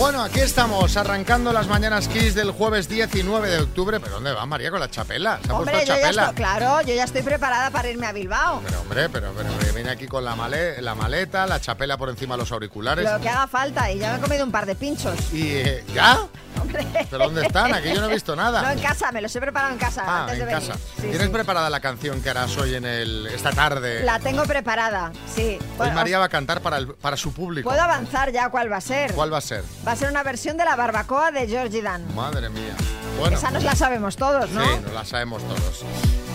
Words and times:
Bueno, 0.00 0.22
aquí 0.22 0.40
estamos, 0.40 0.96
arrancando 0.96 1.52
las 1.52 1.68
mañanas 1.68 2.08
Kiss 2.08 2.34
del 2.34 2.52
jueves 2.52 2.88
19 2.88 3.50
de 3.50 3.58
octubre. 3.58 4.00
¿Pero 4.00 4.14
dónde 4.14 4.32
va 4.32 4.46
María 4.46 4.70
con 4.70 4.80
la 4.80 4.90
chapela? 4.90 5.38
¿Se 5.44 5.52
ha 5.52 5.54
Hombre, 5.54 5.74
puesto 5.74 5.94
yo 5.94 6.00
ya 6.00 6.08
estoy, 6.08 6.34
claro, 6.34 6.80
yo 6.80 6.94
ya 6.94 7.04
estoy 7.04 7.20
preparada 7.22 7.70
para 7.70 7.90
irme 7.90 8.06
a 8.06 8.12
Bilbao. 8.12 8.62
Pero 8.64 8.80
hombre, 8.80 9.08
pero, 9.10 9.30
pero, 9.36 9.50
pero 9.60 9.74
viene 9.74 9.90
aquí 9.90 10.06
con 10.06 10.24
la, 10.24 10.34
male- 10.34 10.80
la 10.80 10.94
maleta, 10.94 11.46
la 11.46 11.60
chapela 11.60 11.98
por 11.98 12.08
encima 12.08 12.34
de 12.34 12.38
los 12.38 12.50
auriculares. 12.50 13.04
Lo 13.12 13.20
que 13.20 13.28
haga 13.28 13.46
falta 13.46 13.92
y 13.92 13.98
ya 13.98 14.12
me 14.12 14.18
he 14.18 14.20
comido 14.22 14.42
un 14.46 14.50
par 14.50 14.64
de 14.64 14.74
pinchos. 14.74 15.14
¿Y 15.34 15.48
eh, 15.56 15.84
ya? 15.94 16.26
Hombre. 16.60 16.86
¿Pero 17.10 17.24
dónde 17.24 17.46
están? 17.46 17.74
Aquí 17.74 17.88
yo 17.94 18.00
no 18.00 18.08
he 18.10 18.12
visto 18.14 18.34
nada. 18.36 18.62
No, 18.62 18.70
en 18.70 18.78
casa, 18.80 19.10
me 19.12 19.20
los 19.20 19.34
he 19.34 19.40
preparado 19.40 19.72
en 19.72 19.78
casa 19.78 20.02
Ah, 20.06 20.20
antes 20.22 20.36
de 20.36 20.42
en 20.42 20.48
venir. 20.48 20.68
casa. 20.68 20.78
Sí, 20.96 21.02
¿Tienes 21.02 21.22
sí. 21.22 21.28
preparada 21.28 21.70
la 21.70 21.80
canción 21.80 22.20
que 22.22 22.30
harás 22.30 22.56
hoy 22.58 22.74
en 22.74 22.84
el 22.84 23.26
esta 23.28 23.50
tarde? 23.52 24.02
La 24.04 24.18
tengo 24.20 24.44
preparada, 24.44 25.12
sí. 25.34 25.58
Hoy 25.78 25.90
María 25.92 26.18
va 26.18 26.26
a 26.26 26.28
cantar 26.28 26.60
para, 26.60 26.76
el- 26.78 26.88
para 26.94 27.16
su 27.16 27.32
público. 27.32 27.68
¿Puedo 27.68 27.82
avanzar 27.82 28.30
ya 28.32 28.48
cuál 28.50 28.70
va 28.70 28.76
a 28.76 28.80
ser? 28.80 29.12
¿Cuál 29.14 29.32
va 29.32 29.38
a 29.38 29.42
ser? 29.42 29.64
Va 29.86 29.92
a 29.92 29.96
ser 29.96 30.10
una 30.10 30.22
versión 30.22 30.56
de 30.56 30.64
la 30.64 30.76
barbacoa 30.76 31.30
de 31.30 31.46
Georgie 31.48 31.82
Dan. 31.82 32.14
Madre 32.14 32.48
mía. 32.50 32.74
Bueno, 33.18 33.36
Esa 33.36 33.50
nos 33.50 33.64
la 33.64 33.74
sabemos 33.74 34.16
todos, 34.16 34.48
¿no? 34.50 34.62
sí, 34.64 34.70
nos 34.84 34.92
la 34.94 35.04
sabemos 35.04 35.42
todos. 35.42 35.84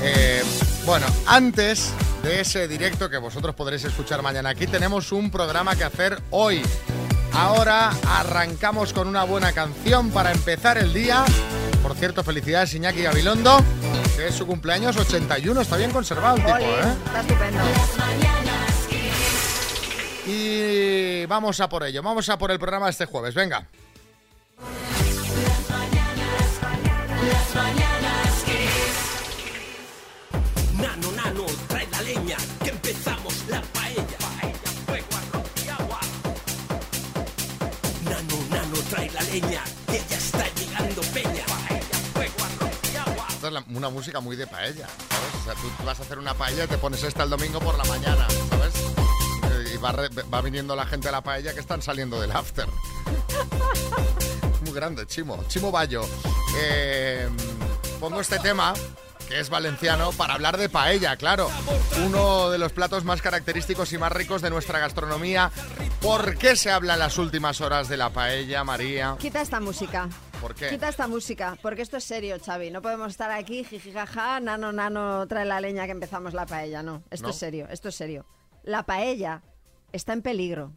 Eh, 0.01 0.43
bueno, 0.85 1.05
antes 1.25 1.91
de 2.21 2.41
ese 2.41 2.67
directo 2.67 3.09
que 3.09 3.17
vosotros 3.17 3.55
podréis 3.55 3.83
escuchar 3.85 4.21
mañana, 4.21 4.49
aquí 4.49 4.67
tenemos 4.67 5.11
un 5.11 5.31
programa 5.31 5.75
que 5.75 5.83
hacer 5.83 6.21
hoy. 6.31 6.61
Ahora 7.37 7.91
arrancamos 8.07 8.93
con 8.93 9.07
una 9.07 9.23
buena 9.25 9.51
canción 9.51 10.09
para 10.11 10.31
empezar 10.31 10.77
el 10.77 10.93
día. 10.93 11.25
Por 11.83 11.93
cierto, 11.95 12.23
felicidades 12.23 12.73
Iñaki 12.73 13.01
Gabilondo, 13.03 13.59
que 14.15 14.27
es 14.27 14.35
su 14.35 14.47
cumpleaños 14.47 14.95
81, 14.95 15.61
está 15.61 15.75
bien 15.77 15.91
conservado 15.91 16.37
el 16.37 16.45
tipo, 16.45 16.57
¿eh? 16.57 16.95
Está 17.05 17.21
estupendo. 17.21 17.59
Y 20.27 21.25
vamos 21.25 21.59
a 21.59 21.69
por 21.69 21.83
ello, 21.83 22.01
vamos 22.01 22.29
a 22.29 22.37
por 22.37 22.51
el 22.51 22.57
programa 22.57 22.85
de 22.85 22.91
este 22.91 23.05
jueves, 23.05 23.35
venga. 23.35 23.67
Leña, 39.39 39.63
que 39.87 40.01
ya 40.09 40.17
está 40.17 40.47
llegando 40.55 41.01
peña. 41.13 41.43
Esta 43.29 43.47
es 43.59 43.65
una 43.75 43.89
música 43.89 44.19
muy 44.21 44.35
de 44.35 44.47
paella, 44.47 44.87
¿sabes? 45.09 45.35
O 45.41 45.43
sea, 45.45 45.53
tú 45.55 45.83
vas 45.85 45.99
a 45.99 46.03
hacer 46.03 46.17
una 46.19 46.33
paella 46.33 46.63
y 46.63 46.67
te 46.67 46.77
pones 46.77 47.03
esta 47.03 47.23
el 47.23 47.29
domingo 47.29 47.59
por 47.59 47.77
la 47.77 47.83
mañana, 47.85 48.27
¿sabes? 48.49 48.73
Eh, 49.51 49.73
Y 49.75 49.77
va, 49.77 49.91
re- 49.91 50.09
va 50.33 50.41
viniendo 50.41 50.75
la 50.75 50.85
gente 50.85 51.09
a 51.09 51.11
la 51.11 51.21
paella 51.21 51.53
que 51.53 51.59
están 51.59 51.81
saliendo 51.81 52.19
del 52.19 52.31
after. 52.31 52.65
Muy 54.61 54.73
grande, 54.73 55.05
Chimo. 55.05 55.43
Chimo 55.47 55.69
Bayo. 55.71 56.03
Eh, 56.57 57.29
pongo 57.99 58.19
este 58.21 58.39
tema, 58.39 58.73
que 59.27 59.39
es 59.39 59.49
valenciano, 59.49 60.11
para 60.11 60.35
hablar 60.35 60.57
de 60.57 60.69
paella, 60.69 61.15
claro. 61.15 61.49
Uno 62.05 62.49
de 62.49 62.57
los 62.57 62.71
platos 62.73 63.03
más 63.03 63.21
característicos 63.21 63.91
y 63.93 63.97
más 63.97 64.11
ricos 64.11 64.41
de 64.41 64.49
nuestra 64.49 64.79
gastronomía. 64.79 65.51
¿Por 66.01 66.37
qué 66.37 66.55
se 66.55 66.71
habla 66.71 66.93
en 66.93 66.99
las 66.99 67.17
últimas 67.17 67.61
horas 67.61 67.87
de 67.89 67.97
la 67.97 68.11
paella, 68.11 68.63
María? 68.63 69.15
Quita 69.19 69.41
esta 69.41 69.59
música. 69.59 70.07
¿Por 70.39 70.53
qué? 70.53 70.69
Quita 70.69 70.89
esta 70.89 71.07
música, 71.07 71.57
porque 71.61 71.81
esto 71.81 71.97
es 71.97 72.03
serio, 72.03 72.37
Xavi. 72.43 72.69
No 72.69 72.81
podemos 72.81 73.09
estar 73.09 73.31
aquí, 73.31 73.63
jijijaja, 73.63 74.39
nano, 74.39 74.71
nano, 74.71 75.27
trae 75.27 75.45
la 75.45 75.59
leña 75.59 75.85
que 75.85 75.91
empezamos 75.91 76.33
la 76.33 76.45
paella. 76.45 76.83
No, 76.83 77.03
esto 77.09 77.27
¿No? 77.27 77.31
es 77.31 77.37
serio, 77.39 77.67
esto 77.71 77.89
es 77.89 77.95
serio. 77.95 78.25
La 78.63 78.83
paella 78.83 79.41
está 79.91 80.13
en 80.13 80.21
peligro. 80.21 80.73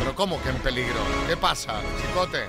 ¿Pero 0.00 0.14
cómo 0.14 0.42
que 0.42 0.48
en 0.48 0.56
peligro? 0.56 0.98
¿Qué 1.28 1.36
pasa, 1.36 1.80
chicote? 2.00 2.44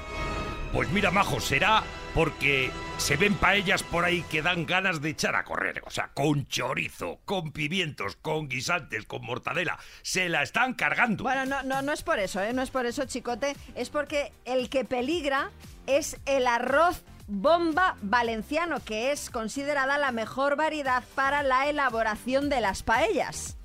Pues 0.74 0.90
mira, 0.90 1.12
Majo, 1.12 1.40
será 1.40 1.84
porque 2.14 2.72
se 2.98 3.16
ven 3.16 3.36
paellas 3.36 3.84
por 3.84 4.06
ahí 4.06 4.24
que 4.24 4.42
dan 4.42 4.66
ganas 4.66 5.02
de 5.02 5.10
echar 5.10 5.36
a 5.36 5.44
correr. 5.44 5.82
O 5.86 5.90
sea, 5.90 6.12
con 6.14 6.48
chorizo, 6.48 7.20
con 7.26 7.52
pimientos, 7.52 8.18
con 8.22 8.48
guisantes, 8.50 9.06
con 9.06 9.24
mortadela. 9.24 9.80
Se 10.02 10.30
la 10.30 10.44
están 10.44 10.74
cargando. 10.74 11.24
Bueno, 11.24 11.46
no, 11.46 11.64
no, 11.64 11.82
no 11.82 11.94
es 11.94 12.04
por 12.04 12.20
eso, 12.20 12.42
¿eh? 12.42 12.54
No 12.54 12.62
es 12.62 12.70
por 12.70 12.86
eso, 12.86 13.06
chicote. 13.06 13.56
Es 13.76 13.90
porque 13.90 14.32
el 14.46 14.70
que 14.70 14.86
peligra 14.86 15.52
es 15.88 16.18
el 16.26 16.48
arroz 16.48 17.04
bomba 17.28 17.96
valenciano, 18.02 18.84
que 18.84 19.12
es 19.12 19.30
considerada 19.30 19.98
la 19.98 20.12
mejor 20.12 20.58
variedad 20.58 21.04
para 21.16 21.44
la 21.44 21.70
elaboración 21.70 22.50
de 22.50 22.62
las 22.62 22.84
paellas. 22.84 23.58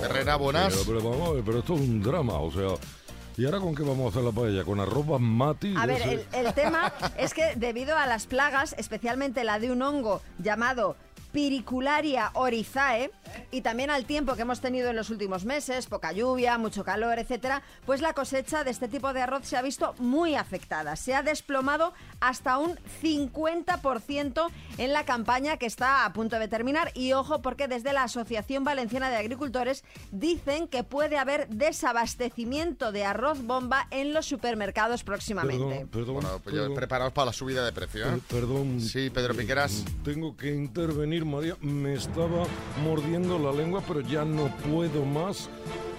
Herrera, 0.00 0.36
buenas. 0.36 0.74
Pero, 0.86 1.00
pero 1.00 1.34
ver, 1.34 1.44
pero 1.44 1.58
esto 1.58 1.74
es 1.74 1.80
un 1.80 2.00
drama, 2.00 2.34
o 2.34 2.50
sea. 2.50 3.01
¿Y 3.42 3.44
ahora 3.44 3.58
con 3.58 3.74
qué 3.74 3.82
vamos 3.82 4.06
a 4.06 4.08
hacer 4.10 4.22
la 4.22 4.30
paella? 4.30 4.62
¿Con 4.62 4.78
arroz 4.78 5.04
basmati? 5.04 5.74
A 5.76 5.84
ver, 5.84 6.24
el 6.32 6.54
tema 6.54 6.92
es 7.18 7.34
que 7.34 7.56
debido 7.56 7.96
a 7.96 8.06
las 8.06 8.28
plagas, 8.28 8.72
especialmente 8.78 9.42
la 9.42 9.58
de 9.58 9.72
un 9.72 9.82
hongo 9.82 10.22
llamado 10.38 10.94
Piricularia 11.32 12.30
orizae, 12.34 13.10
y 13.50 13.62
también 13.62 13.90
al 13.90 14.04
tiempo 14.04 14.34
que 14.36 14.42
hemos 14.42 14.60
tenido 14.60 14.90
en 14.90 14.96
los 14.96 15.10
últimos 15.10 15.44
meses, 15.44 15.86
poca 15.86 16.12
lluvia, 16.12 16.58
mucho 16.58 16.84
calor, 16.84 17.18
etcétera, 17.18 17.62
pues 17.86 18.00
la 18.00 18.12
cosecha 18.12 18.62
de 18.64 18.70
este 18.70 18.88
tipo 18.88 19.12
de 19.12 19.22
arroz 19.22 19.46
se 19.46 19.56
ha 19.56 19.62
visto 19.62 19.94
muy 19.98 20.34
afectada. 20.34 20.96
Se 20.96 21.14
ha 21.14 21.22
desplomado 21.22 21.92
hasta 22.20 22.58
un 22.58 22.76
50% 23.02 24.50
en 24.78 24.92
la 24.92 25.04
campaña 25.04 25.56
que 25.56 25.66
está 25.66 26.04
a 26.04 26.12
punto 26.12 26.38
de 26.38 26.48
terminar. 26.48 26.90
Y 26.94 27.12
ojo, 27.12 27.42
porque 27.42 27.68
desde 27.68 27.92
la 27.92 28.04
Asociación 28.04 28.64
Valenciana 28.64 29.10
de 29.10 29.16
Agricultores 29.16 29.84
dicen 30.10 30.68
que 30.68 30.84
puede 30.84 31.16
haber 31.18 31.48
desabastecimiento 31.48 32.92
de 32.92 33.04
arroz 33.04 33.42
bomba 33.42 33.86
en 33.90 34.12
los 34.12 34.26
supermercados 34.26 35.04
próximamente. 35.04 35.86
Perdón, 35.86 35.88
perdón. 35.88 36.14
Bueno, 36.14 36.28
pues 36.42 36.54
perdón, 36.54 36.74
preparaos 36.74 37.12
para 37.12 37.26
la 37.26 37.32
subida 37.32 37.64
de 37.64 37.72
precio, 37.72 38.04
¿eh? 38.06 38.10
per- 38.28 38.40
perdón. 38.40 38.80
Sí, 38.80 39.10
Pedro 39.10 39.34
Piqueras. 39.34 39.84
Tengo 40.04 40.36
que 40.36 40.54
intervenir, 40.54 41.21
María. 41.24 41.56
Me 41.60 41.94
estaba 41.94 42.44
mordiendo 42.84 43.38
la 43.38 43.52
lengua, 43.52 43.80
pero 43.86 44.00
ya 44.00 44.24
no 44.24 44.48
puedo 44.68 45.04
más. 45.04 45.48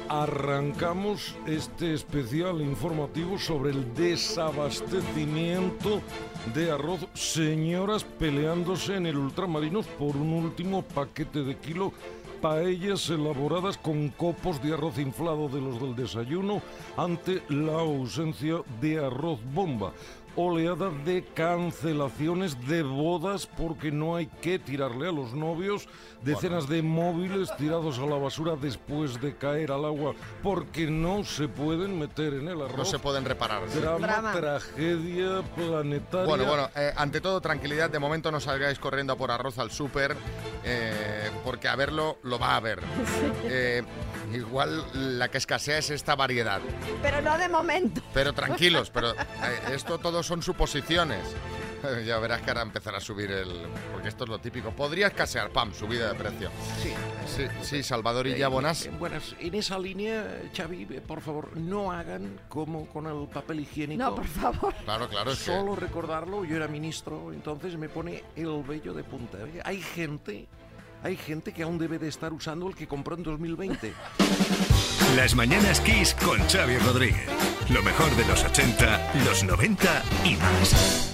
Arrancamos 0.10 1.36
este 1.48 1.94
especial 1.94 2.62
informativo 2.62 3.40
sobre 3.40 3.72
el 3.72 3.94
desabastecimiento 3.94 6.02
de 6.54 6.72
arroz. 6.72 7.08
Señoras 7.14 8.04
peleándose 8.04 8.98
en 8.98 9.06
el 9.06 9.16
Ultramarinos 9.18 9.86
por 9.88 10.18
un 10.18 10.34
último 10.34 10.82
paquete 10.82 11.44
de 11.44 11.56
kilo. 11.58 11.94
Paellas 12.42 13.10
elaboradas 13.10 13.78
con 13.78 14.10
copos 14.10 14.62
de 14.62 14.74
arroz 14.74 15.00
inflado 15.00 15.48
de 15.48 15.62
los 15.62 15.80
del 15.80 15.96
desayuno 15.96 16.62
ante 16.98 17.42
la 17.48 17.80
ausencia 17.80 18.56
de 18.82 19.00
arroz 19.00 19.40
bomba 19.54 19.94
oleada 20.36 20.90
de 21.06 21.24
cancelaciones 21.24 22.68
de 22.68 22.84
bodas 22.84 23.46
porque 23.48 23.92
no 23.92 24.16
hay 24.16 24.28
que 24.28 24.60
tirarle 24.60 25.10
a 25.10 25.12
los 25.12 25.34
novios, 25.34 25.88
decenas 26.22 26.68
de 26.68 26.82
móviles 26.82 27.56
tirados 27.58 28.00
a 28.00 28.06
la 28.06 28.18
basura 28.18 28.56
después 28.56 29.20
de 29.22 29.36
caer 29.36 29.72
al 29.72 29.86
agua 29.86 30.14
porque 30.42 30.88
no 30.90 31.24
se 31.24 31.48
pueden 31.48 32.00
meter 32.00 32.34
en 32.34 32.48
el 32.48 32.62
arroz. 32.62 32.78
No 32.78 32.86
se 32.86 33.00
pueden 33.00 33.26
reparar. 33.26 33.64
sí. 33.68 33.80
Drama, 33.80 34.08
Drama. 34.08 34.32
tragedia 34.34 35.42
planetaria. 35.56 36.26
Bueno, 36.26 36.46
bueno, 36.46 36.70
eh, 36.76 36.94
ante 36.96 37.22
todo, 37.22 37.40
tranquilidad. 37.42 37.90
De 37.90 38.00
momento 38.00 38.32
no 38.32 38.40
salgáis 38.40 38.80
corriendo 38.80 39.14
a 39.14 39.18
por 39.18 39.32
arroz 39.32 39.60
al 39.60 39.72
súper, 39.72 40.16
eh, 40.64 41.30
porque 41.44 41.68
a 41.68 41.76
verlo 41.76 42.18
lo 42.24 42.40
va 42.40 42.56
a 42.56 42.60
ver. 42.60 42.80
Eh, 43.46 43.84
igual 44.34 44.86
la 45.20 45.30
que 45.30 45.38
escasea 45.38 45.78
es 45.78 45.90
esta 45.90 46.16
variedad. 46.16 46.62
Pero 47.02 47.22
no 47.22 47.38
de 47.38 47.50
momento. 47.50 48.02
Pero 48.14 48.34
tranquilos, 48.34 48.90
pero 48.90 49.12
eh, 49.12 49.16
esto 49.74 49.98
todo 49.98 50.24
son 50.24 50.42
suposiciones. 50.42 51.24
Ya 52.06 52.18
verás 52.20 52.42
que 52.42 52.50
ahora 52.50 52.62
empezará 52.62 52.98
a 52.98 53.02
subir 53.02 53.30
el... 53.30 53.50
Porque 53.92 54.08
esto 54.08 54.24
es 54.24 54.30
lo 54.30 54.40
típico. 54.40 54.72
Podría 54.72 55.08
escasear, 55.08 55.50
pam, 55.50 55.74
subida 55.74 56.14
de 56.14 56.16
precio. 56.16 56.50
Sí. 56.82 56.94
Sí, 57.28 57.46
sí, 57.62 57.84
Salvador 57.84 58.28
y 58.28 58.38
ya 58.38 58.48
buenas. 58.48 58.86
Eh, 58.86 58.92
buenas. 58.98 59.36
En 59.40 59.54
esa 59.56 59.78
línea, 59.80 60.44
Xavi, 60.56 60.88
eh, 60.90 61.02
por 61.02 61.22
favor, 61.22 61.58
no 61.58 61.92
hagan 61.92 62.40
como 62.48 62.88
con 62.88 63.08
el 63.08 63.28
papel 63.28 63.62
higiénico. 63.62 64.04
No, 64.04 64.16
por 64.16 64.28
favor. 64.28 64.74
Claro, 64.86 65.10
claro, 65.10 65.32
es 65.32 65.40
que... 65.40 65.46
Solo 65.46 65.76
recordarlo, 65.76 66.46
yo 66.46 66.56
era 66.56 66.68
ministro, 66.68 67.34
entonces 67.34 67.78
me 67.78 67.90
pone 67.90 68.24
el 68.36 68.64
vello 68.64 68.94
de 68.94 69.04
punta. 69.04 69.40
Hay 69.64 69.82
gente, 69.82 70.48
hay 71.04 71.18
gente 71.18 71.52
que 71.52 71.64
aún 71.64 71.78
debe 71.78 72.00
de 72.00 72.08
estar 72.08 72.32
usando 72.32 72.68
el 72.68 72.76
que 72.76 72.88
compró 72.88 73.16
en 73.16 73.24
2020. 73.24 73.94
Las 75.18 75.36
mañanas 75.36 75.82
Kiss 75.82 76.16
con 76.16 76.40
Xavi 76.48 76.78
Rodríguez. 76.78 77.28
Lo 77.70 77.84
mejor 77.84 78.16
de 78.16 78.26
los 78.26 78.44
80, 78.44 79.14
los 79.26 79.44
90 79.44 80.04
y 80.24 80.36
más. 80.38 81.10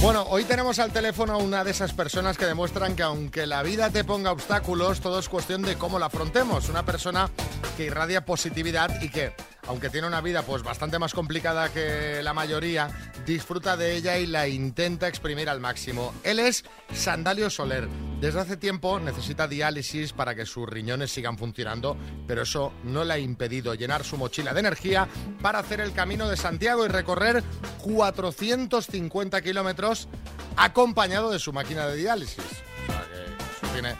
Bueno, 0.00 0.22
hoy 0.30 0.44
tenemos 0.44 0.78
al 0.78 0.92
teléfono 0.92 1.34
a 1.34 1.36
una 1.38 1.64
de 1.64 1.72
esas 1.72 1.92
personas 1.92 2.38
que 2.38 2.46
demuestran 2.46 2.94
que 2.94 3.02
aunque 3.02 3.46
la 3.46 3.62
vida 3.62 3.90
te 3.90 4.04
ponga 4.04 4.30
obstáculos, 4.30 5.00
todo 5.00 5.18
es 5.18 5.28
cuestión 5.28 5.62
de 5.62 5.76
cómo 5.76 5.98
la 5.98 6.06
afrontemos. 6.06 6.68
Una 6.68 6.84
persona 6.84 7.28
que 7.76 7.84
irradia 7.84 8.24
positividad 8.24 9.02
y 9.02 9.10
que, 9.10 9.34
aunque 9.68 9.90
tiene 9.90 10.06
una 10.06 10.20
vida 10.20 10.42
pues 10.42 10.62
bastante 10.62 10.98
más 10.98 11.12
complicada 11.12 11.68
que 11.68 12.22
la 12.22 12.32
mayoría, 12.32 12.88
disfruta 13.26 13.76
de 13.76 13.96
ella 13.96 14.18
y 14.18 14.26
la 14.26 14.48
intenta 14.48 15.08
exprimir 15.08 15.48
al 15.48 15.60
máximo. 15.60 16.14
Él 16.24 16.38
es 16.40 16.64
Sandalio 16.92 17.50
Soler. 17.50 17.86
Desde 18.20 18.40
hace 18.40 18.56
tiempo 18.56 18.98
necesita 18.98 19.46
diálisis 19.46 20.12
para 20.12 20.34
que 20.34 20.46
sus 20.46 20.68
riñones 20.68 21.12
sigan 21.12 21.38
funcionando, 21.38 21.96
pero 22.26 22.42
eso 22.42 22.72
no 22.82 23.04
le 23.04 23.14
ha 23.14 23.18
impedido 23.18 23.74
llenar 23.74 24.04
su 24.04 24.16
mochila 24.16 24.54
de 24.54 24.60
energía 24.60 25.06
para 25.42 25.60
hacer 25.60 25.80
el 25.80 25.92
camino 25.92 26.28
de 26.28 26.36
Santiago 26.36 26.84
y 26.84 26.88
recorrer 26.88 27.44
450 27.82 29.42
kilómetros 29.42 30.08
acompañado 30.56 31.30
de 31.30 31.38
su 31.38 31.52
máquina 31.52 31.86
de 31.86 31.96
diálisis. 31.96 32.38
O 32.38 32.92
sea 32.92 33.06
que 33.12 33.66
eso 33.66 33.72
tiene, 33.72 33.96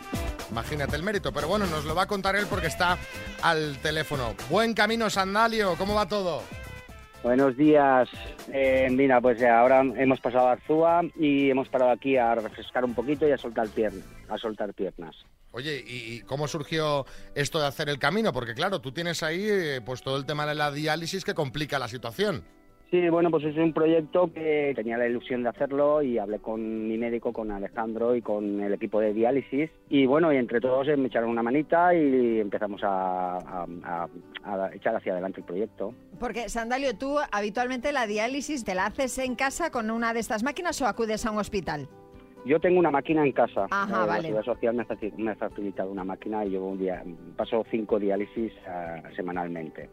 imagínate 0.50 0.96
el 0.96 1.02
mérito. 1.02 1.32
Pero 1.32 1.48
bueno, 1.48 1.66
nos 1.66 1.84
lo 1.84 1.94
va 1.94 2.02
a 2.02 2.06
contar 2.06 2.36
él 2.36 2.46
porque 2.48 2.66
está 2.66 2.98
al 3.42 3.78
teléfono. 3.78 4.34
Buen 4.50 4.74
camino, 4.74 5.10
Sandalio, 5.10 5.76
¿cómo 5.76 5.94
va 5.94 6.06
todo? 6.06 6.42
Buenos 7.22 7.56
días. 7.56 8.08
Eh, 8.52 8.88
mira, 8.90 9.20
pues 9.20 9.40
eh, 9.42 9.48
ahora 9.48 9.80
hemos 9.80 10.20
pasado 10.20 10.48
a 10.48 10.52
Arzúa 10.52 11.02
y 11.18 11.50
hemos 11.50 11.68
parado 11.68 11.90
aquí 11.90 12.16
a 12.16 12.34
refrescar 12.34 12.84
un 12.84 12.94
poquito 12.94 13.26
y 13.26 13.32
a 13.32 13.38
soltar 13.38 13.68
piernas. 13.68 14.04
A 14.28 14.38
soltar 14.38 14.72
piernas. 14.72 15.16
Oye, 15.50 15.82
¿y 15.84 16.20
cómo 16.20 16.46
surgió 16.46 17.06
esto 17.34 17.58
de 17.58 17.66
hacer 17.66 17.88
el 17.88 17.98
camino? 17.98 18.32
Porque 18.32 18.54
claro, 18.54 18.80
tú 18.80 18.92
tienes 18.92 19.22
ahí 19.22 19.46
eh, 19.48 19.80
pues 19.84 20.02
todo 20.02 20.16
el 20.16 20.26
tema 20.26 20.46
de 20.46 20.54
la 20.54 20.70
diálisis 20.70 21.24
que 21.24 21.34
complica 21.34 21.78
la 21.78 21.88
situación. 21.88 22.44
Sí, 22.90 23.06
bueno, 23.10 23.30
pues 23.30 23.44
es 23.44 23.54
un 23.58 23.74
proyecto 23.74 24.32
que 24.32 24.72
tenía 24.74 24.96
la 24.96 25.06
ilusión 25.06 25.42
de 25.42 25.50
hacerlo 25.50 26.00
y 26.00 26.16
hablé 26.16 26.38
con 26.38 26.88
mi 26.88 26.96
médico, 26.96 27.34
con 27.34 27.50
Alejandro 27.50 28.16
y 28.16 28.22
con 28.22 28.62
el 28.62 28.72
equipo 28.72 28.98
de 28.98 29.12
diálisis. 29.12 29.68
Y 29.90 30.06
bueno, 30.06 30.32
y 30.32 30.38
entre 30.38 30.58
todos 30.58 30.88
eh, 30.88 30.96
me 30.96 31.08
echaron 31.08 31.28
una 31.28 31.42
manita 31.42 31.94
y 31.94 32.40
empezamos 32.40 32.80
a, 32.82 33.36
a- 33.36 33.66
a- 33.84 34.08
a 34.44 34.74
echar 34.74 34.96
hacia 34.96 35.12
adelante 35.12 35.40
el 35.40 35.46
proyecto. 35.46 35.92
Porque, 36.18 36.48
Sandalio, 36.48 36.96
tú 36.96 37.18
habitualmente 37.30 37.92
la 37.92 38.06
diálisis 38.06 38.64
te 38.64 38.74
la 38.74 38.86
haces 38.86 39.18
en 39.18 39.34
casa 39.34 39.70
con 39.70 39.90
una 39.90 40.14
de 40.14 40.20
estas 40.20 40.42
máquinas 40.42 40.80
o 40.80 40.86
acudes 40.86 41.26
a 41.26 41.30
un 41.30 41.36
hospital. 41.38 41.88
Yo 42.46 42.58
tengo 42.58 42.78
una 42.78 42.90
máquina 42.90 43.22
en 43.22 43.32
casa. 43.32 43.66
Ajá, 43.70 44.04
Eh, 44.04 44.06
vale. 44.06 44.08
La 44.08 44.22
Seguridad 44.22 44.44
Social 44.54 44.74
me 44.74 44.82
ha, 44.82 44.86
faci- 44.86 45.12
me 45.18 45.30
ha 45.32 45.34
facilitado 45.34 45.90
una 45.92 46.04
máquina 46.04 46.42
y 46.46 46.52
yo 46.52 46.64
un 46.64 46.78
día 46.78 47.04
paso 47.36 47.66
cinco 47.70 47.98
diálisis 47.98 48.50
ah, 48.66 49.02
semanalmente. 49.14 49.90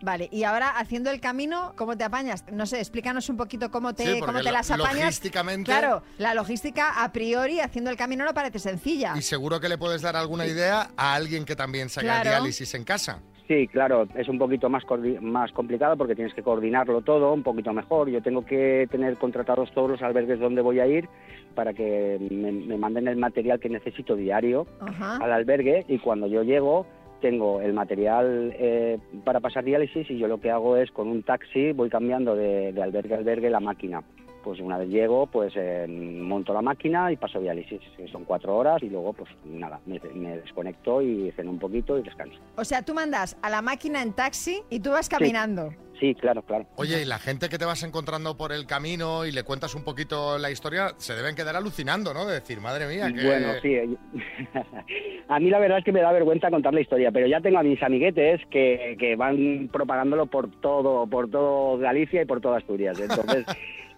Vale, 0.00 0.28
y 0.30 0.44
ahora 0.44 0.68
haciendo 0.70 1.10
el 1.10 1.20
camino, 1.20 1.72
¿cómo 1.76 1.96
te 1.96 2.04
apañas? 2.04 2.44
No 2.52 2.66
sé, 2.66 2.78
explícanos 2.78 3.28
un 3.28 3.36
poquito 3.36 3.70
cómo 3.70 3.94
te, 3.94 4.04
Sí, 4.04 4.20
cómo 4.20 4.40
te 4.40 4.52
las 4.52 4.70
apañas. 4.70 4.94
logísticamente- 5.20 5.64
Claro, 5.64 6.02
la 6.18 6.34
logística 6.34 7.02
a 7.02 7.12
priori 7.12 7.60
haciendo 7.60 7.90
el 7.90 7.96
camino 7.96 8.24
no 8.24 8.32
parece 8.32 8.60
sencilla. 8.60 9.14
Y 9.16 9.22
seguro 9.22 9.58
que 9.60 9.68
le 9.68 9.76
puedes 9.76 10.00
dar 10.02 10.14
alguna 10.14 10.46
idea 10.46 10.90
a 10.96 11.14
alguien 11.14 11.44
que 11.44 11.56
también 11.56 11.88
se 11.88 12.00
haga 12.00 12.22
Claro. 12.22 12.30
diálisis 12.38 12.72
en 12.74 12.84
casa. 12.84 13.20
Sí, 13.48 13.66
claro, 13.66 14.06
es 14.14 14.28
un 14.28 14.38
poquito 14.38 14.68
más, 14.68 14.82
más 15.22 15.50
complicado 15.52 15.96
porque 15.96 16.14
tienes 16.14 16.34
que 16.34 16.42
coordinarlo 16.42 17.00
todo 17.00 17.32
un 17.32 17.42
poquito 17.42 17.72
mejor. 17.72 18.10
Yo 18.10 18.22
tengo 18.22 18.44
que 18.44 18.86
tener 18.90 19.16
contratados 19.16 19.72
todos 19.72 19.90
los 19.90 20.02
albergues 20.02 20.38
donde 20.38 20.60
voy 20.60 20.80
a 20.80 20.86
ir 20.86 21.08
para 21.54 21.72
que 21.72 22.18
me, 22.30 22.52
me 22.52 22.76
manden 22.76 23.08
el 23.08 23.16
material 23.16 23.58
que 23.58 23.70
necesito 23.70 24.14
diario 24.16 24.66
Ajá. 24.80 25.16
al 25.16 25.32
albergue 25.32 25.86
y 25.88 25.98
cuando 25.98 26.26
yo 26.26 26.42
llego 26.42 26.86
tengo 27.20 27.60
el 27.60 27.72
material 27.72 28.54
eh, 28.58 28.98
para 29.24 29.40
pasar 29.40 29.64
diálisis 29.64 30.10
y 30.10 30.18
yo 30.18 30.28
lo 30.28 30.40
que 30.40 30.50
hago 30.50 30.76
es 30.76 30.90
con 30.90 31.08
un 31.08 31.22
taxi 31.22 31.72
voy 31.72 31.88
cambiando 31.88 32.34
de, 32.34 32.72
de 32.72 32.82
albergue 32.82 33.14
a 33.14 33.18
albergue 33.18 33.50
la 33.50 33.60
máquina. 33.60 34.02
Pues 34.42 34.60
una 34.60 34.78
vez 34.78 34.88
llego, 34.88 35.26
pues 35.26 35.52
eh, 35.56 35.86
monto 35.88 36.54
la 36.54 36.62
máquina 36.62 37.12
y 37.12 37.16
paso 37.16 37.40
diálisis. 37.40 37.80
Son 38.10 38.24
cuatro 38.24 38.56
horas 38.56 38.82
y 38.82 38.88
luego, 38.88 39.12
pues 39.12 39.28
nada, 39.44 39.80
me, 39.84 40.00
me 40.14 40.38
desconecto 40.38 41.02
y 41.02 41.30
ceno 41.32 41.50
un 41.50 41.58
poquito 41.58 41.98
y 41.98 42.02
descanso. 42.02 42.38
O 42.56 42.64
sea, 42.64 42.82
tú 42.82 42.94
mandas 42.94 43.36
a 43.42 43.50
la 43.50 43.60
máquina 43.62 44.00
en 44.00 44.12
taxi 44.12 44.62
y 44.70 44.80
tú 44.80 44.90
vas 44.90 45.08
caminando. 45.08 45.70
Sí, 45.70 45.76
claro, 46.20 46.42
claro. 46.42 46.66
Oye, 46.76 47.02
y 47.02 47.04
la 47.04 47.18
gente 47.18 47.48
que 47.48 47.58
te 47.58 47.64
vas 47.64 47.82
encontrando 47.82 48.36
por 48.36 48.52
el 48.52 48.66
camino 48.66 49.24
y 49.26 49.32
le 49.32 49.42
cuentas 49.42 49.74
un 49.74 49.84
poquito 49.84 50.38
la 50.38 50.50
historia, 50.50 50.94
se 50.96 51.14
deben 51.14 51.34
quedar 51.34 51.56
alucinando, 51.56 52.14
¿no? 52.14 52.26
De 52.26 52.34
decir, 52.34 52.60
madre 52.60 52.86
mía, 52.86 53.12
que... 53.12 53.26
Bueno, 53.26 53.48
sí. 53.62 53.74
eh, 53.74 53.88
a 55.28 55.40
mí 55.40 55.50
la 55.50 55.58
verdad 55.58 55.78
es 55.78 55.84
que 55.84 55.92
me 55.92 56.00
da 56.00 56.12
vergüenza 56.12 56.50
contar 56.50 56.74
la 56.74 56.80
historia, 56.80 57.10
pero 57.12 57.26
ya 57.26 57.40
tengo 57.40 57.58
a 57.58 57.62
mis 57.62 57.82
amiguetes 57.82 58.40
que, 58.50 58.96
que 58.98 59.16
van 59.16 59.68
propagándolo 59.72 60.26
por 60.26 60.50
todo, 60.60 61.06
por 61.06 61.30
todo 61.30 61.78
Galicia 61.78 62.22
y 62.22 62.26
por 62.26 62.40
toda 62.40 62.58
Asturias. 62.58 62.98
Entonces, 63.00 63.44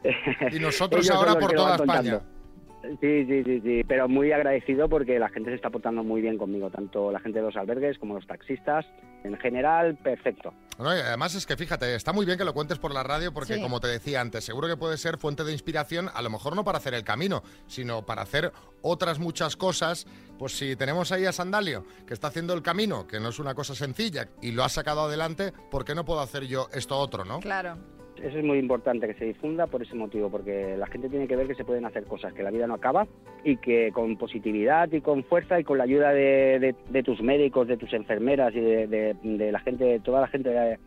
Y 0.53 0.59
nosotros 0.59 1.11
ahora 1.11 1.39
por 1.39 1.53
toda 1.53 1.77
España. 1.77 1.97
contando. 1.97 2.40
Sí, 2.83 3.27
sí, 3.27 3.45
sí, 3.45 3.61
sí, 3.61 3.83
pero 3.87 4.09
muy 4.09 4.33
agradecido 4.33 4.89
porque 4.89 5.19
la 5.19 5.29
gente 5.29 5.51
se 5.51 5.57
está 5.57 5.69
portando 5.69 6.03
muy 6.03 6.23
bien 6.23 6.39
conmigo, 6.39 6.71
tanto 6.71 7.13
la 7.13 7.21
gente 7.21 7.39
de 7.41 7.45
los 7.45 7.57
albergues 7.57 7.99
como 7.99 8.15
los 8.15 8.27
taxistas. 8.27 8.87
En 9.23 9.37
general, 9.37 9.99
perfecto. 9.99 10.55
No, 10.79 10.97
y 10.97 10.99
además 11.01 11.35
es 11.35 11.45
que 11.47 11.59
fíjate, 11.59 11.95
está 11.95 12.15
muy 12.15 12.25
bien 12.25 12.39
que 12.39 12.45
lo 12.45 12.55
cuentes 12.55 12.79
por 12.79 12.95
la 12.95 13.03
radio 13.03 13.35
porque, 13.35 13.57
Sí. 13.57 13.63
como 13.63 13.81
te 13.81 13.89
decía 13.89 14.23
antes, 14.23 14.45
seguro 14.45 14.67
que 14.67 14.79
puede 14.79 14.97
ser 14.97 15.19
fuente 15.19 15.45
de 15.45 15.53
inspiración, 15.53 16.09
a 16.15 16.23
lo 16.23 16.31
mejor 16.31 16.57
no 16.57 16.65
para 16.65 16.79
hacer 16.79 16.95
el 16.95 17.05
camino, 17.05 17.43
sino 17.67 18.07
para 18.07 18.23
hacer 18.23 18.51
otras 18.81 19.19
muchas 19.19 19.57
cosas. 19.57 20.07
Pues 20.39 20.57
si 20.57 20.75
tenemos 20.75 21.13
ahí 21.13 21.27
a 21.27 21.33
Sandalio, 21.33 21.85
que 22.07 22.15
está 22.15 22.29
haciendo 22.29 22.55
el 22.55 22.63
camino, 22.63 23.07
que 23.07 23.21
no 23.21 23.29
es 23.29 23.39
una 23.39 23.55
cosa 23.55 23.75
sencilla, 23.75 24.29
y 24.41 24.53
lo 24.53 24.65
ha 24.65 24.71
sacado 24.71 25.03
adelante, 25.03 25.53
¿por 25.71 25.85
qué 25.85 25.95
no 25.95 26.07
puedo 26.07 26.21
hacer 26.21 26.45
yo 26.47 26.69
esto 26.73 26.97
otro, 26.97 27.27
no? 27.27 27.41
Claro. 27.41 27.77
Eso 28.23 28.39
es 28.39 28.45
muy 28.45 28.59
importante 28.59 29.07
que 29.07 29.15
se 29.15 29.25
difunda 29.25 29.67
por 29.67 29.83
ese 29.83 29.95
motivo, 29.95 30.31
porque 30.31 30.77
la 30.77 30.87
gente 30.87 31.09
tiene 31.09 31.27
que 31.27 31.37
ver 31.37 31.47
que 31.47 31.55
se 31.55 31.65
pueden 31.65 31.87
hacer 31.87 32.05
cosas, 32.05 32.33
que 32.35 32.43
la 32.43 32.51
vida 32.51 32.67
no 32.67 32.75
acaba 32.75 33.07
y 33.45 33.57
que 33.57 33.91
con 33.93 34.17
positividad 34.19 34.93
y 34.93 35.01
con 35.01 35.25
fuerza 35.25 35.59
y 35.59 35.65
con 35.65 35.79
la 35.79 35.85
ayuda 35.85 36.13
de, 36.13 36.75
de- 36.91 37.03
tus 37.03 37.23
médicos, 37.23 37.67
de 37.67 37.79
tus 37.79 37.93
enfermeras 37.95 38.55
y 38.55 38.61
de, 38.61 38.87
de- 38.87 39.53
la 39.53 39.61
gente, 39.61 40.01
toda 40.01 40.21
la 40.21 40.29
gente 40.29 40.79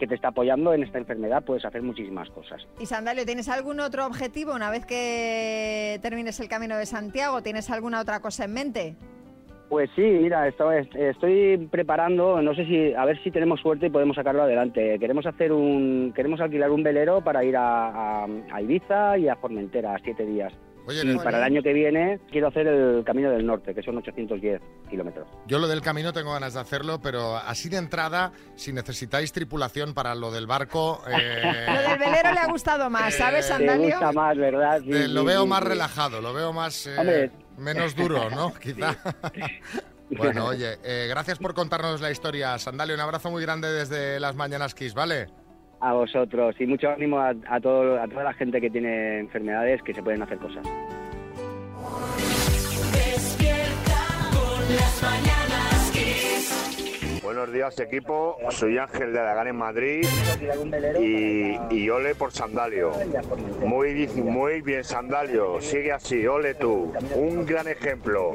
que 0.00 0.06
te 0.06 0.14
está 0.14 0.28
apoyando 0.28 0.72
en 0.74 0.82
esta 0.82 0.98
enfermedad, 0.98 1.44
puedes 1.44 1.64
hacer 1.64 1.82
muchísimas 1.82 2.28
cosas. 2.30 2.66
Y 2.80 2.86
Sandalio, 2.86 3.24
¿tienes 3.26 3.48
algún 3.48 3.78
otro 3.80 4.06
objetivo 4.06 4.54
una 4.54 4.70
vez 4.70 4.84
que 4.86 5.98
termines 6.02 6.40
el 6.40 6.48
camino 6.48 6.76
de 6.76 6.86
Santiago? 6.86 7.42
¿Tienes 7.42 7.70
alguna 7.70 8.00
otra 8.00 8.20
cosa 8.20 8.46
en 8.46 8.54
mente? 8.54 8.96
Pues 9.70 9.88
sí, 9.94 10.02
mira, 10.02 10.46
esto- 10.48 10.70
estoy 10.72 11.56
preparando, 11.70 12.42
no 12.42 12.54
sé 12.56 12.66
si, 12.66 12.92
a 12.92 13.04
ver 13.04 13.22
si 13.22 13.30
tenemos 13.30 13.60
suerte 13.60 13.86
y 13.86 13.90
podemos 13.90 14.16
sacarlo 14.16 14.42
adelante. 14.42 14.98
Queremos 14.98 15.24
hacer 15.26 15.52
un, 15.52 16.12
queremos 16.14 16.40
alquilar 16.40 16.70
un 16.72 16.82
velero 16.82 17.22
para 17.22 17.44
ir 17.44 17.56
a, 17.56 18.24
a- 18.24 18.28
a 18.52 18.60
Ibiza 18.62 19.16
y 19.16 19.28
a 19.28 19.36
Formentera, 19.36 19.96
siete 20.02 20.26
días. 20.26 20.52
Oye, 20.86 21.02
Y 21.04 21.16
para 21.18 21.36
el 21.38 21.44
año 21.44 21.62
que 21.62 21.72
viene 21.72 22.18
quiero 22.32 22.48
hacer 22.48 22.66
el 22.66 23.04
Camino 23.04 23.30
del 23.30 23.46
Norte, 23.46 23.74
que 23.74 23.82
son 23.82 23.98
810 23.98 24.60
kilómetros. 24.88 25.28
yo 25.46 25.58
lo 25.60 25.68
del 25.68 25.82
camino 25.82 26.12
tengo 26.12 26.32
ganas 26.32 26.54
de 26.54 26.60
hacerlo, 26.60 26.98
pero 27.00 27.36
así 27.36 27.68
de 27.68 27.76
entrada, 27.76 28.32
si 28.56 28.72
necesitáis 28.72 29.30
tripulación 29.32 29.94
para 29.94 30.14
lo 30.16 30.32
del 30.32 30.46
barco, 30.48 31.00
eh, 31.06 31.64
Lo 31.68 31.82
del 31.90 31.98
velero 31.98 32.32
le 32.32 32.40
ha 32.40 32.46
gustado 32.48 32.90
más, 32.90 33.14
¿sabes, 33.14 33.46
Te 33.46 33.52
Sandalio? 33.52 33.84
gusta 33.90 34.10
más, 34.10 34.36
¿verdad? 34.36 34.80
Sí, 34.82 34.90
eh, 34.90 35.06
lo 35.06 35.22
veo 35.22 35.42
sí, 35.42 35.48
más 35.48 35.60
sí. 35.62 35.68
relajado, 35.68 36.20
lo 36.22 36.32
veo 36.32 36.52
más... 36.52 36.86
eh, 36.88 36.96
Hombre. 36.98 37.30
Menos 37.60 37.94
duro, 37.94 38.30
¿no? 38.30 38.52
Quizá. 38.60 38.96
Bueno, 40.10 40.46
oye, 40.46 40.78
eh, 40.82 41.06
gracias 41.08 41.38
por 41.38 41.54
contarnos 41.54 42.00
la 42.00 42.10
historia. 42.10 42.58
Sandalio, 42.58 42.94
un 42.94 43.00
abrazo 43.00 43.30
muy 43.30 43.42
grande 43.42 43.68
desde 43.68 44.18
las 44.18 44.34
Mañanas 44.34 44.74
Kiss, 44.74 44.94
¿vale? 44.94 45.28
A 45.80 45.92
vosotros 45.92 46.56
y 46.58 46.66
mucho 46.66 46.90
ánimo 46.90 47.20
a, 47.20 47.32
a 47.48 47.60
todo, 47.60 48.00
a 48.00 48.06
toda 48.08 48.24
la 48.24 48.34
gente 48.34 48.60
que 48.60 48.70
tiene 48.70 49.20
enfermedades 49.20 49.80
que 49.82 49.94
se 49.94 50.02
pueden 50.02 50.22
hacer 50.22 50.38
cosas. 50.38 50.66
Despierta 52.92 54.30
con 54.32 54.76
las 54.76 55.02
mañanas. 55.02 55.49
Buenos 57.30 57.52
días 57.52 57.78
equipo, 57.78 58.38
soy 58.50 58.76
Ángel 58.76 59.12
de 59.12 59.20
Aragán 59.20 59.46
en 59.46 59.56
Madrid 59.56 60.04
y, 60.98 61.56
y 61.72 61.88
ole 61.88 62.16
por 62.16 62.32
Sandalio. 62.32 62.90
Muy, 63.64 64.08
muy 64.08 64.60
bien 64.62 64.82
Sandalio, 64.82 65.60
sigue 65.60 65.92
así, 65.92 66.26
ole 66.26 66.54
tú. 66.56 66.92
Un 67.14 67.46
gran 67.46 67.68
ejemplo. 67.68 68.34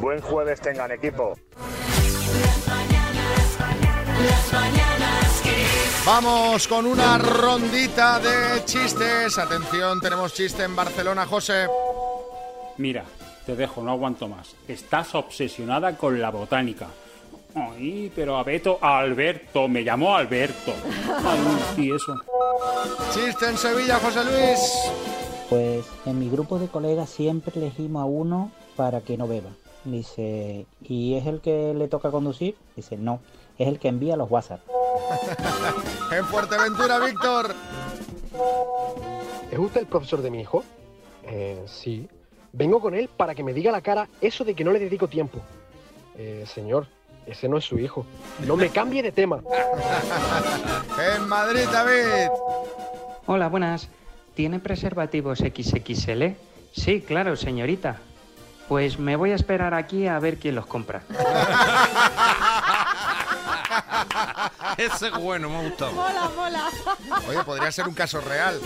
Buen 0.00 0.20
jueves 0.20 0.60
tengan 0.60 0.92
equipo. 0.92 1.36
Vamos 6.06 6.68
con 6.68 6.86
una 6.86 7.18
rondita 7.18 8.20
de 8.20 8.64
chistes. 8.64 9.38
Atención, 9.38 10.00
tenemos 10.00 10.32
chiste 10.34 10.62
en 10.62 10.76
Barcelona, 10.76 11.26
José. 11.26 11.66
Mira, 12.78 13.02
te 13.44 13.56
dejo, 13.56 13.82
no 13.82 13.90
aguanto 13.90 14.28
más. 14.28 14.54
Estás 14.68 15.16
obsesionada 15.16 15.96
con 15.96 16.20
la 16.20 16.30
botánica. 16.30 16.86
Ay, 17.54 18.10
pero 18.14 18.36
Abeto, 18.36 18.78
Alberto, 18.80 19.68
me 19.68 19.84
llamó 19.84 20.16
Alberto. 20.16 20.72
Ay, 21.24 21.84
y 21.84 21.94
eso. 21.94 22.14
Chiste 23.12 23.48
en 23.48 23.56
Sevilla, 23.56 23.98
José 24.00 24.24
Luis. 24.24 24.90
Pues 25.48 25.86
en 26.04 26.18
mi 26.18 26.28
grupo 26.28 26.58
de 26.58 26.68
colegas 26.68 27.10
siempre 27.10 27.52
elegimos 27.56 28.02
a 28.02 28.06
uno 28.06 28.50
para 28.76 29.02
que 29.02 29.16
no 29.16 29.28
beba. 29.28 29.50
Dice, 29.84 30.66
¿y 30.82 31.14
es 31.14 31.26
el 31.26 31.40
que 31.40 31.74
le 31.74 31.88
toca 31.88 32.10
conducir? 32.10 32.56
Dice, 32.74 32.96
no, 32.96 33.20
es 33.58 33.68
el 33.68 33.78
que 33.78 33.88
envía 33.88 34.16
los 34.16 34.30
WhatsApp. 34.30 34.60
En 36.12 36.24
Fuerteventura, 36.26 36.98
Víctor. 37.00 37.54
¿Es 39.50 39.58
usted 39.58 39.80
el 39.80 39.86
profesor 39.86 40.22
de 40.22 40.30
mi 40.30 40.40
hijo? 40.40 40.64
Eh, 41.24 41.62
sí. 41.66 42.08
Vengo 42.52 42.80
con 42.80 42.94
él 42.94 43.08
para 43.16 43.34
que 43.34 43.42
me 43.42 43.52
diga 43.52 43.70
a 43.70 43.72
la 43.72 43.80
cara 43.80 44.08
eso 44.20 44.44
de 44.44 44.54
que 44.54 44.64
no 44.64 44.72
le 44.72 44.78
dedico 44.78 45.08
tiempo. 45.08 45.40
Eh, 46.16 46.44
señor, 46.46 46.86
ese 47.26 47.48
no 47.48 47.58
es 47.58 47.64
su 47.64 47.78
hijo. 47.78 48.06
No 48.46 48.56
me 48.56 48.70
cambie 48.70 49.02
de 49.02 49.12
tema. 49.12 49.40
en 51.16 51.28
Madrid, 51.28 51.66
David. 51.72 52.28
Hola, 53.26 53.48
buenas. 53.48 53.88
¿Tiene 54.34 54.58
preservativos 54.58 55.38
XXL? 55.38 56.34
Sí, 56.72 57.00
claro, 57.00 57.36
señorita. 57.36 57.98
Pues 58.68 58.98
me 58.98 59.16
voy 59.16 59.30
a 59.32 59.34
esperar 59.34 59.74
aquí 59.74 60.06
a 60.06 60.18
ver 60.18 60.38
quién 60.38 60.54
los 60.54 60.66
compra. 60.66 61.02
Ese 64.76 65.08
es 65.08 65.12
bueno, 65.18 65.48
me 65.48 65.56
ha 65.56 65.62
gustado. 65.62 65.92
Mola, 65.92 66.30
mola. 66.34 66.70
Oye, 67.28 67.44
podría 67.44 67.70
ser 67.70 67.86
un 67.86 67.94
caso 67.94 68.20
real. 68.20 68.60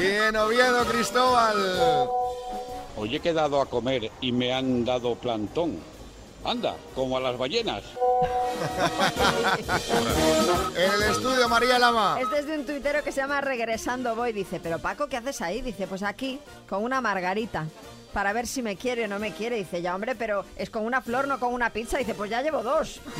Y 0.00 0.06
en 0.06 0.36
Oviedo, 0.36 0.84
Cristóbal. 0.84 1.56
Hoy 2.96 3.16
he 3.16 3.20
quedado 3.20 3.60
a 3.60 3.66
comer 3.66 4.10
y 4.20 4.32
me 4.32 4.52
han 4.52 4.84
dado 4.84 5.14
plantón. 5.16 5.78
Anda, 6.44 6.76
como 6.94 7.16
a 7.16 7.20
las 7.20 7.36
ballenas. 7.36 7.82
En 10.76 10.92
el 10.92 11.02
estudio, 11.10 11.48
María 11.48 11.78
Lama. 11.78 12.18
Este 12.20 12.38
es 12.40 12.46
de 12.46 12.58
un 12.58 12.66
tuitero 12.66 13.02
que 13.02 13.10
se 13.12 13.20
llama 13.20 13.40
Regresando 13.40 14.14
Voy. 14.14 14.32
Dice, 14.32 14.60
pero 14.60 14.78
Paco, 14.78 15.08
¿qué 15.08 15.16
haces 15.16 15.40
ahí? 15.40 15.60
Dice, 15.60 15.86
pues 15.86 16.02
aquí, 16.02 16.38
con 16.68 16.82
una 16.84 17.00
margarita. 17.00 17.66
Para 18.12 18.32
ver 18.32 18.46
si 18.46 18.62
me 18.62 18.76
quiere 18.76 19.04
o 19.04 19.08
no 19.08 19.18
me 19.18 19.32
quiere. 19.32 19.56
Dice, 19.56 19.82
ya 19.82 19.94
hombre, 19.94 20.14
pero 20.14 20.44
es 20.56 20.70
con 20.70 20.84
una 20.84 21.02
flor, 21.02 21.26
no 21.28 21.38
con 21.40 21.52
una 21.52 21.70
pizza. 21.70 21.98
Dice, 21.98 22.14
pues 22.14 22.30
ya 22.30 22.42
llevo 22.42 22.62
dos. 22.62 23.00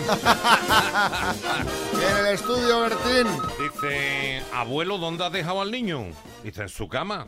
En 2.11 2.17
el 2.17 2.27
estudio, 2.35 2.81
Bertín. 2.81 3.27
Dice, 3.61 4.43
abuelo, 4.55 4.99
¿dónde 4.99 5.25
has 5.27 5.33
dejado 5.33 5.61
al 5.61 5.71
niño? 5.71 6.07
Dice, 6.43 6.63
en 6.63 6.69
su 6.69 6.89
cama. 6.89 7.27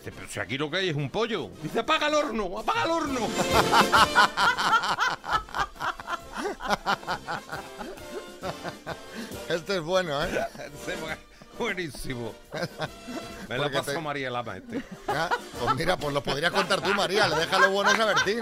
Dice, 0.00 0.12
pero 0.12 0.28
si 0.28 0.40
aquí 0.40 0.56
lo 0.58 0.70
que 0.70 0.78
hay 0.78 0.88
es 0.88 0.96
un 0.96 1.10
pollo. 1.10 1.50
Dice, 1.62 1.80
apaga 1.80 2.08
el 2.08 2.14
horno, 2.14 2.58
apaga 2.58 2.84
el 2.84 2.90
horno. 2.90 3.20
Este 9.48 9.76
es 9.76 9.82
bueno, 9.82 10.22
¿eh? 10.24 10.30
Buenísimo. 11.58 12.34
Me 13.48 13.56
lo 13.56 13.64
Porque 13.64 13.78
pasó 13.78 13.92
te- 13.92 13.98
María 14.00 14.30
Lama 14.30 14.56
este. 14.56 14.82
Ah, 15.08 15.28
Pues 15.60 15.74
mira, 15.74 15.96
pues 15.98 16.14
lo 16.14 16.22
podrías 16.22 16.52
contar 16.52 16.80
tú, 16.80 16.94
María. 16.94 17.28
Le 17.28 17.36
deja 17.36 17.58
lo 17.58 17.70
bueno 17.70 17.90
a 17.90 18.04
Bertín. 18.06 18.40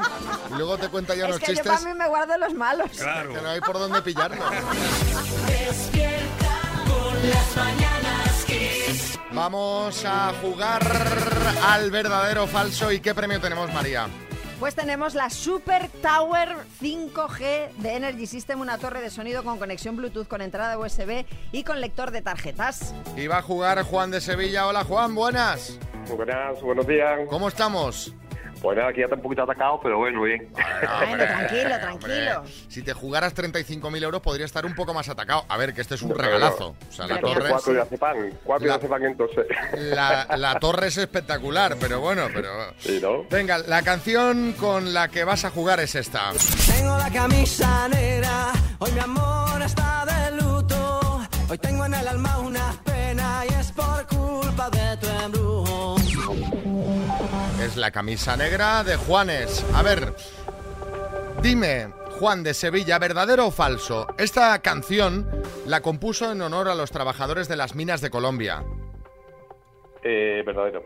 Y 0.50 0.54
luego 0.54 0.78
te 0.78 0.88
cuenta 0.88 1.14
ya 1.16 1.24
es 1.24 1.28
unos 1.30 1.40
que 1.40 1.46
yo 1.46 1.52
chistes 1.54 1.72
para 1.72 1.92
mí 1.92 1.98
me 1.98 2.06
guardo 2.08 2.38
los 2.38 2.54
malos. 2.54 2.90
que 2.92 3.40
no 3.42 3.48
hay 3.48 3.60
por 3.60 3.78
dónde 3.78 4.02
pillarlo. 4.02 4.44
Despierta 5.48 6.60
con 6.86 7.30
las 7.30 7.56
mañanas. 7.56 8.44
Vamos 9.32 10.04
a 10.04 10.32
jugar 10.40 10.82
al 11.64 11.90
verdadero 11.90 12.44
o 12.44 12.46
falso. 12.46 12.90
¿Y 12.90 13.00
qué 13.00 13.14
premio 13.14 13.40
tenemos, 13.40 13.72
María? 13.72 14.06
Pues 14.58 14.74
tenemos 14.74 15.14
la 15.14 15.30
Super 15.30 15.88
Tower 16.02 16.56
5G 16.82 17.74
de 17.76 17.94
Energy 17.94 18.26
System, 18.26 18.60
una 18.60 18.76
torre 18.78 19.00
de 19.00 19.10
sonido 19.10 19.44
con 19.44 19.58
conexión 19.58 19.96
Bluetooth 19.96 20.26
con 20.26 20.40
entrada 20.40 20.76
USB 20.76 21.24
y 21.52 21.62
con 21.62 21.80
lector 21.80 22.10
de 22.10 22.22
tarjetas. 22.22 22.92
Y 23.16 23.28
va 23.28 23.38
a 23.38 23.42
jugar 23.42 23.80
Juan 23.84 24.10
de 24.10 24.20
Sevilla. 24.20 24.66
Hola, 24.66 24.82
Juan, 24.82 25.14
buenas. 25.14 25.78
Buenas, 26.16 26.60
buenos 26.60 26.86
días. 26.88 27.20
¿Cómo 27.28 27.46
estamos? 27.46 28.12
Pues 28.60 28.76
nada, 28.76 28.90
aquí 28.90 28.98
ya 29.00 29.04
está 29.04 29.16
un 29.16 29.22
poquito 29.22 29.42
atacado, 29.44 29.78
pero 29.82 29.98
bueno, 29.98 30.22
bien. 30.22 30.48
Bueno, 30.52 31.24
tranquilo, 31.24 31.70
tranquilo. 31.80 32.42
Si 32.68 32.82
te 32.82 32.92
jugaras 32.92 33.34
35.000 33.34 34.02
euros, 34.02 34.20
podría 34.20 34.46
estar 34.46 34.66
un 34.66 34.74
poco 34.74 34.92
más 34.94 35.08
atacado. 35.08 35.44
A 35.48 35.56
ver, 35.56 35.72
que 35.74 35.80
este 35.80 35.94
es 35.94 36.02
un 36.02 36.10
No, 36.10 36.14
regalazo. 36.16 36.74
O 36.88 36.92
sea, 36.92 37.06
la 37.06 37.20
torre, 37.20 37.48
Cuatro 37.50 37.72
de 37.72 37.80
acepan, 37.80 38.16
cuatro 38.44 38.68
La- 38.68 38.74
acepan 38.74 39.04
entonces. 39.04 39.46
la, 39.78 40.26
la 40.36 40.58
torre 40.58 40.88
es 40.88 40.96
espectacular, 40.98 41.76
pero 41.80 42.00
bueno, 42.00 42.26
pero... 42.34 42.48
Sí, 42.78 42.98
¿no? 43.00 43.24
Venga, 43.30 43.58
la 43.58 43.82
canción 43.82 44.54
con 44.58 44.92
la 44.92 45.08
que 45.08 45.24
vas 45.24 45.44
a 45.44 45.50
jugar 45.50 45.80
es 45.80 45.94
esta. 45.94 46.30
Tengo 46.76 46.98
la 46.98 47.10
camisa 47.10 47.88
negra, 47.88 48.52
hoy 48.78 48.90
mi 48.92 49.00
amor 49.00 49.62
está 49.62 50.04
de 50.04 50.36
luto. 50.42 51.20
Hoy 51.48 51.58
tengo 51.58 51.86
en 51.86 51.94
el 51.94 52.06
alma 52.08 52.38
una 52.38 52.72
Es 57.68 57.76
la 57.76 57.90
camisa 57.90 58.34
negra 58.34 58.82
de 58.82 58.96
Juanes. 58.96 59.62
A 59.74 59.82
ver, 59.82 60.14
dime, 61.42 61.92
Juan 62.18 62.42
de 62.42 62.54
Sevilla, 62.54 62.98
¿verdadero 62.98 63.48
o 63.48 63.50
falso? 63.50 64.06
Esta 64.16 64.58
canción 64.62 65.28
la 65.66 65.82
compuso 65.82 66.32
en 66.32 66.40
honor 66.40 66.68
a 66.68 66.74
los 66.74 66.90
trabajadores 66.90 67.46
de 67.46 67.56
las 67.56 67.74
minas 67.74 68.00
de 68.00 68.08
Colombia. 68.08 68.64
Eh, 70.02 70.42
verdadero. 70.46 70.82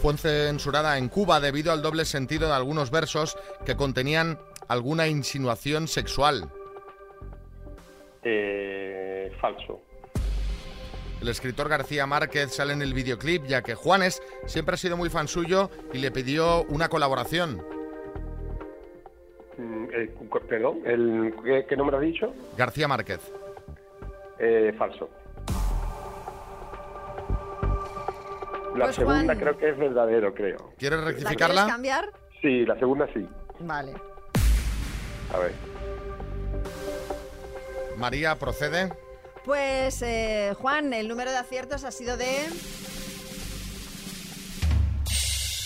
Fue 0.00 0.16
censurada 0.16 0.96
en 0.96 1.08
Cuba 1.08 1.40
debido 1.40 1.72
al 1.72 1.82
doble 1.82 2.04
sentido 2.04 2.46
de 2.46 2.54
algunos 2.54 2.92
versos 2.92 3.36
que 3.66 3.74
contenían 3.74 4.38
alguna 4.68 5.08
insinuación 5.08 5.88
sexual. 5.88 6.52
Eh, 8.22 9.32
falso. 9.40 9.87
El 11.20 11.28
escritor 11.28 11.68
García 11.68 12.06
Márquez 12.06 12.54
sale 12.54 12.72
en 12.72 12.82
el 12.82 12.94
videoclip 12.94 13.44
ya 13.46 13.62
que 13.62 13.74
Juanes 13.74 14.22
siempre 14.46 14.74
ha 14.74 14.78
sido 14.78 14.96
muy 14.96 15.10
fan 15.10 15.26
suyo 15.26 15.68
y 15.92 15.98
le 15.98 16.10
pidió 16.10 16.62
una 16.64 16.88
colaboración. 16.88 17.60
Mm, 19.56 19.84
eh, 19.92 20.10
perdón, 20.48 20.80
el, 20.84 21.34
¿qué, 21.44 21.66
qué 21.68 21.76
nombre 21.76 21.96
has 21.96 22.02
dicho? 22.02 22.32
García 22.56 22.86
Márquez. 22.86 23.20
Eh, 24.38 24.72
falso. 24.78 25.08
La 28.76 28.84
Pues, 28.84 28.96
segunda 28.96 29.24
Juan. 29.24 29.38
creo 29.38 29.58
que 29.58 29.70
es 29.70 29.76
verdadero, 29.78 30.32
creo. 30.34 30.72
¿Quieres 30.78 31.00
¿La 31.00 31.06
quieres 31.06 31.22
rectificarla? 31.24 31.66
cambiar? 31.66 32.12
Sí, 32.40 32.64
la 32.64 32.78
segunda 32.78 33.08
sí. 33.12 33.28
Vale. 33.58 33.94
A 35.34 35.38
ver. 35.38 35.52
María, 37.96 38.36
procede. 38.36 38.92
Pues, 39.48 40.02
eh, 40.02 40.54
Juan, 40.60 40.92
el 40.92 41.08
número 41.08 41.30
de 41.30 41.38
aciertos 41.38 41.82
ha 41.84 41.90
sido 41.90 42.18
de... 42.18 42.50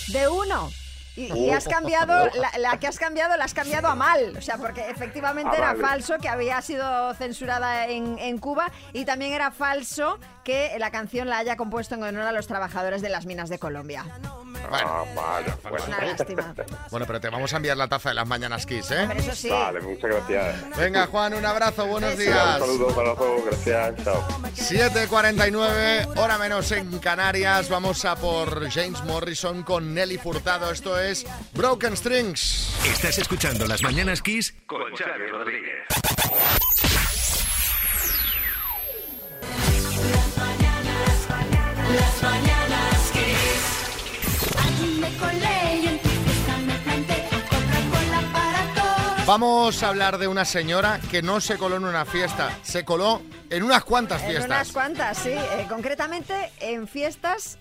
De 0.06 0.28
uno. 0.28 0.70
Y, 1.16 1.30
y 1.34 1.50
has 1.50 1.64
cambiado, 1.66 2.30
la, 2.34 2.52
la 2.58 2.78
que 2.78 2.86
has 2.86 2.96
cambiado 2.98 3.36
la 3.36 3.44
has 3.44 3.52
cambiado 3.54 3.88
a 3.88 3.96
mal, 3.96 4.34
o 4.38 4.40
sea, 4.40 4.56
porque 4.56 4.88
efectivamente 4.88 5.50
Ah, 5.54 5.58
era 5.58 5.66
vale. 5.74 5.80
falso 5.80 6.16
que 6.18 6.28
había 6.28 6.62
sido 6.62 7.12
censurada 7.14 7.88
en, 7.88 8.18
en 8.20 8.38
Cuba 8.38 8.70
y 8.92 9.04
también 9.04 9.32
era 9.32 9.50
falso 9.50 10.18
que 10.44 10.76
la 10.78 10.90
canción 10.90 11.28
la 11.28 11.38
haya 11.38 11.56
compuesto 11.56 11.94
en 11.94 12.02
honor 12.02 12.22
a 12.22 12.32
los 12.32 12.46
trabajadores 12.46 13.02
de 13.02 13.08
las 13.08 13.26
minas 13.26 13.48
de 13.48 13.58
Colombia. 13.58 14.04
Ah, 14.70 15.04
vaya, 15.14 15.56
bueno. 15.62 15.84
Una 15.86 16.04
lástima. 16.04 16.54
Bueno, 16.90 17.06
pero 17.06 17.20
te 17.20 17.28
vamos 17.28 17.52
a 17.52 17.56
enviar 17.56 17.76
la 17.76 17.88
taza 17.88 18.10
de 18.10 18.14
las 18.14 18.26
mañanas 18.26 18.66
Kiss, 18.66 18.90
¿eh? 18.90 19.04
Pero 19.08 19.20
eso 19.20 19.34
sí. 19.34 19.48
Vale, 19.48 19.80
muchas 19.80 20.10
gracias. 20.10 20.76
Venga, 20.76 21.06
Juan, 21.06 21.34
un 21.34 21.44
abrazo, 21.44 21.86
buenos 21.86 22.16
días. 22.16 22.60
Un 22.60 22.66
saludo 22.66 22.94
para 22.94 23.14
todos, 23.14 23.44
gracias, 23.44 24.04
chao. 24.04 24.26
7.49, 24.54 26.18
hora 26.18 26.38
menos 26.38 26.72
en 26.72 26.98
Canarias. 26.98 27.68
Vamos 27.68 28.04
a 28.04 28.16
por 28.16 28.70
James 28.70 29.02
Morrison 29.04 29.62
con 29.62 29.94
Nelly 29.94 30.18
Furtado. 30.18 30.70
Esto 30.70 30.98
es 30.98 31.26
Broken 31.54 31.96
Strings. 31.96 32.76
Estás 32.86 33.18
escuchando 33.18 33.66
Las 33.66 33.82
Mañanas 33.82 34.22
Kiss 34.22 34.54
con 34.66 34.82
Xavi 34.96 35.26
Rodríguez. 35.30 36.91
Las 41.94 42.22
mañanas 42.22 43.12
Kiss. 43.12 44.56
Allí 44.66 44.98
me 45.00 45.16
colé 45.18 45.76
y 45.82 45.86
en 45.88 45.98
tu 46.00 46.08
fiesta 46.08 46.56
me 46.66 46.74
planté. 46.78 47.28
Coca-Cola 47.50 48.22
para 48.32 48.74
todos. 49.14 49.26
Vamos 49.26 49.82
a 49.82 49.88
hablar 49.88 50.18
de 50.18 50.28
una 50.28 50.44
señora 50.44 51.00
que 51.10 51.22
no 51.22 51.40
se 51.40 51.58
coló 51.58 51.76
en 51.76 51.84
una 51.84 52.04
fiesta, 52.04 52.58
se 52.62 52.84
coló 52.84 53.22
en 53.50 53.62
unas 53.62 53.84
cuantas 53.84 54.22
En 54.22 54.28
fiestas. 54.28 54.46
unas 54.46 54.72
cuantas, 54.72 55.18
sí. 55.18 55.30
Eh, 55.30 55.66
concretamente 55.68 56.50
en 56.60 56.88
fiestas 56.88 57.58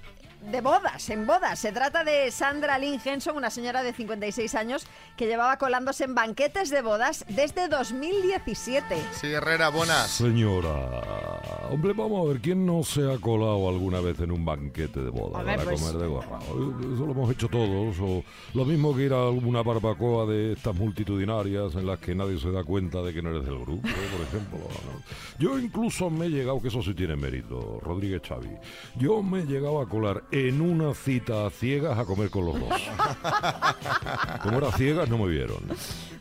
de 0.49 0.61
bodas, 0.61 1.09
en 1.09 1.27
bodas. 1.27 1.59
Se 1.59 1.71
trata 1.71 2.03
de 2.03 2.31
Sandra 2.31 2.79
Lynn 2.79 2.99
Henson, 3.03 3.35
una 3.37 3.49
señora 3.49 3.83
de 3.83 3.93
56 3.93 4.55
años 4.55 4.85
que 5.15 5.27
llevaba 5.27 5.57
colándose 5.57 6.03
en 6.05 6.15
banquetes 6.15 6.69
de 6.69 6.81
bodas 6.81 7.25
desde 7.29 7.67
2017. 7.67 8.95
Sí, 9.13 9.27
Herrera, 9.27 9.69
buenas. 9.69 10.09
Señora, 10.09 11.69
hombre, 11.69 11.93
vamos 11.93 12.25
a 12.25 12.29
ver, 12.33 12.41
¿quién 12.41 12.65
no 12.65 12.83
se 12.83 13.11
ha 13.11 13.17
colado 13.19 13.69
alguna 13.69 14.01
vez 14.01 14.19
en 14.19 14.31
un 14.31 14.43
banquete 14.43 15.01
de 15.01 15.09
boda 15.09 15.39
Hombre, 15.39 15.55
para 15.57 15.69
pues- 15.69 15.81
comer 15.81 16.01
de 16.01 16.07
gorrao? 16.07 16.41
Eso 16.93 17.05
lo 17.05 17.11
hemos 17.11 17.31
hecho 17.31 17.47
todos, 17.47 17.97
o 18.01 18.23
lo 18.53 18.65
mismo 18.65 18.95
que 18.95 19.03
ir 19.03 19.13
a 19.13 19.29
una 19.29 19.61
barbacoa 19.61 20.25
de 20.25 20.53
estas 20.53 20.75
multitudinarias 20.75 21.75
en 21.75 21.85
las 21.85 21.99
que 21.99 22.15
nadie 22.15 22.39
se 22.39 22.51
da 22.51 22.63
cuenta 22.63 23.01
de 23.01 23.13
que 23.13 23.21
no 23.21 23.29
eres 23.29 23.45
del 23.45 23.59
grupo, 23.59 23.81
por 23.83 24.21
ejemplo. 24.27 24.57
¿no? 24.59 25.01
Yo 25.39 25.59
incluso 25.59 26.09
me 26.09 26.25
he 26.25 26.29
llegado, 26.29 26.59
que 26.61 26.69
eso 26.69 26.81
sí 26.81 26.93
tiene 26.93 27.15
mérito, 27.15 27.79
Rodríguez 27.83 28.21
Xavi, 28.27 28.49
yo 28.97 29.21
me 29.21 29.41
he 29.41 29.45
llegado 29.45 29.81
a 29.81 29.87
colar 29.87 30.23
en 30.31 30.61
una 30.61 30.93
cita 30.93 31.45
a 31.45 31.49
ciegas 31.49 31.97
a 31.97 32.05
comer 32.05 32.29
con. 32.29 32.69
Como 34.43 34.57
era 34.57 34.71
ciegas, 34.71 35.09
no 35.09 35.17
me 35.17 35.27
vieron. 35.27 35.59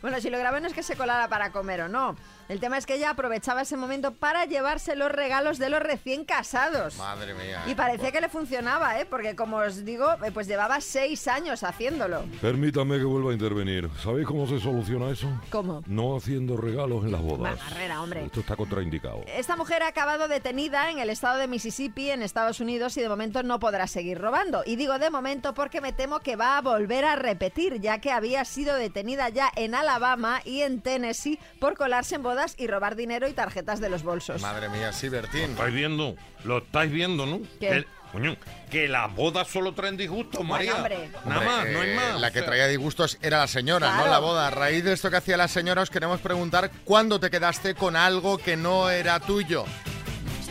Bueno, 0.01 0.19
si 0.19 0.29
lo 0.29 0.37
no 0.59 0.67
es 0.67 0.73
que 0.73 0.83
se 0.83 0.95
colara 0.95 1.27
para 1.27 1.51
comer 1.51 1.81
o 1.81 1.89
no. 1.89 2.15
El 2.49 2.59
tema 2.59 2.77
es 2.77 2.85
que 2.85 2.95
ella 2.95 3.11
aprovechaba 3.11 3.61
ese 3.61 3.77
momento 3.77 4.13
para 4.13 4.45
llevarse 4.45 4.95
los 4.95 5.11
regalos 5.11 5.57
de 5.57 5.69
los 5.69 5.81
recién 5.81 6.25
casados. 6.25 6.97
Madre 6.97 7.33
mía. 7.33 7.63
Y 7.67 7.75
parecía 7.75 8.11
que 8.11 8.19
le 8.19 8.29
funcionaba, 8.29 8.99
¿eh? 8.99 9.05
Porque 9.05 9.35
como 9.35 9.57
os 9.57 9.85
digo, 9.85 10.05
eh, 10.23 10.31
pues 10.33 10.47
llevaba 10.47 10.81
seis 10.81 11.27
años 11.27 11.63
haciéndolo. 11.63 12.23
Permítame 12.41 12.97
que 12.97 13.05
vuelva 13.05 13.31
a 13.31 13.33
intervenir. 13.33 13.89
¿Sabéis 14.03 14.27
cómo 14.27 14.47
se 14.47 14.59
soluciona 14.59 15.09
eso? 15.11 15.27
¿Cómo? 15.49 15.81
No 15.85 16.17
haciendo 16.17 16.57
regalos 16.57 17.05
en 17.05 17.13
las 17.13 17.21
bodas. 17.21 17.57
Va, 17.57 17.67
Herrera, 17.71 18.01
hombre. 18.01 18.25
Esto 18.25 18.41
está 18.41 18.55
contraindicado. 18.55 19.23
Esta 19.27 19.55
mujer 19.55 19.83
ha 19.83 19.87
acabado 19.87 20.27
detenida 20.27 20.91
en 20.91 20.99
el 20.99 21.09
estado 21.09 21.37
de 21.37 21.47
Mississippi, 21.47 22.09
en 22.09 22.21
Estados 22.21 22.59
Unidos, 22.59 22.97
y 22.97 23.01
de 23.01 23.09
momento 23.09 23.43
no 23.43 23.59
podrá 23.59 23.87
seguir 23.87 24.19
robando. 24.19 24.63
Y 24.65 24.75
digo 24.75 24.99
de 24.99 25.09
momento 25.09 25.53
porque 25.53 25.79
me 25.79 25.93
temo 25.93 26.19
que 26.19 26.35
va 26.35 26.57
a 26.57 26.61
volver 26.61 27.05
a 27.05 27.15
repetir, 27.15 27.79
ya 27.79 27.99
que 27.99 28.11
había 28.11 28.43
sido 28.45 28.75
detenida 28.75 29.29
ya 29.29 29.49
en 29.55 29.73
Alabama 29.73 30.41
y 30.43 30.61
en 30.61 30.81
Tennessee 30.81 31.39
por 31.59 31.77
colarse 31.77 32.15
en 32.15 32.23
bodas 32.23 32.40
y 32.57 32.67
robar 32.67 32.95
dinero 32.95 33.27
y 33.27 33.33
tarjetas 33.33 33.79
de 33.79 33.89
los 33.89 34.03
bolsos. 34.03 34.41
Madre 34.41 34.69
mía, 34.69 34.91
sí, 34.93 35.09
Bertín. 35.09 35.51
¿Estáis 35.51 35.73
viendo? 35.73 36.15
Lo 36.43 36.59
estáis 36.59 36.91
viendo, 36.91 37.25
¿no? 37.25 37.39
¿Qué? 37.59 37.69
Que, 37.69 37.85
coño, 38.11 38.35
que 38.69 38.87
las 38.87 39.13
bodas 39.15 39.47
solo 39.47 39.73
traen 39.73 39.97
disgustos, 39.97 40.43
María. 40.43 40.75
hombre. 40.75 41.09
Nada 41.25 41.39
Hombre, 41.39 41.45
más, 41.45 41.67
no 41.69 41.81
hay 41.81 41.89
eh, 41.91 41.95
más. 41.95 42.19
La 42.21 42.31
que 42.31 42.41
traía 42.41 42.67
disgustos 42.67 43.17
era 43.21 43.39
la 43.39 43.47
señora, 43.47 43.87
Claro. 43.87 44.05
no 44.05 44.11
la 44.11 44.19
boda. 44.19 44.47
A 44.47 44.51
raíz 44.51 44.83
de 44.83 44.93
esto 44.93 45.09
que 45.09 45.17
hacía 45.17 45.37
la 45.37 45.47
señora, 45.47 45.81
os 45.81 45.89
queremos 45.89 46.19
preguntar 46.21 46.71
cuándo 46.83 47.19
te 47.19 47.29
quedaste 47.29 47.75
con 47.75 47.95
algo 47.95 48.37
que 48.37 48.57
no 48.57 48.89
era 48.89 49.19
tuyo. 49.19 49.65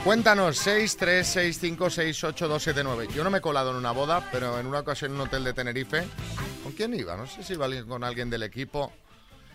Cuéntanos, 0.04 0.56
6, 0.56 0.96
3, 0.96 1.26
6, 1.26 1.58
5, 1.60 1.90
6, 1.90 2.24
8, 2.24 2.48
2, 2.48 2.62
7, 2.62 2.82
9. 2.82 3.08
Yo 3.14 3.22
no 3.22 3.28
me 3.30 3.38
he 3.38 3.40
colado 3.42 3.70
en 3.72 3.76
una 3.76 3.90
boda, 3.90 4.26
pero 4.32 4.58
en 4.58 4.66
una 4.66 4.78
ocasión 4.78 5.10
en 5.10 5.16
un 5.20 5.26
hotel 5.26 5.44
de 5.44 5.52
Tenerife. 5.52 6.04
¿Con 6.62 6.72
quién 6.72 6.94
iba? 6.94 7.16
No 7.18 7.26
sé 7.26 7.42
si 7.42 7.52
iba 7.52 7.66
con 7.86 8.02
alguien 8.02 8.30
del 8.30 8.42
equipo. 8.42 8.90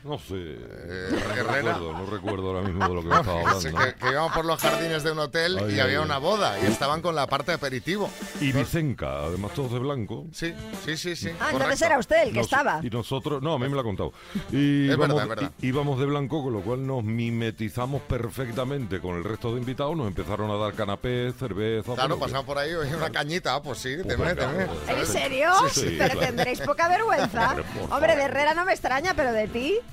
No 0.06 0.20
sé. 0.20 0.34
no, 0.36 1.18
Herrera. 1.34 1.54
recuerdo, 1.54 1.94
no 1.94 2.06
recuerdo 2.06 2.48
ahora 2.52 2.62
mismo 2.62 2.88
de 2.88 2.94
lo 2.94 3.02
que 3.02 3.08
me 3.08 3.16
estaba 3.16 3.42
Sí, 3.60 3.68
hablando. 3.68 3.80
que, 3.80 3.96
que 4.06 4.12
íbamos 4.12 4.32
por 4.34 4.46
los 4.46 4.62
jardines 4.62 5.04
de 5.04 5.12
un 5.12 5.18
hotel 5.20 5.58
Ay, 5.58 5.66
y 5.66 5.74
ay, 5.74 5.80
había 5.80 5.98
ay. 6.00 6.06
una 6.06 6.18
boda 6.20 6.60
y 6.60 6.66
estaban 6.68 7.02
con 7.02 7.16
la 7.16 7.26
parte 7.26 7.52
de 7.52 7.56
aperitivo. 7.56 8.08
Y 8.40 8.52
Vicenca, 8.52 9.24
además 9.26 9.52
todos 9.54 9.72
de 9.74 9.80
blanco. 9.80 10.28
Sí, 10.32 10.54
sí, 10.86 10.96
sí, 10.96 11.16
sí. 11.16 11.32
Ah, 11.40 11.50
entonces 11.52 11.82
era 11.82 11.98
usted 11.98 12.22
el 12.22 12.30
que 12.30 12.36
Nos- 12.38 12.46
estaba. 12.46 12.80
Y 12.84 12.90
nosotros, 12.92 13.42
no, 13.42 13.54
a 13.54 13.58
mí 13.58 13.68
me 13.68 13.74
lo 13.74 13.80
ha 13.80 13.84
contado. 13.84 14.14
Y 14.52 14.90
Es 14.92 14.96
verdad, 14.98 15.16
íbamos, 15.16 15.22
es 15.24 15.30
verdad. 15.30 15.52
íbamos 15.62 16.00
de 16.00 16.06
blanco, 16.06 16.44
con 16.44 16.54
lo 16.54 16.62
cual 16.62 16.86
nos 16.86 17.04
mimetizamos 17.04 18.04
perfectamente 18.04 19.00
con 19.00 19.16
el 19.16 19.24
resto 19.24 19.54
de 19.56 19.60
invitados. 19.60 19.98
Nos 19.98 20.08
empezaron 20.08 20.52
a 20.52 20.56
dar 20.58 20.74
canapés, 20.76 21.34
cerveza. 21.36 21.96
Claro, 21.96 22.20
pasamos 22.20 22.46
por 22.46 22.60
ahí, 22.60 22.74
oye, 22.76 22.96
una 22.96 23.10
cañita, 23.10 23.60
pues 23.64 23.80
sí, 23.80 23.96
Pues 24.04 24.08
teme, 24.16 24.34
venga, 24.36 24.52
teme. 24.52 24.66
pues, 24.68 25.00
¿En 25.00 25.06
serio? 25.08 25.50
Sí, 25.70 25.80
sí, 25.82 25.96
pero 25.98 26.12
claro. 26.14 26.20
tendréis 26.28 26.62
poca 26.62 26.88
vergüenza. 26.90 27.56
Hombre, 27.90 28.16
de. 28.16 28.26
Herrera 28.26 28.54
no 28.56 28.66
me 28.66 28.74
extraña, 28.74 29.14
pero 29.16 29.32
de 29.32 29.48
ti. 29.48 29.78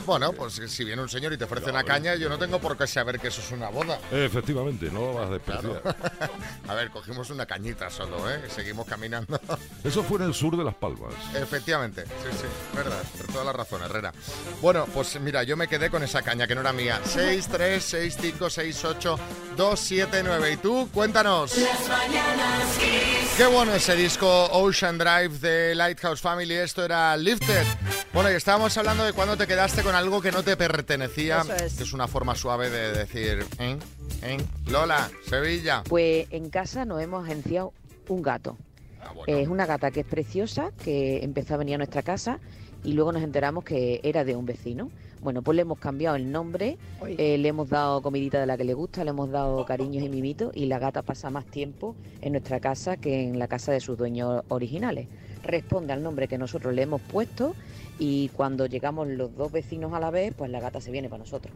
Bueno, 0.00 0.32
pues 0.32 0.54
si 0.66 0.84
viene 0.84 1.02
un 1.02 1.08
señor 1.08 1.32
y 1.32 1.38
te 1.38 1.44
ofrece 1.44 1.70
una 1.70 1.84
caña, 1.84 2.14
yo 2.14 2.28
no 2.28 2.38
tengo 2.38 2.58
por 2.58 2.76
qué 2.76 2.86
saber 2.86 3.18
que 3.18 3.28
eso 3.28 3.40
es 3.40 3.50
una 3.52 3.68
boda. 3.68 3.98
Efectivamente, 4.10 4.90
no 4.90 5.14
vas 5.14 5.28
a 5.28 5.32
despreciar. 5.32 5.82
A 6.68 6.74
ver, 6.74 6.90
cogimos 6.90 7.28
una 7.30 7.46
cañita 7.46 7.90
solo, 7.90 8.30
¿eh? 8.30 8.42
Seguimos 8.48 8.86
caminando. 8.86 9.40
Eso 9.84 10.02
fue 10.02 10.18
en 10.18 10.24
el 10.24 10.34
sur 10.34 10.56
de 10.56 10.64
Las 10.64 10.74
Palmas. 10.74 11.12
Efectivamente, 11.34 12.04
sí, 12.04 12.28
sí, 12.40 12.46
verdad, 12.76 13.02
por 13.16 13.26
toda 13.26 13.44
la 13.44 13.52
razón, 13.52 13.82
Herrera. 13.82 14.12
Bueno, 14.60 14.86
pues 14.92 15.18
mira, 15.20 15.42
yo 15.42 15.56
me 15.56 15.68
quedé 15.68 15.90
con 15.90 16.02
esa 16.02 16.22
caña 16.22 16.46
que 16.46 16.54
no 16.54 16.60
era 16.60 16.72
mía. 16.72 17.00
6, 17.04 17.48
3, 17.50 17.84
6, 17.84 18.16
5, 18.20 18.50
6, 18.50 18.84
8, 18.84 19.18
2, 19.56 19.80
7, 19.80 20.22
9. 20.24 20.52
¿Y 20.52 20.56
tú? 20.58 20.88
Cuéntanos. 20.92 21.56
Las 21.58 21.88
mañanas 21.88 22.78
Kiss. 22.78 23.34
Qué 23.36 23.46
bueno 23.46 23.74
ese 23.74 23.96
disco 23.96 24.46
Ocean 24.52 24.98
Drive 24.98 25.38
de 25.38 25.74
Lighthouse 25.74 26.20
Family. 26.20 26.54
Esto 26.54 26.84
era 26.84 27.16
Lifted. 27.16 27.66
Bueno, 28.12 28.30
y 28.30 28.34
estábamos 28.34 28.76
hablando 28.76 29.04
de 29.04 29.12
cuando 29.12 29.36
te 29.36 29.46
quedaste 29.46 29.81
con 29.82 29.94
algo 29.94 30.20
que 30.20 30.30
no 30.32 30.42
te 30.42 30.56
pertenecía. 30.56 31.42
Es. 31.64 31.74
Que 31.74 31.82
es 31.82 31.92
una 31.92 32.06
forma 32.08 32.34
suave 32.34 32.70
de 32.70 32.92
decir, 32.92 33.44
¿eh? 33.58 33.76
¿eh? 34.22 34.38
Lola, 34.70 35.10
Sevilla. 35.28 35.82
Pues 35.88 36.26
en 36.30 36.50
casa 36.50 36.84
nos 36.84 37.00
hemos 37.02 37.24
agenciado 37.24 37.72
un 38.08 38.22
gato. 38.22 38.56
Ah, 39.00 39.12
Es 39.26 39.48
una 39.48 39.66
gata 39.66 39.90
que 39.90 40.00
es 40.00 40.06
preciosa, 40.06 40.70
que 40.84 41.24
empezó 41.24 41.54
a 41.54 41.56
venir 41.56 41.74
a 41.74 41.78
nuestra 41.78 42.02
casa 42.02 42.38
y 42.84 42.92
luego 42.92 43.12
nos 43.12 43.22
enteramos 43.22 43.64
que 43.64 44.00
era 44.02 44.24
de 44.24 44.36
un 44.36 44.46
vecino. 44.46 44.90
Bueno, 45.20 45.42
pues 45.42 45.54
le 45.54 45.62
hemos 45.62 45.78
cambiado 45.78 46.16
el 46.16 46.32
nombre, 46.32 46.78
eh, 47.06 47.38
le 47.38 47.48
hemos 47.48 47.68
dado 47.68 48.02
comidita 48.02 48.40
de 48.40 48.46
la 48.46 48.56
que 48.56 48.64
le 48.64 48.74
gusta, 48.74 49.04
le 49.04 49.10
hemos 49.10 49.30
dado 49.30 49.64
cariños 49.64 50.04
y 50.04 50.08
mimitos 50.08 50.50
y 50.54 50.66
la 50.66 50.80
gata 50.80 51.02
pasa 51.02 51.30
más 51.30 51.46
tiempo 51.46 51.94
en 52.20 52.32
nuestra 52.32 52.58
casa 52.58 52.96
que 52.96 53.22
en 53.22 53.38
la 53.38 53.46
casa 53.46 53.70
de 53.70 53.78
sus 53.80 53.96
dueños 53.96 54.42
originales. 54.48 55.06
Responde 55.42 55.92
al 55.92 56.02
nombre 56.02 56.28
que 56.28 56.38
nosotros 56.38 56.72
le 56.74 56.82
hemos 56.82 57.00
puesto 57.00 57.54
y 57.98 58.28
cuando 58.30 58.66
llegamos 58.66 59.08
los 59.08 59.34
dos 59.36 59.52
vecinos 59.52 59.92
a 59.92 60.00
la 60.00 60.10
vez, 60.10 60.32
pues 60.36 60.50
la 60.50 60.60
gata 60.60 60.80
se 60.80 60.90
viene 60.90 61.08
para 61.08 61.20
nosotros. 61.24 61.54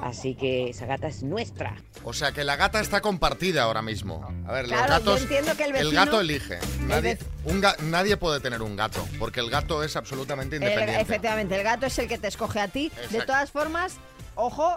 Así 0.00 0.34
que 0.36 0.70
esa 0.70 0.86
gata 0.86 1.08
es 1.08 1.24
nuestra. 1.24 1.74
O 2.04 2.12
sea 2.12 2.30
que 2.30 2.44
la 2.44 2.54
gata 2.54 2.78
está 2.80 3.00
compartida 3.00 3.64
ahora 3.64 3.82
mismo. 3.82 4.24
A 4.46 4.52
ver, 4.52 4.66
Claro, 4.66 4.82
los 4.94 4.98
yo 5.00 5.04
gatos. 5.04 5.22
entiendo 5.22 5.56
que 5.56 5.64
el 5.64 5.72
vecino- 5.72 5.90
gato 5.90 6.20
elige. 6.20 6.58
Nadie, 6.86 7.18
vec- 7.18 7.26
un 7.44 7.60
ga- 7.60 7.76
nadie 7.80 8.16
puede 8.16 8.38
tener 8.40 8.62
un 8.62 8.76
gato, 8.76 9.04
porque 9.18 9.40
el 9.40 9.50
gato 9.50 9.82
es 9.82 9.96
absolutamente 9.96 10.56
El- 10.56 10.62
independiente. 10.62 11.02
efectivamente, 11.02 11.56
el 11.56 11.64
gato 11.64 11.86
es 11.86 11.98
el 11.98 12.06
que 12.06 12.16
te 12.16 12.28
escoge 12.28 12.60
a 12.60 12.68
ti. 12.68 12.92
De 13.10 13.22
todas 13.22 13.50
formas, 13.50 13.96
ojo, 14.36 14.76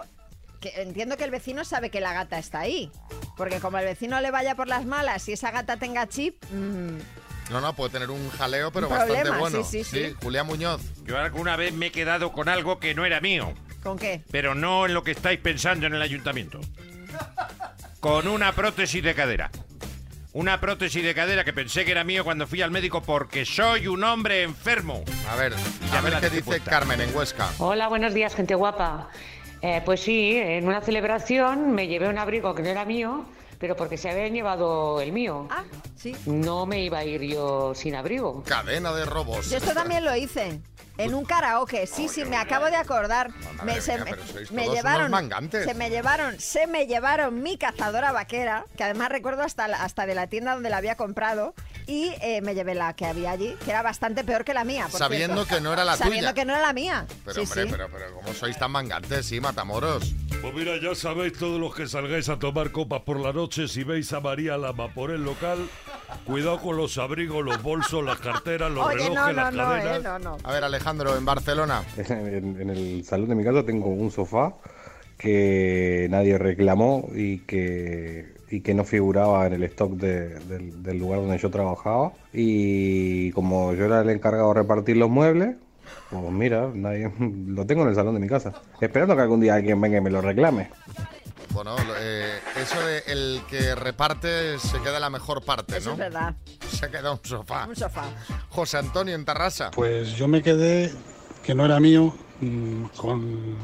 que 0.60 0.82
entiendo 0.82 1.16
que 1.16 1.24
el 1.24 1.30
vecino 1.30 1.64
sabe 1.64 1.90
que 1.90 2.00
la 2.00 2.12
gata 2.12 2.38
está 2.38 2.60
ahí. 2.60 2.90
Porque 3.36 3.60
como 3.60 3.78
el 3.78 3.84
vecino 3.84 4.20
le 4.20 4.30
vaya 4.32 4.56
por 4.56 4.66
las 4.66 4.84
malas 4.86 5.28
y 5.28 5.32
esa 5.32 5.52
gata 5.52 5.76
tenga 5.76 6.08
chip, 6.08 6.42
mm, 6.52 6.98
No, 7.50 7.60
no, 7.60 7.74
puede 7.74 7.90
tener 7.90 8.10
un 8.10 8.30
jaleo, 8.30 8.72
pero 8.72 8.86
Un 8.88 8.92
bastante 8.94 9.22
problema, 9.22 9.38
bueno. 9.38 9.64
sí, 9.64 9.84
sí, 9.84 10.08
sí. 10.08 10.16
Julián 10.22 10.46
Muñoz. 10.46 10.80
Yo 11.04 11.18
alguna 11.18 11.56
vez 11.56 11.72
me 11.74 11.86
he 11.86 11.92
quedado 11.92 12.32
con 12.32 12.48
algo 12.48 12.78
que 12.78 12.94
no 12.94 13.04
era 13.04 13.20
mío, 13.20 13.52
¿con 13.82 13.98
qué? 13.98 14.22
pero 14.30 14.54
no 14.54 14.86
en 14.86 14.94
lo 14.94 15.02
que 15.04 15.10
estáis 15.10 15.38
pensando 15.40 15.86
en 15.86 15.94
el 15.94 16.02
ayuntamiento. 16.02 16.60
Con 18.00 18.26
una 18.26 18.52
prótesis 18.52 19.02
de 19.02 19.14
cadera. 19.14 19.50
Una 20.32 20.58
prótesis 20.60 21.04
de 21.04 21.14
cadera 21.14 21.44
que 21.44 21.52
pensé 21.52 21.84
que 21.84 21.90
era 21.92 22.04
mío 22.04 22.24
cuando 22.24 22.46
fui 22.46 22.62
al 22.62 22.70
médico 22.70 23.02
porque 23.02 23.44
soy 23.44 23.86
un 23.86 24.02
hombre 24.02 24.42
enfermo. 24.42 25.04
A 25.30 25.36
ver, 25.36 25.52
Ya 25.92 25.98
a 25.98 26.00
ver 26.00 26.14
qué 26.20 26.30
dice 26.30 26.42
puesta. 26.42 26.70
Carmen 26.70 27.02
en 27.02 27.14
Huesca. 27.14 27.50
Hola, 27.58 27.88
buenos 27.88 28.14
días, 28.14 28.34
gente 28.34 28.54
guapa. 28.54 29.10
Eh, 29.60 29.82
pues 29.84 30.00
sí, 30.00 30.32
en 30.36 30.66
una 30.66 30.80
celebración 30.80 31.72
me 31.72 31.86
llevé 31.86 32.08
un 32.08 32.16
abrigo 32.18 32.54
que 32.54 32.62
no 32.62 32.68
era 32.70 32.84
mío, 32.86 33.26
pero 33.62 33.76
porque 33.76 33.96
se 33.96 34.10
habían 34.10 34.32
llevado 34.32 35.00
el 35.00 35.12
mío. 35.12 35.46
Ah, 35.48 35.62
sí. 35.94 36.16
No 36.26 36.66
me 36.66 36.82
iba 36.82 36.98
a 36.98 37.04
ir 37.04 37.22
yo 37.22 37.72
sin 37.76 37.94
abrigo. 37.94 38.42
Cadena 38.42 38.92
de 38.92 39.04
robos. 39.04 39.48
Yo 39.50 39.58
esto 39.58 39.72
también 39.72 40.04
lo 40.04 40.16
hice. 40.16 40.60
En 40.98 41.14
un 41.14 41.24
karaoke, 41.24 41.86
sí, 41.86 42.08
sí, 42.08 42.24
me 42.24 42.36
acabo 42.36 42.66
de 42.66 42.76
acordar. 42.76 43.30
Me, 43.64 43.72
mía, 43.72 43.80
se, 43.80 43.98
sois 44.32 44.52
me 44.52 44.68
llevaron, 44.68 45.10
se 45.50 45.74
me 45.74 45.88
llevaron, 45.90 46.38
se 46.38 46.66
me 46.66 46.86
llevaron 46.86 47.42
mi 47.42 47.56
cazadora 47.56 48.12
vaquera, 48.12 48.66
que 48.76 48.84
además 48.84 49.08
recuerdo 49.08 49.42
hasta, 49.42 49.64
hasta 49.64 50.04
de 50.06 50.14
la 50.14 50.26
tienda 50.26 50.54
donde 50.54 50.68
la 50.70 50.76
había 50.76 50.96
comprado, 50.96 51.54
y 51.86 52.12
eh, 52.20 52.40
me 52.42 52.54
llevé 52.54 52.74
la 52.74 52.94
que 52.94 53.06
había 53.06 53.30
allí, 53.32 53.56
que 53.64 53.70
era 53.70 53.82
bastante 53.82 54.22
peor 54.22 54.44
que 54.44 54.52
la 54.54 54.64
mía. 54.64 54.86
por 54.90 54.98
Sabiendo 54.98 55.44
cierto. 55.44 55.54
que 55.56 55.60
no 55.62 55.72
era 55.72 55.84
la 55.84 55.96
Sabiendo 55.96 56.28
tuya. 56.30 56.34
que 56.34 56.44
no 56.44 56.52
era 56.52 56.62
la 56.62 56.72
mía. 56.72 57.06
Pero 57.24 57.34
sí, 57.34 57.40
hombre, 57.40 57.62
sí. 57.64 57.68
pero, 57.70 57.88
pero 57.90 58.14
¿cómo 58.14 58.32
sois 58.34 58.56
tan 58.58 58.70
mangantes? 58.70 59.26
Sí, 59.26 59.40
matamoros. 59.40 60.12
Pues 60.42 60.54
mira, 60.54 60.72
ya 60.80 60.94
sabéis 60.94 61.32
todos 61.38 61.58
los 61.60 61.74
que 61.74 61.86
salgáis 61.88 62.28
a 62.28 62.38
tomar 62.38 62.70
copas 62.70 63.00
por 63.02 63.18
la 63.18 63.32
noche, 63.32 63.66
si 63.68 63.82
veis 63.84 64.12
a 64.12 64.20
María 64.20 64.56
Lama 64.58 64.88
por 64.92 65.10
el 65.12 65.24
local, 65.24 65.68
cuidado 66.26 66.60
con 66.60 66.76
los 66.76 66.98
abrigos, 66.98 67.44
los 67.44 67.62
bolsos, 67.62 68.04
las 68.04 68.18
carteras, 68.18 68.70
los 68.70 68.84
Oye, 68.86 68.96
relojes, 69.08 69.14
no, 69.14 69.26
no, 69.26 69.32
las 69.32 69.54
no, 69.54 69.64
cadenas. 69.64 69.96
eh, 69.98 70.00
no, 70.02 70.18
no. 70.18 70.38
A 70.42 70.52
ver, 70.52 70.64
Alejandro, 70.64 70.81
en 70.86 71.24
Barcelona. 71.24 71.82
En, 72.08 72.60
en 72.60 72.70
el 72.70 73.04
salón 73.04 73.28
de 73.28 73.34
mi 73.34 73.44
casa 73.44 73.64
tengo 73.64 73.88
un 73.88 74.10
sofá 74.10 74.54
que 75.18 76.08
nadie 76.10 76.36
reclamó 76.38 77.08
y 77.14 77.38
que, 77.38 78.34
y 78.50 78.60
que 78.60 78.74
no 78.74 78.84
figuraba 78.84 79.46
en 79.46 79.52
el 79.52 79.62
stock 79.64 79.92
de- 79.92 80.38
del, 80.40 80.82
del 80.82 80.98
lugar 80.98 81.20
donde 81.20 81.38
yo 81.38 81.50
trabajaba. 81.50 82.12
Y 82.32 83.30
como 83.32 83.72
yo 83.74 83.84
era 83.84 84.00
el 84.00 84.10
encargado 84.10 84.48
de 84.48 84.54
repartir 84.62 84.96
los 84.96 85.08
muebles, 85.10 85.56
pues 86.10 86.32
mira, 86.32 86.68
nadie, 86.74 87.10
lo 87.46 87.64
tengo 87.66 87.82
en 87.82 87.88
el 87.90 87.94
salón 87.94 88.14
de 88.14 88.20
mi 88.20 88.28
casa. 88.28 88.52
Esperando 88.80 89.14
que 89.14 89.22
algún 89.22 89.40
día 89.40 89.54
alguien 89.54 89.80
venga 89.80 89.98
y 89.98 90.00
me 90.00 90.10
lo 90.10 90.20
reclame. 90.20 90.70
Eh, 91.98 92.40
eso 92.56 92.80
de 92.80 93.02
el 93.06 93.42
que 93.48 93.74
reparte 93.74 94.58
se 94.58 94.80
queda 94.80 94.98
la 94.98 95.10
mejor 95.10 95.44
parte, 95.44 95.76
Eso 95.78 95.88
¿no? 95.90 95.92
es 95.94 95.98
verdad. 95.98 96.34
Se 96.70 96.90
queda 96.90 97.12
un 97.12 97.20
sofá. 97.22 97.66
Un 97.68 97.76
sofá. 97.76 98.04
José 98.48 98.78
Antonio 98.78 99.14
en 99.14 99.24
Tarrasa. 99.24 99.70
Pues 99.70 100.16
yo 100.16 100.28
me 100.28 100.42
quedé, 100.42 100.92
que 101.42 101.54
no 101.54 101.64
era 101.64 101.78
mío, 101.80 102.14
mm, 102.40 102.84
con, 102.96 103.56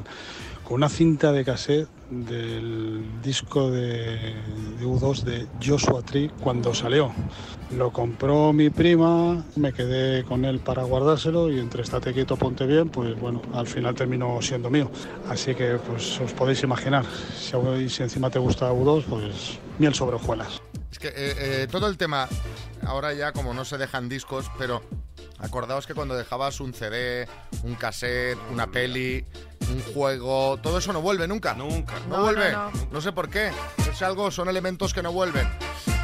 con 0.64 0.74
una 0.74 0.88
cinta 0.88 1.33
de 1.33 1.44
cassette 1.44 1.88
del 2.10 3.04
disco 3.22 3.70
de, 3.70 4.34
de 4.78 4.86
U2 4.86 5.22
de 5.22 5.46
Joshua 5.64 6.02
Tree 6.02 6.30
cuando 6.40 6.74
salió. 6.74 7.12
Lo 7.76 7.92
compró 7.92 8.52
mi 8.52 8.70
prima, 8.70 9.44
me 9.56 9.72
quedé 9.72 10.24
con 10.24 10.44
él 10.44 10.60
para 10.60 10.84
guardárselo 10.84 11.50
y 11.52 11.58
entre 11.58 11.82
estate 11.82 12.12
quieto, 12.12 12.36
ponte 12.36 12.66
bien, 12.66 12.88
pues 12.88 13.18
bueno, 13.18 13.42
al 13.52 13.66
final 13.66 13.94
terminó 13.94 14.40
siendo 14.40 14.70
mío. 14.70 14.90
Así 15.28 15.54
que 15.54 15.78
pues 15.86 16.18
os 16.20 16.32
podéis 16.32 16.62
imaginar, 16.62 17.04
si, 17.36 17.88
si 17.88 18.02
encima 18.02 18.30
te 18.30 18.38
gusta 18.38 18.72
U2, 18.72 19.04
pues 19.04 19.58
miel 19.78 19.94
sobre 19.94 20.16
hojuelas. 20.16 20.62
Es 20.90 20.98
que 20.98 21.08
eh, 21.08 21.12
eh, 21.16 21.68
todo 21.70 21.88
el 21.88 21.98
tema, 21.98 22.28
ahora 22.86 23.12
ya 23.12 23.32
como 23.32 23.52
no 23.52 23.64
se 23.64 23.76
dejan 23.76 24.08
discos, 24.08 24.50
pero 24.58 24.82
Acordaos 25.40 25.87
que 25.87 25.94
cuando 25.94 26.16
dejabas 26.16 26.61
un 26.61 26.74
CD, 26.74 27.29
un 27.62 27.74
cassette, 27.77 28.38
una 28.51 28.66
peli, 28.66 29.24
un 29.70 29.81
juego, 29.94 30.59
todo 30.62 30.79
eso 30.79 30.92
no 30.92 31.01
vuelve 31.01 31.29
nunca. 31.29 31.55
Nunca. 31.55 31.94
No, 32.09 32.16
No, 32.18 32.22
vuelve. 32.24 32.53
no, 32.53 32.72
no. 32.90 33.01
sé 33.01 33.12
por 33.12 33.29
qué. 33.31 33.51
Es 33.90 34.03
algo, 34.03 34.31
son 34.31 34.48
elementos 34.48 34.92
que 34.92 35.03
no 35.03 35.12
vuelven. 35.12 35.48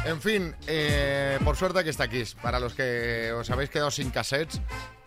En 0.05 0.21
fin, 0.21 0.55
eh, 0.67 1.39
por 1.43 1.57
suerte 1.57 1.83
que 1.83 1.89
está 1.89 2.07
Kiss. 2.07 2.35
Para 2.35 2.59
los 2.59 2.73
que 2.75 3.31
os 3.33 3.49
habéis 3.49 3.69
quedado 3.71 3.89
sin 3.91 4.11
cassettes, 4.11 4.61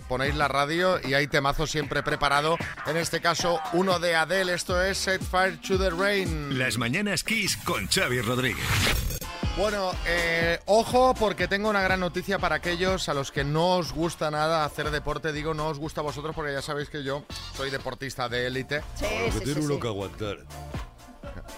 ponéis 0.08 0.34
la 0.34 0.48
radio 0.48 0.98
y 1.06 1.14
hay 1.14 1.26
temazo 1.28 1.66
siempre 1.66 2.02
preparado. 2.02 2.56
En 2.86 2.96
este 2.96 3.20
caso, 3.20 3.60
uno 3.72 3.98
de 4.00 4.16
Adele. 4.16 4.54
Esto 4.54 4.82
es 4.82 4.98
Set 4.98 5.22
Fire 5.22 5.56
to 5.60 5.78
the 5.78 5.90
Rain. 5.90 6.58
Las 6.58 6.78
mañanas 6.78 7.22
Kiss 7.24 7.56
con 7.58 7.86
Xavi 7.86 8.20
Rodríguez. 8.20 9.17
Bueno, 9.58 9.90
eh, 10.06 10.60
ojo 10.66 11.14
porque 11.18 11.48
tengo 11.48 11.68
una 11.68 11.82
gran 11.82 11.98
noticia 11.98 12.38
para 12.38 12.54
aquellos 12.54 13.08
a 13.08 13.14
los 13.14 13.32
que 13.32 13.42
no 13.42 13.78
os 13.78 13.92
gusta 13.92 14.30
nada 14.30 14.64
hacer 14.64 14.92
deporte. 14.92 15.32
Digo, 15.32 15.52
no 15.52 15.66
os 15.66 15.80
gusta 15.80 16.00
a 16.00 16.04
vosotros 16.04 16.32
porque 16.32 16.52
ya 16.52 16.62
sabéis 16.62 16.88
que 16.88 17.02
yo 17.02 17.24
soy 17.56 17.68
deportista 17.68 18.28
de 18.28 18.46
élite. 18.46 18.82
Sí, 18.94 19.04
sí, 19.32 19.40
tiene 19.40 19.60
sí, 19.60 19.66
uno 19.66 19.74
sí. 19.74 19.80
que 19.80 19.88
aguantar. 19.88 20.36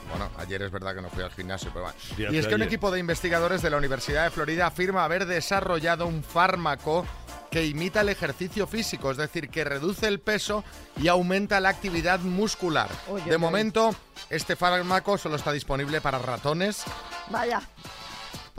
Bueno, 0.09 0.31
ayer 0.39 0.63
es 0.63 0.71
verdad 0.71 0.95
que 0.95 1.03
no 1.03 1.11
fui 1.11 1.23
al 1.23 1.31
gimnasio, 1.31 1.71
pero 1.75 1.85
bueno. 1.85 2.33
Y 2.33 2.39
es 2.39 2.47
que 2.47 2.55
un 2.55 2.63
equipo 2.63 2.91
de 2.91 2.99
investigadores 2.99 3.61
de 3.61 3.69
la 3.69 3.77
Universidad 3.77 4.25
de 4.25 4.31
Florida 4.31 4.67
afirma 4.67 5.05
haber 5.05 5.27
desarrollado 5.27 6.07
un 6.07 6.25
fármaco 6.25 7.05
que 7.51 7.67
imita 7.67 8.01
el 8.01 8.09
ejercicio 8.09 8.67
físico, 8.67 9.11
es 9.11 9.17
decir, 9.17 9.51
que 9.51 9.65
reduce 9.65 10.07
el 10.07 10.21
peso 10.21 10.65
y 10.97 11.09
aumenta 11.09 11.61
la 11.61 11.69
actividad 11.69 12.21
muscular. 12.21 12.89
De 13.27 13.39
momento, 13.39 13.95
este 14.31 14.57
fármaco 14.57 15.19
solo 15.19 15.37
está 15.37 15.53
disponible 15.53 16.01
para 16.01 16.19
ratones, 16.19 16.85
Vaya. 17.31 17.61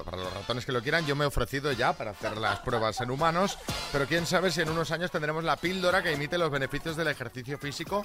para 0.04 0.18
los 0.18 0.34
ratones 0.34 0.66
que 0.66 0.72
lo 0.72 0.82
quieran, 0.82 1.06
yo 1.06 1.16
me 1.16 1.26
he 1.26 1.28
ofrecido 1.28 1.72
ya 1.74 1.94
para 1.94 2.10
hacer 2.12 2.36
las 2.38 2.60
pruebas 2.62 3.00
en 3.02 3.12
humanos, 3.12 3.60
pero 3.92 4.08
quién 4.08 4.26
sabe 4.26 4.50
si 4.50 4.60
en 4.62 4.70
unos 4.70 4.90
años 4.90 5.12
tendremos 5.12 5.44
la 5.44 5.58
píldora 5.58 6.02
que 6.02 6.12
imite 6.12 6.40
los 6.40 6.50
beneficios 6.50 6.96
del 6.96 7.08
ejercicio 7.10 7.60
físico 7.60 8.04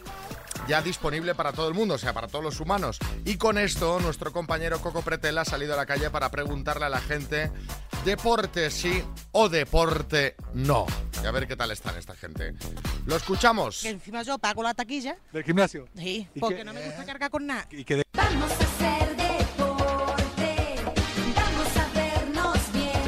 ya 0.68 0.83
disponible 0.83 1.35
para 1.35 1.52
todo 1.55 1.68
el 1.68 1.74
mundo, 1.74 1.94
o 1.94 1.98
sea, 1.98 2.12
para 2.12 2.29
todos 2.29 2.44
los 2.44 2.61
humanos. 2.61 2.98
Y 3.24 3.38
con 3.38 3.57
esto, 3.57 3.98
nuestro 4.00 4.31
compañero 4.31 4.79
Coco 4.83 5.00
Pretel 5.00 5.38
ha 5.38 5.46
salido 5.46 5.72
a 5.72 5.76
la 5.79 5.87
calle 5.87 6.11
para 6.11 6.31
preguntarle 6.31 6.85
a 6.85 6.90
la 6.90 7.00
gente, 7.00 7.50
deporte 8.05 8.70
sí 8.70 9.02
o 9.33 9.48
deporte 9.48 10.35
no. 10.52 10.87
Y 11.22 11.26
a 11.26 11.31
ver 11.31 11.46
qué 11.48 11.57
tal 11.57 11.70
están 11.70 11.96
esta 11.96 12.14
gente. 12.14 12.55
Lo 13.07 13.16
escuchamos. 13.16 13.81
Que 13.81 13.88
encima 13.90 14.22
yo 14.22 14.37
pago 14.38 14.62
la 14.62 14.74
taquilla. 14.74 15.16
¿Del 15.33 15.44
gimnasio? 15.44 15.88
Sí, 15.96 16.29
¿Y 16.35 16.40
porque 16.40 16.57
qué? 16.57 16.64
no 16.64 16.74
me 16.74 16.85
gusta 16.85 17.07
cargar 17.07 17.31
con 17.31 17.46
nada. 17.46 17.66
¿Y 17.70 17.85
que 17.85 17.96
de- 17.96 18.02
Vamos 18.12 18.50
a 18.50 18.55
hacer 18.64 19.15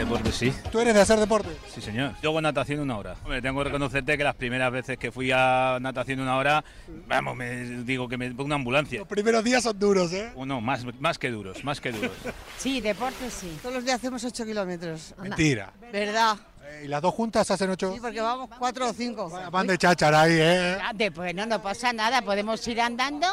Deporte 0.09 0.33
sí. 0.33 0.55
¿Tú 0.73 0.79
eres 0.81 0.95
de 0.95 1.03
hacer 1.03 1.21
deporte? 1.21 1.51
Sí, 1.71 1.83
señor. 1.83 2.15
Yo 2.23 2.31
hago 2.31 2.41
natación 2.41 2.81
una 2.81 2.97
hora. 2.97 3.15
Hombre, 3.25 3.43
tengo 3.43 3.59
que 3.59 3.65
reconocerte 3.65 4.17
que 4.17 4.25
las 4.25 4.37
primeras 4.37 4.73
veces 4.73 4.97
que 4.97 5.13
fui 5.13 5.31
a 5.31 5.77
natación 5.83 6.21
una 6.21 6.39
hora, 6.39 6.65
vamos, 7.07 7.37
me 7.37 7.83
digo 7.85 8.09
que 8.09 8.17
me 8.17 8.31
pongo 8.31 8.47
una 8.47 8.55
ambulancia. 8.55 9.01
Los 9.01 9.09
primeros 9.09 9.45
días 9.45 9.65
son 9.65 9.79
duros, 9.79 10.11
¿eh? 10.15 10.33
O 10.35 10.47
no, 10.47 10.63
más, 10.63 10.83
más 10.99 11.19
que 11.19 11.31
duros, 11.31 11.63
más 11.63 11.79
que 11.83 11.93
duros. 11.93 12.11
Sí, 12.57 12.81
deporte 12.81 13.31
sí. 13.31 13.59
Todos 13.61 13.75
los 13.75 13.85
días 13.85 13.97
hacemos 13.97 14.25
8 14.25 14.47
kilómetros. 14.47 15.15
Mentira. 15.19 15.75
¿Verdad? 15.93 16.39
Eh, 16.69 16.83
¿Y 16.85 16.89
las 16.89 17.01
dos 17.03 17.15
juntas 17.15 17.51
hacen 17.51 17.71
ocho? 17.71 17.93
Sí, 17.95 18.01
porque 18.01 18.21
vamos 18.21 18.49
4 18.59 18.89
o 18.91 18.93
5. 18.93 19.51
Van 19.51 19.67
de 19.67 19.79
cháchara 19.79 20.23
ahí, 20.23 20.35
¿eh? 20.39 20.79
Después 20.95 21.35
no, 21.35 21.47
no 21.47 21.63
pasa 21.63 21.93
nada, 21.93 22.23
podemos 22.23 22.67
ir 22.69 22.81
andando 22.81 23.27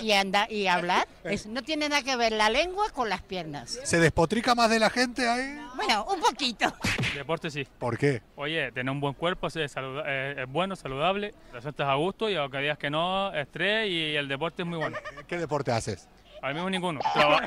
y, 0.00 0.06
y, 0.06 0.12
anda- 0.12 0.46
y 0.50 0.66
hablar. 0.66 1.06
Es- 1.24 1.46
no 1.46 1.62
tiene 1.62 1.88
nada 1.88 2.02
que 2.02 2.16
ver 2.16 2.32
la 2.32 2.50
lengua 2.50 2.90
con 2.90 3.08
las 3.08 3.22
piernas. 3.22 3.78
¿Se 3.84 3.98
despotrica 3.98 4.54
más 4.54 4.68
de 4.70 4.78
la 4.78 4.90
gente 4.90 5.26
ahí? 5.28 5.58
Bueno, 5.76 6.04
un 6.12 6.20
poquito. 6.20 6.72
Deporte 7.14 7.50
sí. 7.50 7.66
¿Por 7.78 7.96
qué? 7.96 8.22
Oye, 8.36 8.70
tener 8.72 8.90
un 8.90 9.00
buen 9.00 9.14
cuerpo 9.14 9.46
es, 9.46 9.54
saluda- 9.72 10.04
eh, 10.06 10.42
es 10.44 10.48
bueno, 10.52 10.76
saludable, 10.76 11.32
te 11.52 11.60
sientes 11.62 11.86
a 11.86 11.94
gusto 11.94 12.28
y 12.28 12.36
aunque 12.36 12.58
digas 12.58 12.78
que 12.78 12.90
no, 12.90 13.32
estrés 13.34 13.88
y 13.90 14.14
el 14.16 14.28
deporte 14.28 14.62
es 14.62 14.68
muy 14.68 14.78
bueno. 14.78 14.96
¿Qué 15.26 15.38
deporte 15.38 15.72
haces? 15.72 16.08
Al 16.44 16.52
mismo 16.52 16.68
ninguno. 16.68 17.00
Traba- 17.14 17.40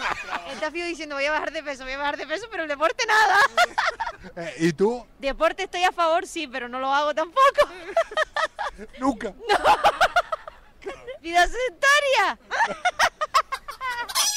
Está 0.52 0.70
Fío 0.70 0.86
diciendo 0.86 1.14
voy 1.16 1.26
a 1.26 1.32
bajar 1.32 1.52
de 1.52 1.62
peso, 1.62 1.84
voy 1.84 1.92
a 1.92 1.98
bajar 1.98 2.16
de 2.16 2.26
peso, 2.26 2.46
pero 2.50 2.62
el 2.62 2.68
deporte 2.68 3.04
nada. 3.06 3.36
Eh, 4.36 4.54
¿Y 4.58 4.72
tú? 4.72 5.06
Deporte 5.18 5.64
estoy 5.64 5.84
a 5.84 5.92
favor, 5.92 6.26
sí, 6.26 6.48
pero 6.48 6.68
no 6.68 6.80
lo 6.80 6.92
hago 6.92 7.14
tampoco. 7.14 7.68
Nunca. 8.98 9.32
¡Vida 11.20 11.46
sedentaria! 11.46 12.38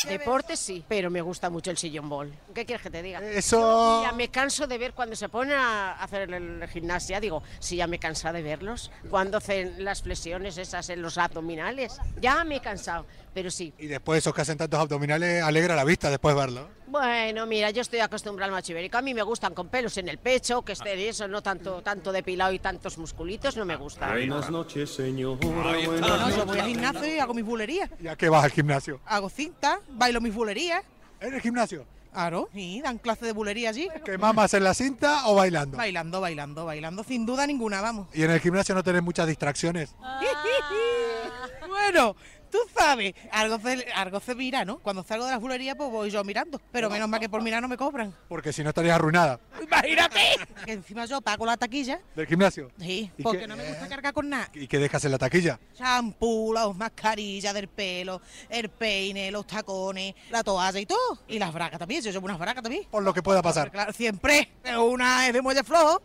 Deporte 0.08 0.58
sí, 0.58 0.84
pero 0.88 1.10
me 1.12 1.22
gusta 1.22 1.50
mucho 1.50 1.70
el 1.72 1.78
sillón 1.78 2.10
ball. 2.10 2.32
¿Qué 2.56 2.66
quieres 2.66 2.82
que 2.82 2.90
te 2.90 3.02
diga? 3.04 3.20
Eso- 3.22 4.04
ya 4.04 4.12
me 4.12 4.30
canso 4.30 4.66
de 4.68 4.78
ver 4.78 4.94
cuando 4.94 5.16
se 5.16 5.30
ponen 5.30 5.58
a 5.58 5.94
hacer 5.94 6.32
el 6.34 6.68
gimnasia, 6.70 7.20
digo, 7.20 7.44
sí, 7.60 7.76
ya 7.78 7.88
me 7.88 7.98
he 7.98 8.00
cansado 8.00 8.36
de 8.36 8.42
verlos. 8.44 8.92
Cuando 9.10 9.38
hacen 9.38 9.84
las 9.84 10.02
flexiones 10.02 10.58
esas 10.58 10.90
en 10.90 11.02
los 11.02 11.18
abdominales, 11.18 11.98
ya 12.20 12.44
me 12.44 12.56
he 12.58 12.62
cansado, 12.62 13.06
pero 13.34 13.52
sí. 13.52 13.74
Y 13.78 13.88
después 13.88 14.20
esos 14.20 14.34
que 14.34 14.42
hacen 14.42 14.58
tantos 14.58 14.80
abdominales, 14.80 15.44
alegra 15.44 15.76
la 15.76 15.84
vista 15.84 16.10
después 16.10 16.36
verlo. 16.36 16.68
Bueno, 16.88 17.46
mira, 17.46 17.70
yo 17.72 17.82
estoy 17.82 18.00
acostumbrada 18.00 18.48
al 18.48 18.52
macho 18.52 18.74
ibérico. 18.74 18.98
A 18.98 19.02
mí 19.02 19.14
me 19.14 19.24
gustan 19.24 19.54
con 19.54 19.70
pelos 19.70 19.98
en 19.98 20.10
el 20.10 20.18
pecho, 20.18 20.62
que 20.64 20.74
estén 20.74 21.00
eso, 21.00 21.28
no 21.28 21.42
tanto, 21.42 21.82
tanto 21.82 22.12
depilado 22.12 22.52
y 22.52 22.60
tantos 22.60 22.98
musculitos, 22.98 23.56
no 23.56 23.64
me 23.64 23.78
gusta. 23.78 24.14
noches, 24.50 24.90
señor. 24.90 25.44
No, 25.44 26.30
yo 26.30 26.46
voy 26.46 26.60
al 26.60 26.68
gimnasio 26.68 27.16
y 27.16 27.20
hago 27.20 27.34
mis 27.34 27.46
bulerías. 27.46 27.90
¿Y 28.00 28.08
a 28.08 28.16
qué 28.18 28.28
vas 28.28 28.44
al 28.44 28.52
gimnasio? 28.52 29.00
Hago 29.06 29.30
cinta, 29.30 29.80
bailo 29.90 30.20
mis 30.20 30.34
bulerías. 30.34 30.84
¿En 31.22 31.34
el 31.34 31.42
gimnasio? 31.42 31.86
Claro, 32.12 32.50
sí, 32.54 32.82
dan 32.82 32.98
clase 32.98 33.26
de 33.26 33.32
bulería 33.32 33.70
allí. 33.70 33.88
¿Que 34.04 34.18
mamas 34.18 34.54
en 34.54 34.66
la 34.66 34.74
cinta 34.74 35.28
o 35.28 35.36
bailando? 35.36 35.78
Bailando, 35.78 36.20
bailando, 36.20 36.66
bailando, 36.66 37.04
sin 37.06 37.26
duda 37.26 37.48
ninguna, 37.48 37.80
vamos. 37.80 38.08
¿Y 38.14 38.24
en 38.24 38.32
el 38.32 38.42
gimnasio 38.42 38.76
no 38.76 38.84
tenés 38.84 39.02
muchas 39.02 39.28
distracciones? 39.28 39.96
bueno, 41.70 42.16
tú 42.52 42.58
sabes, 42.78 43.14
algo 43.32 43.58
se, 43.60 43.86
algo 43.96 44.20
se 44.20 44.36
mira, 44.36 44.66
¿no? 44.66 44.80
Cuando 44.80 45.04
salgo 45.04 45.26
de 45.26 45.32
las 45.32 45.40
bulerías, 45.40 45.76
pues 45.76 45.90
voy 45.90 46.10
yo 46.12 46.24
mirando. 46.24 46.62
Pero 46.72 46.90
menos 46.90 47.08
mal 47.10 47.20
que 47.20 47.30
por 47.30 47.42
mirar 47.42 47.62
no 47.62 47.68
me 47.68 47.78
cobran. 47.78 48.14
Porque 48.28 48.54
si 48.54 48.64
no 48.64 48.70
estarías 48.70 48.96
arruinada. 48.96 49.40
¡Imagínate! 49.62 50.20
que 50.66 50.74
encima 50.74 51.06
yo 51.06 51.22
pago 51.22 51.46
la 51.46 51.58
taquilla. 51.58 52.00
¿Del 52.16 52.28
gimnasio? 52.28 52.72
Sí, 52.80 53.10
¿Y 53.18 53.24
porque 53.24 53.40
qué- 53.40 53.48
no 53.48 53.56
me 53.56 53.64
gusta 53.68 53.88
cargar 53.88 54.14
con 54.14 54.30
nada. 54.30 54.50
¿Y 54.54 54.68
qué 54.68 54.78
dejas 54.80 55.04
en 55.06 55.12
la 55.12 55.18
taquilla? 55.18 55.60
Shampoo, 55.78 56.54
las 56.54 56.76
mascarillas 56.76 57.54
del 57.54 57.68
pelo, 57.68 58.22
el 58.50 58.70
peine, 58.70 59.32
los 59.32 59.48
tacones, 59.48 60.14
la 60.30 60.44
toalla 60.44 60.80
y 60.80 60.86
todo. 60.86 61.20
Y 61.28 61.40
las 61.40 61.54
bracas 61.54 61.80
también, 61.80 62.02
yo 62.02 62.12
llevo 62.12 62.26
unas 62.26 62.38
bracas 62.40 62.64
también. 62.64 62.86
Por 62.92 63.04
lo 63.04 63.14
que 63.14 63.24
pueda 63.24 63.42
pasar. 63.42 63.72
Claro, 63.72 63.94
siempre. 63.94 64.52
Una 64.78 65.28
es 65.28 65.34
de 65.34 65.42
muelle 65.42 65.64
flojo. 65.64 66.02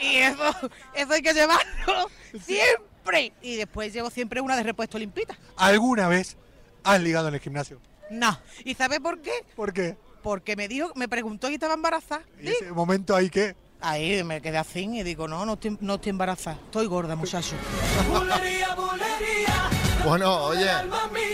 Y 0.00 0.16
eso, 0.16 0.42
eso 0.94 1.12
hay 1.12 1.22
que 1.22 1.32
llevarlo 1.34 2.10
siempre. 2.44 2.87
Y 3.42 3.56
después 3.56 3.92
llevo 3.92 4.10
siempre 4.10 4.40
una 4.40 4.56
de 4.56 4.62
repuesto 4.62 4.98
limpita. 4.98 5.36
¿Alguna 5.56 6.08
vez 6.08 6.36
has 6.84 7.00
ligado 7.00 7.28
en 7.28 7.34
el 7.34 7.40
gimnasio? 7.40 7.80
No. 8.10 8.38
¿Y 8.64 8.74
sabe 8.74 9.00
por 9.00 9.20
qué? 9.20 9.32
¿Por 9.56 9.72
qué? 9.72 9.96
Porque 10.22 10.56
me 10.56 10.68
dijo, 10.68 10.92
me 10.94 11.08
preguntó 11.08 11.48
y 11.50 11.54
estaba 11.54 11.74
embarazada. 11.74 12.22
¿Y 12.40 12.48
ese 12.48 12.72
momento 12.72 13.14
ahí 13.14 13.30
qué? 13.30 13.56
Ahí 13.80 14.24
me 14.24 14.40
quedé 14.40 14.58
así 14.58 14.80
y 14.80 15.02
digo, 15.04 15.28
no, 15.28 15.46
no 15.46 15.54
estoy, 15.54 15.78
no 15.80 15.94
estoy 15.94 16.10
embarazada. 16.10 16.58
Estoy 16.64 16.86
gorda, 16.86 17.14
muchacho. 17.14 17.54
Bueno, 20.04 20.44
oye, 20.44 20.70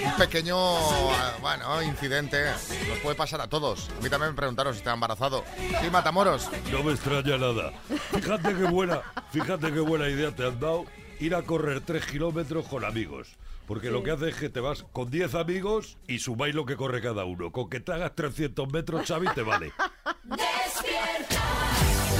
un 0.06 0.16
pequeño 0.18 0.78
eh, 0.78 1.12
bueno, 1.40 1.82
incidente. 1.82 2.44
Nos 2.88 2.98
puede 2.98 3.14
pasar 3.14 3.40
a 3.40 3.48
todos. 3.48 3.88
A 3.98 4.02
mí 4.02 4.10
también 4.10 4.32
me 4.32 4.36
preguntaron 4.36 4.74
si 4.74 4.78
estaba 4.78 4.94
embarazado. 4.94 5.44
Sí, 5.80 5.90
Matamoros. 5.90 6.50
No 6.70 6.82
me 6.82 6.92
extraña 6.92 7.38
nada. 7.38 7.72
Fíjate 8.12 8.54
qué 8.54 8.64
buena, 8.64 9.02
fíjate 9.30 9.72
qué 9.72 9.80
buena 9.80 10.08
idea 10.08 10.34
te 10.34 10.46
han 10.46 10.60
dado 10.60 10.84
ir 11.20 11.34
a 11.34 11.42
correr 11.42 11.80
tres 11.80 12.06
kilómetros 12.06 12.66
con 12.66 12.84
amigos. 12.84 13.36
Porque 13.66 13.90
lo 13.90 14.02
que 14.02 14.10
hace 14.10 14.28
es 14.28 14.34
que 14.34 14.50
te 14.50 14.60
vas 14.60 14.84
con 14.92 15.10
10 15.10 15.34
amigos 15.36 15.96
y 16.06 16.18
sumáis 16.18 16.54
lo 16.54 16.66
que 16.66 16.76
corre 16.76 17.00
cada 17.00 17.24
uno. 17.24 17.50
Con 17.50 17.70
que 17.70 17.80
te 17.80 17.92
hagas 17.92 18.14
300 18.14 18.70
metros, 18.70 19.06
Xavi, 19.08 19.28
te 19.34 19.42
vale. 19.42 19.72
Despierta, 20.24 21.42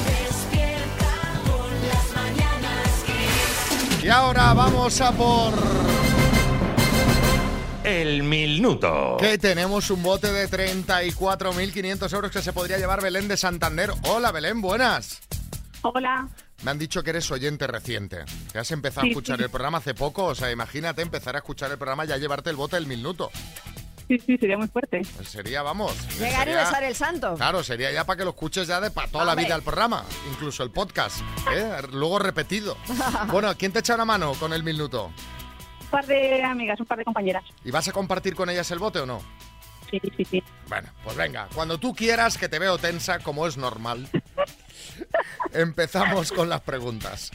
despierta 0.06 1.42
con 1.44 1.88
las 1.88 2.14
mañanas 2.14 3.04
Kiss. 3.04 4.04
Y 4.04 4.08
ahora 4.08 4.54
vamos 4.54 5.00
a 5.00 5.12
por... 5.12 5.52
El 7.84 8.22
minuto. 8.22 9.18
Que 9.20 9.36
tenemos 9.36 9.90
un 9.90 10.02
bote 10.02 10.32
de 10.32 10.48
34.500 10.48 12.14
euros 12.14 12.30
que 12.30 12.40
se 12.40 12.54
podría 12.54 12.78
llevar 12.78 13.02
Belén 13.02 13.28
de 13.28 13.36
Santander. 13.36 13.90
Hola 14.04 14.32
Belén, 14.32 14.62
buenas. 14.62 15.20
Hola. 15.86 16.26
Me 16.62 16.70
han 16.70 16.78
dicho 16.78 17.02
que 17.02 17.10
eres 17.10 17.30
oyente 17.30 17.66
reciente, 17.66 18.24
que 18.52 18.58
has 18.58 18.70
empezado 18.70 19.02
Sí, 19.02 19.08
a 19.08 19.10
escuchar 19.10 19.36
sí. 19.36 19.42
el 19.44 19.50
programa 19.50 19.78
hace 19.78 19.92
poco, 19.94 20.24
o 20.24 20.34
sea, 20.34 20.50
imagínate 20.50 21.02
empezar 21.02 21.34
a 21.34 21.38
escuchar 21.40 21.70
el 21.70 21.76
programa 21.76 22.04
y 22.06 22.08
ya 22.08 22.16
llevarte 22.16 22.48
el 22.48 22.56
bote 22.56 22.76
del 22.76 22.86
minuto. 22.86 23.30
Sí, 24.08 24.18
sí, 24.18 24.36
sería 24.38 24.56
muy 24.56 24.68
fuerte. 24.68 25.02
Pues 25.16 25.28
sería, 25.28 25.62
vamos. 25.62 25.92
Llegar 26.18 26.48
y 26.48 26.50
sería- 26.52 26.58
besar 26.64 26.84
el 26.84 26.94
santo. 26.94 27.34
Claro, 27.34 27.62
sería 27.62 27.90
ya 27.92 28.04
para 28.04 28.16
que 28.18 28.24
lo 28.24 28.30
escuches 28.30 28.66
ya 28.66 28.80
de 28.80 28.90
para 28.90 29.08
toda 29.08 29.24
la 29.26 29.34
vida 29.34 29.54
el 29.54 29.62
programa, 29.62 30.04
incluso 30.30 30.62
el 30.62 30.70
podcast, 30.70 31.20
¿eh? 31.54 31.70
luego 31.92 32.18
repetido. 32.18 32.76
Bueno, 33.28 33.54
¿quién 33.58 33.72
te 33.72 33.80
echa 33.80 33.94
una 33.94 34.04
mano 34.06 34.32
con 34.34 34.52
el 34.54 34.62
minuto? 34.62 35.06
Un 35.82 35.86
par 35.90 36.06
de 36.06 36.42
amigas, 36.42 36.80
un 36.80 36.86
par 36.86 36.98
de 36.98 37.04
compañeras. 37.04 37.44
¿Y 37.64 37.70
vas 37.70 37.86
a 37.88 37.92
compartir 37.92 38.34
con 38.34 38.48
ellas 38.48 38.70
el 38.70 38.78
bote 38.78 39.00
o 39.00 39.06
no? 39.06 39.20
Sí, 39.90 40.00
sí, 40.16 40.24
sí. 40.24 40.42
Bueno, 40.68 40.88
pues 41.04 41.14
venga, 41.16 41.46
cuando 41.54 41.78
tú 41.78 41.94
quieras, 41.94 42.36
que 42.38 42.48
te 42.48 42.58
veo 42.58 42.78
tensa, 42.78 43.18
como 43.20 43.46
es 43.46 43.56
normal. 43.58 44.08
Empezamos 45.52 46.32
con 46.32 46.48
las 46.48 46.60
preguntas. 46.60 47.30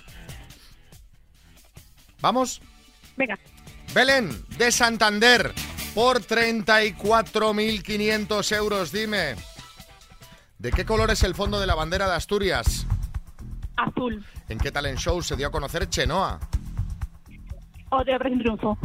¿Vamos? 2.22 2.62
Venga. 3.16 3.38
Belén, 3.94 4.46
de 4.58 4.72
Santander, 4.72 5.54
por 5.96 6.22
34.500 6.22 8.56
euros, 8.56 8.92
dime. 8.92 9.36
¿De 10.58 10.72
qué 10.72 10.86
color 10.86 11.12
es 11.12 11.24
el 11.24 11.36
fondo 11.36 11.60
de 11.60 11.68
la 11.68 11.76
bandera 11.76 12.08
de 12.08 12.16
Asturias? 12.16 12.86
Azul. 13.78 14.26
¿En 14.50 14.58
qué 14.58 14.72
talent 14.72 15.00
show 15.00 15.22
se 15.22 15.36
dio 15.36 15.48
a 15.48 15.52
conocer 15.52 15.90
Chenoa? 15.90 16.40
O 17.92 18.04
de 18.04 18.20
Triunfo. 18.20 18.78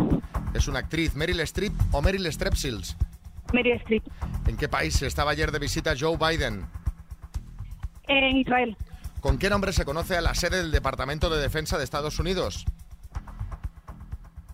¿Es 0.54 0.68
una 0.68 0.78
actriz 0.78 1.14
Meryl 1.14 1.40
Streep 1.40 1.72
o 1.92 2.00
Meryl 2.00 2.32
Strepsils? 2.32 2.96
Mary 3.52 3.72
Street. 3.72 4.02
¿En 4.46 4.56
qué 4.56 4.68
país 4.68 5.02
estaba 5.02 5.32
ayer 5.32 5.52
de 5.52 5.58
visita 5.58 5.94
Joe 5.98 6.16
Biden? 6.16 6.66
En 8.06 8.36
Israel. 8.36 8.76
¿Con 9.20 9.38
qué 9.38 9.48
nombre 9.48 9.72
se 9.72 9.84
conoce 9.84 10.16
a 10.16 10.20
la 10.20 10.34
sede 10.34 10.58
del 10.58 10.70
Departamento 10.70 11.30
de 11.30 11.40
Defensa 11.40 11.78
de 11.78 11.84
Estados 11.84 12.18
Unidos? 12.18 12.66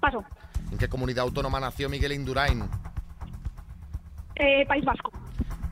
Paso. 0.01 0.25
¿En 0.71 0.79
qué 0.79 0.89
comunidad 0.89 1.25
autónoma 1.25 1.59
nació 1.59 1.89
Miguel 1.89 2.13
Indurain? 2.13 2.69
Eh, 4.37 4.65
País 4.67 4.85
Vasco. 4.85 5.11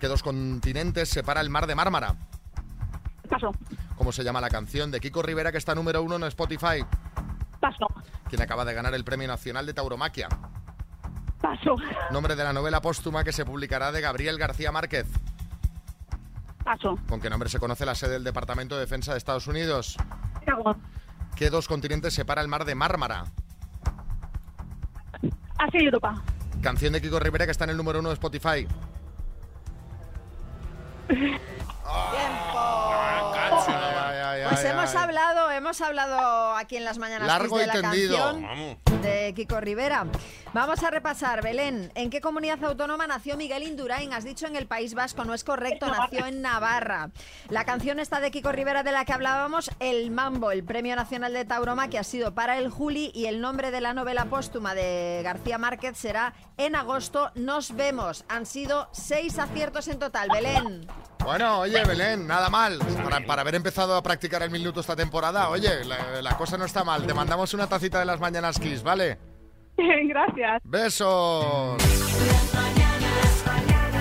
¿Qué 0.00 0.08
dos 0.08 0.22
continentes 0.22 1.08
separa 1.08 1.40
el 1.40 1.50
mar 1.50 1.66
de 1.66 1.74
Mármara? 1.74 2.16
Paso. 3.28 3.52
¿Cómo 3.96 4.12
se 4.12 4.24
llama 4.24 4.40
la 4.40 4.50
canción 4.50 4.90
de 4.90 5.00
Kiko 5.00 5.22
Rivera 5.22 5.52
que 5.52 5.58
está 5.58 5.74
número 5.74 6.02
uno 6.02 6.16
en 6.16 6.24
Spotify? 6.24 6.84
Paso. 7.60 7.86
¿Quién 8.28 8.42
acaba 8.42 8.64
de 8.64 8.74
ganar 8.74 8.94
el 8.94 9.04
Premio 9.04 9.28
Nacional 9.28 9.66
de 9.66 9.74
Tauromaquia? 9.74 10.28
Paso. 11.40 11.76
Nombre 12.10 12.36
de 12.36 12.44
la 12.44 12.52
novela 12.52 12.80
póstuma 12.80 13.24
que 13.24 13.32
se 13.32 13.44
publicará 13.44 13.92
de 13.92 14.00
Gabriel 14.00 14.38
García 14.38 14.72
Márquez. 14.72 15.06
Paso. 16.68 16.98
¿Con 17.08 17.18
qué 17.18 17.30
nombre 17.30 17.48
se 17.48 17.58
conoce 17.58 17.86
la 17.86 17.94
sede 17.94 18.12
del 18.12 18.24
Departamento 18.24 18.74
de 18.74 18.82
Defensa 18.82 19.12
de 19.12 19.18
Estados 19.18 19.46
Unidos? 19.46 19.96
¿Qué 21.34 21.48
dos 21.48 21.66
continentes 21.66 22.12
separa 22.12 22.42
el 22.42 22.48
mar 22.48 22.66
de 22.66 22.74
Mármara? 22.74 23.24
Asia 25.58 25.80
y 25.80 25.86
Europa. 25.86 26.22
Canción 26.60 26.92
de 26.92 27.00
Kiko 27.00 27.18
Rivera 27.20 27.46
que 27.46 27.52
está 27.52 27.64
en 27.64 27.70
el 27.70 27.78
número 27.78 28.00
uno 28.00 28.10
de 28.10 28.14
Spotify. 28.16 28.68
hemos 35.68 35.80
hablado 35.82 36.56
aquí 36.56 36.78
en 36.78 36.84
las 36.86 36.96
mañanas 36.96 37.28
Largo 37.28 37.58
de 37.58 37.66
la 37.66 37.74
tendido. 37.74 38.16
canción 38.16 38.78
de 39.02 39.34
Kiko 39.36 39.60
Rivera. 39.60 40.06
Vamos 40.54 40.82
a 40.82 40.90
repasar, 40.90 41.42
Belén, 41.42 41.92
¿en 41.94 42.08
qué 42.08 42.22
comunidad 42.22 42.64
autónoma 42.64 43.06
nació 43.06 43.36
Miguel 43.36 43.64
Indurain? 43.64 44.14
Has 44.14 44.24
dicho 44.24 44.46
en 44.46 44.56
el 44.56 44.66
País 44.66 44.94
Vasco, 44.94 45.26
no 45.26 45.34
es 45.34 45.44
correcto, 45.44 45.86
nació 45.86 46.24
en 46.24 46.40
Navarra. 46.40 47.10
La 47.50 47.66
canción 47.66 48.00
está 48.00 48.18
de 48.20 48.30
Kiko 48.30 48.50
Rivera 48.50 48.82
de 48.82 48.92
la 48.92 49.04
que 49.04 49.12
hablábamos, 49.12 49.70
El 49.78 50.10
Mambo, 50.10 50.52
el 50.52 50.64
Premio 50.64 50.96
Nacional 50.96 51.34
de 51.34 51.44
Tauroma 51.44 51.88
que 51.88 51.98
ha 51.98 52.04
sido 52.04 52.32
para 52.32 52.56
el 52.56 52.70
Juli 52.70 53.10
y 53.14 53.26
el 53.26 53.42
nombre 53.42 53.70
de 53.70 53.82
la 53.82 53.92
novela 53.92 54.24
póstuma 54.24 54.74
de 54.74 55.20
García 55.22 55.58
Márquez 55.58 55.98
será 55.98 56.32
En 56.56 56.76
agosto 56.76 57.30
nos 57.34 57.76
vemos. 57.76 58.24
Han 58.30 58.46
sido 58.46 58.88
seis 58.92 59.38
aciertos 59.38 59.86
en 59.88 59.98
total, 59.98 60.30
Belén. 60.32 60.88
Bueno, 61.28 61.58
oye, 61.58 61.84
Belén, 61.86 62.26
nada 62.26 62.48
mal. 62.48 62.78
Para, 63.04 63.20
para 63.20 63.42
haber 63.42 63.54
empezado 63.54 63.94
a 63.94 64.02
practicar 64.02 64.42
el 64.42 64.50
minuto 64.50 64.80
esta 64.80 64.96
temporada, 64.96 65.50
oye, 65.50 65.84
la, 65.84 66.22
la 66.22 66.38
cosa 66.38 66.56
no 66.56 66.64
está 66.64 66.84
mal. 66.84 67.06
Te 67.06 67.12
mandamos 67.12 67.52
una 67.52 67.66
tacita 67.66 67.98
de 67.98 68.06
las 68.06 68.18
mañanas 68.18 68.58
Kiss, 68.58 68.82
¿vale? 68.82 69.18
Gracias. 69.76 70.62
Besos. 70.64 71.76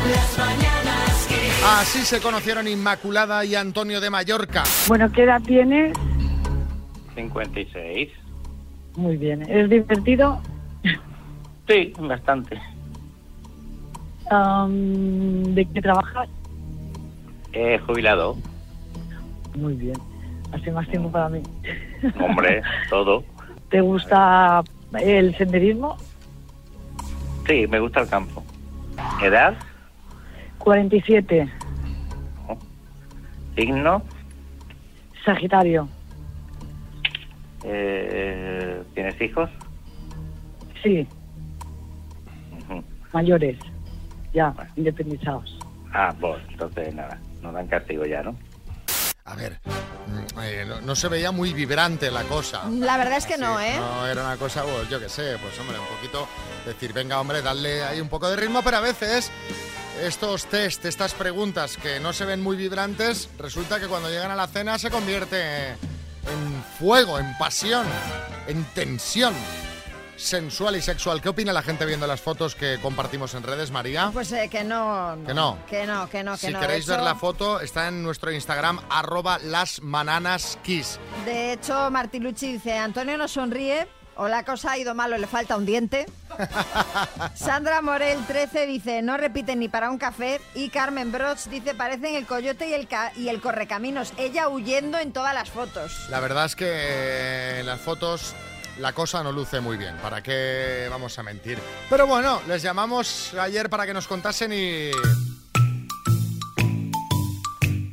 Las 0.09 0.37
mañanas 0.37 1.27
Kiss. 1.27 1.63
Así 1.65 1.99
se 2.05 2.21
conocieron 2.21 2.65
Inmaculada 2.65 3.43
y 3.43 3.55
Antonio 3.55 3.99
de 3.99 4.09
Mallorca. 4.09 4.63
Bueno, 4.87 5.11
¿qué 5.11 5.23
edad 5.23 5.41
tienes? 5.41 5.97
56. 7.13 8.09
Muy 8.95 9.17
bien. 9.17 9.41
¿Es 9.51 9.69
divertido? 9.69 10.41
Sí, 11.67 11.91
bastante. 11.99 12.57
¿De 14.69 15.67
qué 15.73 15.81
trabajas? 15.81 16.29
He 17.58 17.80
jubilado. 17.80 18.38
Muy 19.56 19.74
bien. 19.74 19.96
Así 20.52 20.70
más 20.70 20.88
tiempo 20.89 21.12
para 21.12 21.28
mí. 21.28 21.41
Hombre, 22.20 22.62
todo. 22.89 23.24
¿Te 23.70 23.82
gusta 23.82 24.63
el 25.02 25.36
senderismo? 25.36 25.98
Sí, 27.48 27.65
me 27.67 27.80
gusta 27.80 28.02
el 28.02 28.10
campo. 28.10 28.43
¿Edad? 29.24 29.56
47. 30.60 31.50
¿Signo? 33.56 34.04
Sagitario. 35.26 35.89
Eh, 37.63 38.84
¿Tienes 38.93 39.20
hijos? 39.20 39.50
Sí. 40.84 41.08
Mayores. 43.13 43.58
Ya, 44.32 44.54
independizados. 44.76 45.58
Ah, 45.91 46.13
pues 46.20 46.38
entonces 46.50 46.93
nada, 46.93 47.17
nos 47.41 47.54
dan 47.54 47.67
castigo 47.67 48.06
ya, 48.06 48.23
¿no? 48.23 48.38
A 49.26 49.36
ver, 49.36 49.60
mm, 49.65 50.39
eh, 50.41 50.65
no, 50.65 50.82
no 50.82 50.95
se 50.95 51.10
veía 51.10 51.32
muy 51.32 51.54
vibrante 51.54 52.10
la 52.10 52.23
cosa. 52.23 52.63
La 52.69 52.97
verdad 52.97 53.17
es 53.17 53.26
que 53.26 53.38
no, 53.38 53.60
¿eh? 53.60 53.76
No, 53.78 54.08
era 54.08 54.23
una 54.23 54.38
cosa, 54.38 54.63
pues 54.63 54.89
yo 54.89 55.00
qué 55.00 55.10
sé, 55.10 55.38
pues 55.41 55.60
hombre, 55.60 55.78
un 55.78 55.86
poquito 55.97 56.28
decir, 56.65 56.93
venga, 56.93 57.19
hombre, 57.19 57.41
darle 57.41 57.84
ahí 57.84 58.00
un 58.00 58.08
poco 58.08 58.30
de 58.30 58.38
ritmo, 58.38 58.62
pero 58.63 58.78
a 58.78 58.82
veces 58.82 59.30
estos 60.02 60.45
test, 60.45 60.86
estas 60.86 61.13
preguntas 61.13 61.76
que 61.76 62.00
no 62.00 62.13
se 62.13 62.26
ven 62.26 62.41
muy 62.41 62.56
vibrantes, 62.56 63.30
resulta 63.38 63.80
que 63.80 63.88
cuando 63.88 64.10
llegan 64.10 64.32
a 64.32 64.36
la 64.36 64.47
cena 64.47 64.80
se 64.80 64.89
convierte 64.89 65.71
en 65.71 66.63
fuego, 66.80 67.19
en 67.19 67.38
pasión, 67.38 67.86
en 68.47 68.63
tensión 68.73 69.34
sensual 70.17 70.75
y 70.75 70.82
sexual. 70.82 71.21
¿Qué 71.21 71.30
opina 71.30 71.53
la 71.53 71.62
gente 71.62 71.86
viendo 71.86 72.06
las 72.08 72.19
fotos 72.19 72.56
que 72.56 72.80
compartimos 72.82 73.34
en 73.36 73.43
redes, 73.43 73.71
María? 73.71 74.10
Pues 74.12 74.32
eh, 74.34 74.49
que 74.51 74.63
no, 74.63 75.17
Que 75.25 75.34
no. 75.34 75.58
Que 75.69 75.86
no, 75.86 76.10
que 76.10 76.23
no, 76.23 76.34
que 76.34 76.47
si 76.47 76.51
no. 76.51 76.60
queréis 76.60 76.86
ver 76.88 76.99
la 77.01 77.15
foto, 77.15 77.62
está 77.62 77.88
en 77.88 78.03
nuestro 78.03 78.32
Instagram, 78.32 78.80
arroba 78.89 79.38
lasmananaskiss. 79.39 80.99
De 81.25 81.53
hecho, 81.53 81.89
Martilucci 81.91 82.53
dice, 82.53 82.77
Antonio 82.77 83.17
no 83.17 83.27
sonríe, 83.27 83.88
o 84.15 84.27
la 84.27 84.43
cosa 84.43 84.71
ha 84.71 84.77
ido 84.80 84.95
mal 84.95 85.13
o 85.13 85.17
le 85.17 85.27
falta 85.27 85.56
un 85.56 85.65
diente. 85.65 86.08
Sandra 87.36 87.82
Morel 87.82 88.17
13 88.25 88.65
dice, 88.65 89.01
no 89.03 89.17
repiten 89.17 89.60
ni 89.60 89.69
para 89.69 89.89
un 89.91 89.97
café. 89.99 90.41
Y 90.56 90.69
Carmen 90.69 91.12
Broch 91.12 91.45
dice, 91.45 91.75
parecen 91.75 92.15
el 92.15 92.25
coyote 92.25 92.67
y 92.69 92.73
el, 92.73 92.88
ca- 92.88 93.12
y 93.15 93.30
el 93.30 93.39
correcaminos. 93.41 94.13
Ella 94.17 94.49
huyendo 94.49 94.97
en 94.97 95.13
todas 95.13 95.34
las 95.36 95.49
fotos. 95.51 96.08
La 96.10 96.19
verdad 96.19 96.45
es 96.45 96.56
que 96.56 96.65
eh, 96.67 97.60
en 97.60 97.65
las 97.67 97.80
fotos 97.80 98.34
la 98.79 98.93
cosa 98.93 99.23
no 99.23 99.31
luce 99.31 99.59
muy 99.59 99.77
bien. 99.77 99.95
¿Para 100.01 100.21
qué 100.21 100.87
vamos 100.89 101.17
a 101.19 101.23
mentir? 101.23 101.57
Pero 101.89 102.07
bueno, 102.07 102.41
les 102.47 102.61
llamamos 102.61 103.33
ayer 103.35 103.69
para 103.69 103.85
que 103.85 103.93
nos 103.93 104.07
contasen 104.07 104.51
y... 104.53 104.91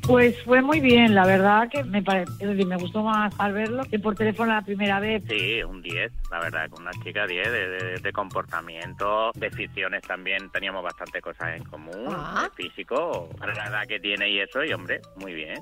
Pues 0.06 0.36
fue 0.44 0.60
muy 0.60 0.80
bien, 0.80 1.14
la 1.14 1.24
verdad 1.24 1.66
que 1.70 1.82
me 1.82 2.00
es 2.00 2.38
decir, 2.38 2.66
me 2.66 2.76
gustó 2.76 3.02
más 3.02 3.32
al 3.38 3.54
verlo 3.54 3.84
que 3.84 3.98
por 3.98 4.14
teléfono 4.14 4.52
la 4.52 4.60
primera 4.60 5.00
vez. 5.00 5.22
Sí, 5.26 5.62
un 5.62 5.80
10, 5.80 6.12
la 6.30 6.40
verdad, 6.40 6.68
con 6.68 6.82
una 6.82 6.90
chica 7.02 7.26
10 7.26 7.50
de, 7.50 7.68
de- 7.68 7.98
de 8.00 8.12
comportamiento, 8.12 9.30
de 9.34 9.50
ficciones 9.50 10.02
también 10.02 10.50
teníamos 10.50 10.84
bastante 10.84 11.22
cosas 11.22 11.56
en 11.56 11.64
común, 11.64 12.14
Ah. 12.14 12.50
de 12.54 12.64
físico, 12.64 13.30
para 13.38 13.54
la 13.54 13.64
edad 13.68 13.86
que 13.88 13.98
tiene 13.98 14.28
y 14.28 14.40
eso, 14.40 14.62
y 14.62 14.74
hombre, 14.74 15.00
muy 15.16 15.32
bien. 15.32 15.54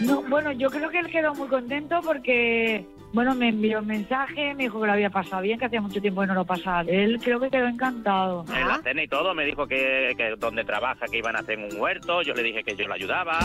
No, 0.00 0.22
bueno, 0.22 0.52
yo 0.52 0.70
creo 0.70 0.90
que 0.90 0.98
él 0.98 1.10
quedó 1.10 1.34
muy 1.34 1.48
contento 1.48 2.00
porque, 2.04 2.84
bueno, 3.12 3.34
me 3.34 3.48
envió 3.48 3.80
un 3.80 3.86
mensaje, 3.86 4.54
me 4.54 4.64
dijo 4.64 4.80
que 4.80 4.86
lo 4.86 4.92
había 4.92 5.10
pasado 5.10 5.42
bien, 5.42 5.58
que 5.58 5.66
hacía 5.66 5.80
mucho 5.80 6.00
tiempo 6.00 6.20
que 6.20 6.26
no 6.26 6.34
lo 6.34 6.44
pasaba. 6.44 6.82
Él 6.82 7.18
creo 7.22 7.40
que 7.40 7.50
quedó 7.50 7.66
encantado. 7.66 8.44
En 8.54 8.68
la 8.68 8.80
cena 8.82 9.02
y 9.02 9.08
todo 9.08 9.34
me 9.34 9.44
dijo 9.44 9.66
que, 9.66 10.14
que 10.16 10.34
donde 10.38 10.64
trabaja 10.64 11.06
que 11.06 11.18
iban 11.18 11.36
a 11.36 11.40
hacer 11.40 11.58
un 11.58 11.80
huerto, 11.80 12.22
yo 12.22 12.34
le 12.34 12.42
dije 12.42 12.62
que 12.62 12.76
yo 12.76 12.86
lo 12.86 12.94
ayudaba. 12.94 13.38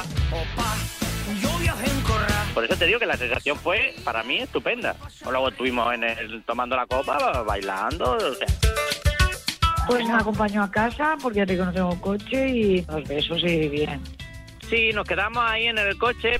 Por 2.53 2.65
eso 2.65 2.75
te 2.75 2.85
digo 2.87 2.99
que 2.99 3.05
la 3.05 3.17
sensación 3.17 3.57
fue 3.57 3.93
para 4.03 4.23
mí 4.23 4.39
estupenda. 4.39 4.95
Luego 5.29 5.49
estuvimos 5.49 5.93
en 5.93 6.03
el, 6.03 6.43
tomando 6.43 6.75
la 6.75 6.87
copa, 6.87 7.43
bailando, 7.43 8.13
o 8.13 8.33
sea, 8.33 8.47
Pues 9.87 10.07
me 10.07 10.13
acompañó 10.13 10.63
a 10.63 10.71
casa 10.71 11.15
porque 11.21 11.39
ya 11.39 11.45
te 11.45 11.57
conocemos 11.57 11.95
coche 11.99 12.49
y 12.49 12.81
los 12.85 13.07
besos 13.07 13.43
y 13.43 13.67
bien. 13.69 14.01
Sí, 14.69 14.91
nos 14.93 15.07
quedamos 15.07 15.43
ahí 15.43 15.65
en 15.65 15.77
el 15.79 15.97
coche, 15.97 16.37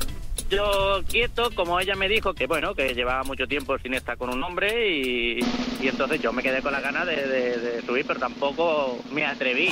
yo 0.52 1.02
quieto, 1.10 1.50
como 1.56 1.80
ella 1.80 1.96
me 1.96 2.08
dijo 2.08 2.34
que 2.34 2.46
bueno, 2.46 2.76
que 2.76 2.94
llevaba 2.94 3.24
mucho 3.24 3.48
tiempo 3.48 3.78
sin 3.80 3.94
estar 3.96 4.18
con 4.18 4.30
un 4.30 4.44
hombre 4.44 4.88
y, 4.98 5.40
y 5.82 5.88
entonces 5.88 6.22
yo 6.22 6.32
me 6.32 6.44
quedé 6.44 6.62
con 6.62 6.72
la 6.72 6.80
ganas 6.80 7.08
de, 7.08 7.16
de- 7.28 7.58
de 7.58 7.82
subir, 7.82 8.06
pero 8.06 8.20
tampoco 8.20 9.00
me 9.12 9.26
atreví. 9.26 9.70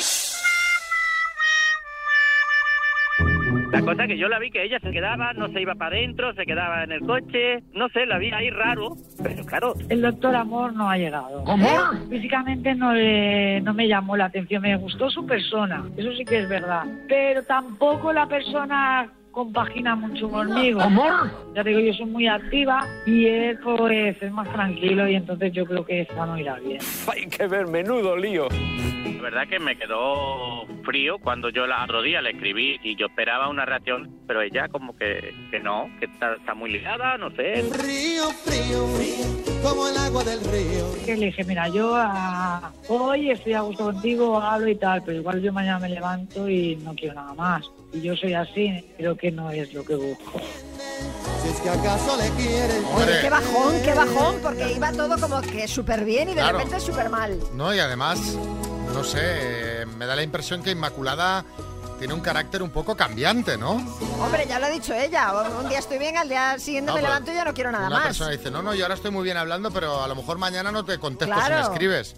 La 3.80 3.86
cosa 3.86 4.08
que 4.08 4.18
yo 4.18 4.28
la 4.28 4.40
vi 4.40 4.50
que 4.50 4.63
ella 4.63 4.80
se 4.80 4.90
quedaba, 4.92 5.34
no 5.34 5.50
se 5.50 5.62
iba 5.62 5.76
para 5.76 5.96
adentro, 5.96 6.34
se 6.34 6.46
quedaba 6.46 6.84
en 6.84 6.92
el 6.92 7.02
coche, 7.02 7.62
no 7.74 7.90
sé, 7.90 8.06
la 8.08 8.18
vi 8.18 8.32
ahí 8.32 8.50
raro, 8.50 8.96
pero 9.22 9.46
claro. 9.46 9.74
El 9.90 10.02
doctor 10.02 10.36
Amor 10.36 10.74
no 10.74 10.90
ha 10.90 10.98
llegado. 10.98 11.44
¿Cómo? 11.44 11.68
Físicamente 12.10 12.74
no, 12.74 12.94
le- 12.94 13.62
no 13.62 13.74
me 13.76 13.88
llamó 13.88 14.18
la 14.18 14.26
atención, 14.26 14.63
me 14.63 14.76
gustó 14.78 15.10
su 15.12 15.26
persona, 15.28 15.86
eso 15.96 16.12
sí 16.13 16.26
que 16.26 16.40
es 16.40 16.50
verdad. 16.50 16.86
Pero 17.08 17.44
tampoco 17.44 18.12
la 18.12 18.26
persona 18.28 19.10
compagina 19.38 19.95
mucho 19.95 20.28
conmigo. 20.32 20.82
¿Amor? 20.82 21.30
Ya 21.54 21.63
te 21.63 21.69
digo, 21.69 21.82
yo 21.82 21.93
soy 21.93 22.08
muy 22.08 22.28
activa 22.28 22.88
y 23.06 23.28
él 23.28 23.60
pues 23.63 24.19
es 24.19 24.32
más 24.32 24.52
tranquilo 24.52 25.08
y 25.08 25.13
entonces 25.13 25.54
yo 25.54 25.63
creo 25.63 25.86
que 25.86 26.02
esta 26.02 26.26
no 26.26 26.39
irá 26.39 26.56
bien. 26.56 26.80
Hay 27.08 27.28
que 27.28 27.45
ver, 27.45 27.67
menudo 27.67 28.17
lío. 28.17 28.47
La 28.50 29.21
verdad 29.21 29.47
que 29.47 29.60
me 29.60 29.78
quedó 29.78 30.65
frío 30.84 31.19
cuando 31.19 31.50
yo 31.50 31.67
la 31.67 31.84
otro 31.84 32.02
día 32.02 32.19
le 32.19 32.32
escribí 32.32 32.80
y 32.82 32.95
yo 32.95 33.08
esperaba 33.08 33.47
una 33.47 33.63
reacción, 33.63 34.10
pero 34.26 34.41
ella 34.41 34.69
como 34.69 34.95
que, 34.95 35.36
que 35.52 35.60
no, 35.60 35.88
que 36.00 36.06
está, 36.06 36.34
está 36.34 36.56
muy 36.56 36.71
ligada, 36.71 37.19
no 37.19 37.30
sé. 37.30 37.62
Río 37.62 38.30
frío, 38.43 38.88
frío, 38.88 39.62
como 39.62 39.88
el 39.88 39.97
agua 39.97 40.23
del 40.23 40.39
río. 40.45 41.06
Que 41.06 41.15
le 41.15 41.28
dije, 41.28 41.43
mira, 41.43 41.67
yo 41.67 41.91
ah, 41.93 42.71
hoy 42.88 43.30
estoy 43.30 43.54
a 43.54 43.62
gusto 43.62 43.84
contigo, 43.86 44.41
hablo 44.41 44.67
y 44.67 44.76
tal, 44.76 45.04
pero 45.04 45.19
igual 45.19 45.41
yo 45.43 45.54
mañana 45.54 45.78
me 45.78 45.89
levanto 45.89 46.50
y 46.50 46.76
no 46.78 46.95
quiero 46.95 47.13
nada 47.13 47.36
más. 47.36 47.69
Y 47.93 48.02
yo 48.02 48.15
soy 48.15 48.34
así, 48.34 48.84
creo 48.97 49.15
que 49.15 49.32
no 49.32 49.50
es 49.50 49.73
lo 49.73 49.84
que 49.84 49.95
busco. 49.95 50.39
Si 51.43 51.50
es 51.50 51.60
que 51.62 51.69
acaso 51.69 52.17
le 52.17 52.30
quieres. 52.32 52.84
Oye, 52.95 53.21
qué 53.21 53.30
bajón, 53.30 53.82
qué 53.84 53.93
bajón, 53.93 54.36
porque 54.43 54.73
iba 54.73 54.91
todo 54.91 55.17
como 55.19 55.41
que 55.41 55.67
súper 55.67 56.04
bien 56.04 56.30
y 56.30 56.34
de 56.34 56.41
Claro. 56.41 56.58
repente 56.60 56.80
súper 56.82 57.10
mal. 57.10 57.39
No, 57.54 57.73
y 57.73 57.80
además, 57.80 58.19
no 58.93 59.04
sé, 59.04 59.19
eh, 59.21 59.86
me 59.97 60.06
da 60.06 60.15
la 60.15 60.23
impresión 60.23 60.62
que 60.63 60.71
Inmaculada 60.71 61.45
tiene 61.99 62.13
un 62.13 62.21
carácter 62.21 62.62
un 62.62 62.69
poco 62.69 62.95
cambiante, 62.95 63.57
¿no? 63.57 63.71
Hombre, 64.19 64.45
ya 64.47 64.60
lo 64.60 64.65
ha 64.67 64.69
dicho 64.69 64.93
ella, 64.93 65.33
un 65.60 65.67
día 65.69 65.79
estoy 65.79 65.97
bien, 65.97 66.17
al 66.17 66.29
día 66.29 66.57
siguiente 66.60 66.88
No, 66.91 66.95
me 66.95 67.01
pero 67.01 67.12
levanto 67.13 67.31
y 67.31 67.36
ya 67.36 67.45
no 67.45 67.53
quiero 67.53 67.71
nada 67.71 67.88
Una 67.88 67.95
más. 67.97 68.05
persona 68.07 68.31
dice, 68.31 68.51
no, 68.51 68.62
no, 68.62 68.73
yo 68.75 68.83
ahora 68.86 68.95
estoy 68.95 69.12
muy 69.12 69.23
bien 69.23 69.38
hablando, 69.38 69.71
pero 69.71 70.01
a 70.03 70.07
lo 70.07 70.15
mejor 70.15 70.38
mañana 70.38 70.71
no 70.71 70.86
te 70.86 70.97
contesto 70.99 71.33
si 71.33 71.39
Claro. 71.41 71.55
me 71.55 71.62
escribes. 71.73 72.15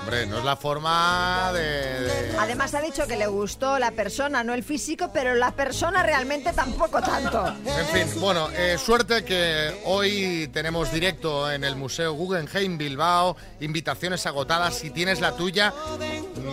Hombre, 0.00 0.26
no 0.26 0.38
es 0.38 0.44
la 0.44 0.56
forma 0.56 1.50
de... 1.52 1.60
de- 1.60 2.36
Además 2.38 2.74
ha 2.74 2.80
dicho 2.80 3.06
que 3.06 3.16
le 3.16 3.26
gustó 3.26 3.78
la 3.78 3.90
persona, 3.90 4.42
no 4.44 4.54
el 4.54 4.64
físico, 4.64 5.10
pero 5.12 5.34
la 5.34 5.50
persona 5.52 6.02
realmente 6.02 6.52
tampoco 6.52 7.00
tanto. 7.02 7.46
En 7.66 7.86
fin, 8.08 8.20
bueno, 8.20 8.48
eh, 8.54 8.78
suerte 8.78 9.24
que 9.24 9.82
hoy 9.84 10.48
tenemos 10.52 10.90
directo 10.92 11.50
en 11.50 11.64
el 11.64 11.76
Museo 11.76 12.12
Guggenheim 12.14 12.78
Bilbao, 12.78 13.36
invitaciones 13.60 14.24
agotadas, 14.26 14.74
si 14.76 14.90
tienes 14.90 15.20
la 15.20 15.32
tuya, 15.36 15.72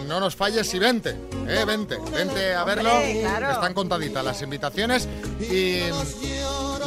no 0.08 0.20
nos 0.20 0.36
falles 0.36 0.74
y 0.74 0.80
vente, 0.80 1.12
eh, 1.48 1.64
vente, 1.66 1.98
vente 2.14 2.54
a 2.62 2.66
verlo, 2.66 2.92
Hombre, 2.94 3.20
claro. 3.22 3.52
están 3.52 3.74
contaditas 3.74 4.24
las 4.24 4.42
invitaciones 4.42 5.08
y 5.40 5.82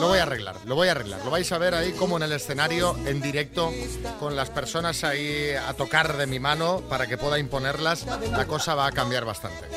lo 0.01 0.09
voy 0.09 0.19
a 0.19 0.23
arreglar, 0.23 0.57
lo 0.67 0.75
voy 0.75 0.89
a 0.89 0.93
arreglar, 0.93 1.21
lo 1.25 1.31
vais 1.31 1.51
a 1.53 1.59
ver 1.59 1.75
ahí 1.75 1.93
como 1.93 2.17
en 2.17 2.23
el 2.25 2.33
escenario, 2.33 2.97
en 3.07 3.21
directo, 3.21 3.73
con 4.19 4.35
las 4.37 4.51
personas 4.51 5.05
ahí 5.05 5.51
a 5.53 5.73
tocar 5.75 6.17
de 6.17 6.27
mi 6.27 6.41
mano 6.41 6.81
para 6.89 7.07
que 7.07 7.17
pueda 7.19 7.39
imponerlas, 7.39 8.07
la 8.31 8.47
cosa 8.47 8.75
va 8.75 8.87
a 8.87 8.93
cambiar 8.93 9.25
bastante. 9.25 9.69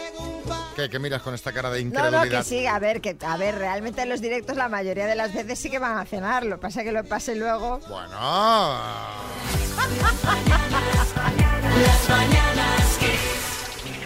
¿Qué, 0.76 0.90
qué 0.90 0.98
miras 0.98 1.22
con 1.22 1.36
esta 1.36 1.52
cara 1.52 1.70
de 1.70 1.82
No, 1.84 1.90
incredulidad? 1.90 2.24
no, 2.26 2.30
que 2.30 2.44
sí, 2.44 2.66
a 2.66 2.80
ver, 2.80 3.00
que 3.00 3.16
a 3.26 3.38
ver, 3.38 3.56
realmente 3.56 4.02
en 4.02 4.10
los 4.10 4.22
directos 4.22 4.58
la 4.58 4.70
mayoría 4.70 5.06
de 5.06 5.14
las 5.16 5.32
veces 5.34 5.60
sí 5.60 5.70
que 5.70 5.78
van 5.78 5.98
a 6.00 6.06
cenar, 6.06 6.46
lo 6.46 6.60
pasa 6.60 6.84
que 6.84 6.92
lo 6.92 7.04
pase 7.04 7.36
luego. 7.36 7.80
Bueno. 7.88 8.18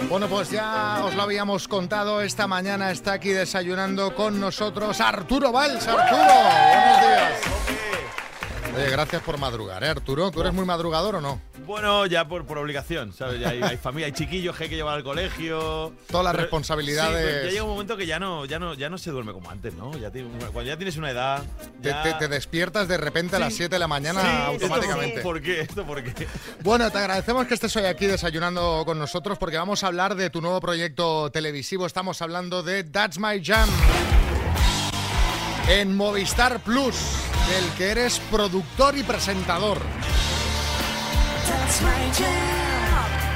Bueno, 0.09 0.27
pues 0.29 0.49
ya 0.49 1.01
os 1.03 1.15
lo 1.15 1.23
habíamos 1.23 1.67
contado. 1.67 2.21
Esta 2.21 2.47
mañana 2.47 2.91
está 2.91 3.13
aquí 3.13 3.29
desayunando 3.29 4.15
con 4.15 4.39
nosotros 4.39 5.01
Arturo 5.01 5.51
Valls. 5.51 5.85
Arturo, 5.85 6.23
buenos 6.23 7.01
días. 7.01 7.66
Oye, 8.77 8.89
gracias 8.91 9.21
por 9.23 9.37
madrugar, 9.37 9.83
¿eh, 9.83 9.89
Arturo? 9.89 10.29
¿Tú 10.31 10.41
eres 10.41 10.53
muy 10.53 10.65
madrugador 10.65 11.15
o 11.15 11.21
no? 11.21 11.41
Bueno, 11.65 12.05
ya 12.05 12.27
por, 12.27 12.45
por 12.45 12.57
obligación, 12.59 13.11
¿sabes? 13.11 13.39
Ya 13.41 13.49
hay, 13.49 13.61
hay 13.61 13.75
familia, 13.77 14.05
hay 14.05 14.13
chiquillos 14.13 14.55
que 14.55 14.65
hay 14.65 14.69
que 14.69 14.75
llevar 14.75 14.95
al 14.95 15.03
colegio. 15.03 15.93
Todas 16.09 16.23
las 16.23 16.31
Pero- 16.31 16.43
responsabilidades. 16.43 17.41
Sí, 17.41 17.45
ya 17.47 17.51
llega 17.51 17.63
un 17.63 17.71
momento 17.71 17.97
que 17.97 18.05
ya 18.05 18.19
no, 18.19 18.45
ya 18.45 18.59
no, 18.59 18.73
ya 18.75 18.89
no 18.89 18.97
se 18.97 19.11
duerme 19.11 19.33
como 19.33 19.49
antes, 19.49 19.73
¿no? 19.73 19.97
Ya 19.97 20.11
tiene- 20.11 20.29
cuando 20.53 20.63
ya 20.63 20.77
tienes 20.77 20.95
una 20.97 21.09
edad. 21.09 21.43
Te, 21.81 21.89
ya- 21.89 22.03
te- 22.03 22.13
te 22.13 22.27
despiertas 22.27 22.87
de 22.87 22.97
repente 22.97 23.35
a 23.35 23.39
las 23.39 23.53
7 23.53 23.75
de 23.75 23.79
la 23.79 23.87
mañana 23.87 24.21
Sí, 24.21 24.27
automáticamente. 24.45 25.15
¿esto 25.17 25.23
¿Por 25.27 25.41
qué? 25.41 25.61
¿Esto 25.61 25.85
por 25.85 26.03
qué? 26.03 26.27
Bueno, 26.63 26.89
te 26.91 26.97
agradecemos 26.99 27.47
que 27.47 27.55
estés 27.55 27.75
hoy 27.75 27.85
aquí 27.85 28.05
desayunando 28.05 28.83
con 28.85 28.97
nosotros 28.99 29.37
porque 29.37 29.57
vamos 29.57 29.83
a 29.83 29.87
hablar 29.87 30.15
de 30.15 30.29
tu 30.29 30.39
nuevo 30.41 30.61
proyecto 30.61 31.29
televisivo. 31.31 31.85
Estamos 31.85 32.21
hablando 32.21 32.63
de 32.63 32.83
That's 32.83 33.17
My 33.19 33.43
Jam 33.43 33.67
en 35.69 35.97
Movistar 35.97 36.59
Plus, 36.61 36.95
del 37.49 37.69
que 37.77 37.91
eres 37.91 38.19
productor 38.31 38.97
y 38.97 39.03
presentador. 39.03 39.79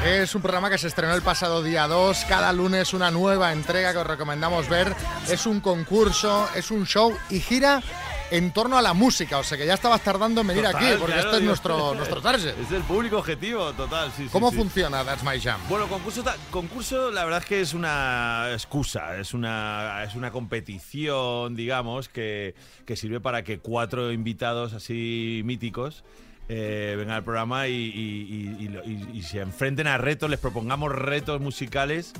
Es 0.05 0.33
un 0.33 0.41
programa 0.41 0.69
que 0.69 0.77
se 0.77 0.87
estrenó 0.87 1.13
el 1.13 1.21
pasado 1.21 1.61
día 1.61 1.87
2. 1.87 2.25
Cada 2.27 2.51
lunes 2.51 2.93
una 2.93 3.11
nueva 3.11 3.53
entrega 3.53 3.91
que 3.91 3.99
os 3.99 4.07
recomendamos 4.07 4.67
ver. 4.67 4.95
Es 5.29 5.45
un 5.45 5.61
concurso, 5.61 6.49
es 6.55 6.71
un 6.71 6.85
show 6.85 7.15
y 7.29 7.39
gira 7.39 7.81
en 8.31 8.51
torno 8.51 8.77
a 8.77 8.81
la 8.81 8.93
música. 8.93 9.37
O 9.37 9.43
sea 9.43 9.57
que 9.57 9.65
ya 9.65 9.73
estabas 9.75 10.01
tardando 10.01 10.41
en 10.41 10.47
venir 10.47 10.63
Total, 10.63 10.83
aquí 10.83 10.93
porque 10.97 11.13
claro, 11.13 11.27
este 11.29 11.37
es 11.41 11.43
nuestro, 11.45 11.93
nuestro 11.93 12.21
target. 12.21 12.55
Es 12.59 12.71
el 12.71 12.81
público 12.83 13.17
objetivo, 13.19 13.71
total, 13.73 14.11
sí, 14.17 14.23
sí, 14.23 14.29
¿Cómo 14.31 14.49
sí. 14.51 14.57
funciona 14.57 15.03
That's 15.03 15.23
My 15.23 15.39
Jam? 15.39 15.59
Bueno, 15.69 15.87
concurso, 15.87 16.23
concurso, 16.49 17.11
la 17.11 17.23
verdad 17.25 17.39
es 17.41 17.45
que 17.45 17.61
es 17.61 17.73
una 17.73 18.47
excusa, 18.53 19.17
es 19.17 19.33
una, 19.33 20.03
es 20.03 20.15
una 20.15 20.31
competición, 20.31 21.55
digamos, 21.55 22.09
que, 22.09 22.55
que 22.85 22.95
sirve 22.95 23.19
para 23.19 23.43
que 23.43 23.59
cuatro 23.59 24.11
invitados 24.11 24.73
así 24.73 25.41
míticos 25.45 26.03
eh, 26.49 26.95
vengan 26.97 27.17
al 27.17 27.23
programa 27.23 27.67
y, 27.67 27.73
y- 27.73 29.09
y 29.13 29.21
se 29.23 29.39
enfrenten 29.39 29.87
a 29.87 29.97
retos, 29.97 30.29
les 30.29 30.39
propongamos 30.39 30.91
retos 30.91 31.39
musicales. 31.41 32.13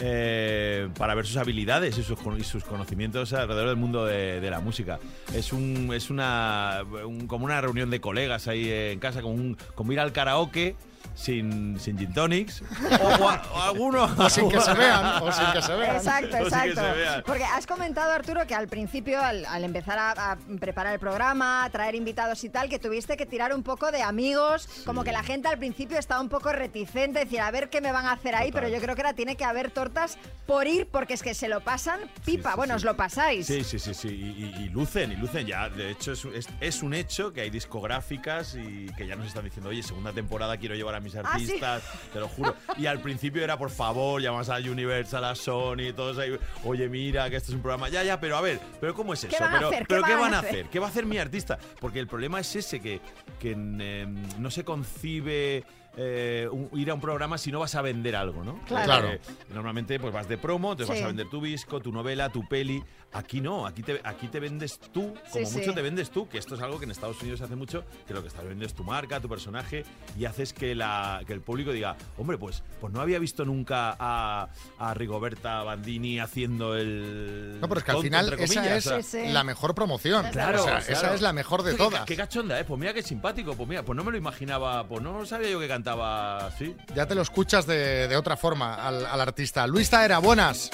Eh, 0.00 0.88
para 0.96 1.14
ver 1.14 1.26
sus 1.26 1.36
habilidades 1.36 1.98
y 1.98 2.02
sus, 2.02 2.18
y 2.38 2.44
sus 2.44 2.64
conocimientos 2.64 3.32
alrededor 3.32 3.68
del 3.68 3.76
mundo 3.76 4.04
de, 4.04 4.48
la 4.48 4.60
música. 4.60 4.98
Es 5.34 5.52
un 5.52 5.90
es 5.94 6.10
una 6.10 6.82
un- 7.04 7.26
como 7.26 7.44
una 7.44 7.60
reunión 7.60 7.90
de 7.90 8.00
colegas 8.00 8.48
ahí 8.48 8.70
en 8.70 8.98
casa, 8.98 9.22
como, 9.22 9.34
un, 9.34 9.56
como 9.74 9.92
ir 9.92 10.00
al 10.00 10.12
karaoke 10.12 10.76
sin, 11.18 11.78
sin 11.80 11.98
gin 11.98 12.12
tonics 12.12 12.62
o, 13.00 13.04
o 13.24 13.28
a- 13.28 13.42
o 13.52 13.60
alguno 13.62 14.04
O 14.04 14.30
sin 14.30 14.48
que 14.48 14.60
se 14.60 14.72
vean, 14.74 15.20
o 15.22 15.32
sin 15.32 15.46
que 15.52 15.62
se 15.62 15.74
vean. 15.74 15.96
Exacto, 15.96 16.36
exacto. 16.36 16.80
vean. 16.94 17.22
Porque 17.26 17.44
has 17.44 17.66
comentado, 17.66 18.12
Arturo, 18.12 18.46
que 18.46 18.54
al 18.54 18.68
principio, 18.68 19.20
al, 19.20 19.44
al 19.46 19.64
empezar 19.64 19.98
a, 19.98 20.32
a 20.32 20.36
preparar 20.60 20.92
el 20.94 21.00
programa, 21.00 21.64
a 21.64 21.70
traer 21.70 21.94
invitados 21.96 22.44
y 22.44 22.48
tal, 22.50 22.68
que 22.68 22.78
tuviste 22.78 23.16
que 23.16 23.26
tirar 23.26 23.52
un 23.52 23.62
poco 23.64 23.90
de 23.90 24.02
amigos, 24.02 24.68
como 24.86 25.02
que 25.02 25.10
la 25.12 25.22
gente 25.24 25.48
al 25.48 25.58
principio 25.58 25.98
estaba 25.98 26.20
un 26.20 26.28
poco 26.28 26.52
reticente, 26.52 27.18
decir, 27.20 27.40
a 27.40 27.50
ver 27.50 27.68
qué 27.68 27.80
me 27.80 27.90
van 27.90 28.06
a 28.06 28.12
hacer 28.12 28.34
ahí, 28.36 28.52
pero 28.52 28.68
yo 28.68 28.78
creo 28.80 28.94
que 28.94 29.02
ahora 29.02 29.14
tiene 29.14 29.36
que 29.36 29.44
haber 29.44 29.70
tortas 29.72 30.18
por 30.46 30.66
ir, 30.66 30.86
porque 30.86 31.14
es 31.14 31.22
que 31.22 31.34
se 31.34 31.48
lo 31.48 31.60
pasan 31.60 32.00
pipa. 32.24 32.54
bueno, 32.54 32.76
os 32.76 32.84
lo 32.84 32.96
pasáis. 32.96 33.46
Sí, 33.46 33.64
sí, 33.64 33.78
sí, 33.78 33.92
sí. 33.92 34.08
Y, 34.08 34.44
y- 34.62 34.64
y 34.64 34.68
lucen, 34.68 35.12
y 35.12 35.16
lucen 35.16 35.46
ya. 35.46 35.68
De 35.68 35.90
hecho, 35.90 36.12
es, 36.12 36.24
un- 36.24 36.34
es- 36.34 36.48
es 36.60 36.82
un 36.82 36.94
hecho 36.94 37.32
que 37.32 37.40
hay 37.42 37.50
discográficas 37.50 38.54
y 38.54 38.86
que 38.96 39.06
ya 39.06 39.16
nos 39.16 39.26
están 39.26 39.44
diciendo, 39.44 39.70
oye, 39.70 39.82
segunda 39.82 40.12
temporada 40.12 40.56
quiero 40.56 40.74
llevar 40.74 40.94
a 40.94 41.00
mis 41.14 41.16
Ah, 41.16 41.22
¿sí? 41.38 41.44
artistas, 41.44 41.82
te 42.12 42.20
lo 42.20 42.28
juro. 42.28 42.54
Y 42.76 42.86
al 42.86 43.00
principio 43.00 43.42
era, 43.42 43.56
por 43.58 43.70
favor, 43.70 44.20
llamas 44.20 44.48
a 44.48 44.56
Universal, 44.56 45.24
a 45.24 45.34
Sony, 45.34 45.92
todos 45.96 46.18
ahí, 46.18 46.36
oye, 46.64 46.88
mira, 46.88 47.28
que 47.30 47.36
esto 47.36 47.50
es 47.50 47.56
un 47.56 47.62
programa. 47.62 47.88
Ya, 47.88 48.02
ya, 48.02 48.20
pero 48.20 48.36
a 48.36 48.40
ver, 48.40 48.60
pero 48.80 48.94
¿cómo 48.94 49.14
es 49.14 49.20
¿Qué 49.24 49.34
eso? 49.36 49.44
a 49.44 49.50
pero, 49.50 49.68
hacer? 49.68 49.80
¿Qué 49.80 49.86
pero 49.88 50.02
¿qué 50.02 50.12
van 50.12 50.20
a 50.20 50.22
van 50.22 50.34
a 50.34 50.38
hacer? 50.40 50.50
hacer? 50.50 50.66
¿Qué 50.66 50.78
va 50.78 50.86
a 50.86 50.90
hacer 50.90 51.06
mi 51.06 51.18
artista? 51.18 51.58
Porque 51.80 51.98
el 51.98 52.06
problema 52.06 52.40
es 52.40 52.54
ese, 52.56 52.80
que, 52.80 53.00
que 53.40 53.52
em, 53.52 54.14
no 54.38 54.50
se 54.50 54.64
concibe... 54.64 55.64
eh, 56.00 56.48
un- 56.52 56.68
ir 56.78 56.88
a 56.90 56.94
un 56.94 57.00
programa 57.00 57.38
si 57.38 57.50
no 57.50 57.58
vas 57.58 57.74
a 57.74 57.82
vender 57.82 58.14
algo, 58.14 58.44
¿no? 58.44 58.60
Claro. 58.68 58.84
Claro. 58.84 59.08
Eh, 59.14 59.20
normalmente 59.52 59.98
pues 59.98 60.12
vas 60.14 60.28
de 60.28 60.38
promo, 60.38 60.76
te 60.76 60.84
vas 60.84 61.00
a 61.02 61.06
vender 61.08 61.28
tu 61.28 61.42
disco, 61.42 61.80
tu 61.80 61.90
novela, 61.90 62.28
tu 62.30 62.46
peli. 62.46 62.80
Aquí 63.10 63.40
no, 63.40 63.66
aquí 63.66 63.82
te, 63.82 64.00
aquí 64.04 64.28
te 64.28 64.38
vendes 64.38 64.78
tú, 64.92 65.14
como 65.32 65.46
Sí, 65.46 65.52
mucho 65.56 65.70
sí. 65.70 65.74
te 65.74 65.80
vendes 65.82 66.10
tú, 66.10 66.28
que 66.28 66.36
esto 66.36 66.56
es 66.56 66.60
algo 66.60 66.78
que 66.78 66.84
en 66.84 66.90
Estados 66.90 67.18
Unidos 67.22 67.38
se 67.38 67.46
hace 67.46 67.56
mucho, 67.56 67.82
que 68.06 68.12
lo 68.12 68.20
que 68.20 68.28
estás 68.28 68.42
vendiendo 68.42 68.66
es 68.66 68.74
tu 68.74 68.84
marca, 68.84 69.18
tu 69.18 69.30
personaje, 69.30 69.84
y 70.18 70.26
haces 70.26 70.52
que, 70.52 70.74
la, 70.74 71.22
que 71.26 71.32
el 71.32 71.40
público 71.40 71.72
diga, 71.72 71.96
hombre, 72.18 72.36
pues, 72.36 72.62
pues 72.82 72.92
no 72.92 73.00
había 73.00 73.18
visto 73.18 73.46
nunca 73.46 73.96
a, 73.98 74.48
a 74.78 74.92
Rigoberta 74.94 75.62
Bandini 75.62 76.20
haciendo 76.20 76.76
el... 76.76 77.58
No, 77.62 77.68
pero 77.68 77.78
es 77.80 77.84
que 77.84 77.90
al 77.92 78.02
final 78.02 78.32
esa 78.34 78.76
es 78.76 78.86
o 78.86 79.02
sea, 79.02 79.30
la 79.32 79.42
mejor 79.42 79.74
promoción. 79.74 80.26
Claro, 80.30 80.60
O 80.60 80.64
sea, 80.64 80.78
claro. 80.80 80.92
esa 80.92 81.14
es 81.14 81.22
la 81.22 81.32
mejor 81.32 81.62
de 81.62 81.72
Qué- 81.72 81.78
todas. 81.78 82.04
Qué, 82.04 82.14
cachonda, 82.16 82.60
¿eh? 82.60 82.64
Pues 82.64 82.78
mira 82.78 82.92
qué 82.92 83.02
simpático. 83.02 83.54
Pues 83.54 83.66
mira, 83.68 83.82
pues 83.84 83.96
no 83.96 84.04
me 84.04 84.10
lo 84.12 84.18
imaginaba. 84.18 84.86
Pues 84.86 85.02
no 85.02 85.24
sabía 85.24 85.48
yo 85.50 85.58
que 85.58 85.66
cantaba 85.68 86.46
así. 86.48 86.76
Ya 86.94 87.06
te 87.06 87.14
lo 87.14 87.22
escuchas 87.22 87.66
de, 87.66 88.06
de 88.06 88.16
otra 88.16 88.36
forma 88.36 88.74
al, 88.74 89.06
al 89.06 89.20
artista. 89.20 89.66
Luis 89.66 89.88
Taera, 89.88 90.18
buenas. 90.18 90.70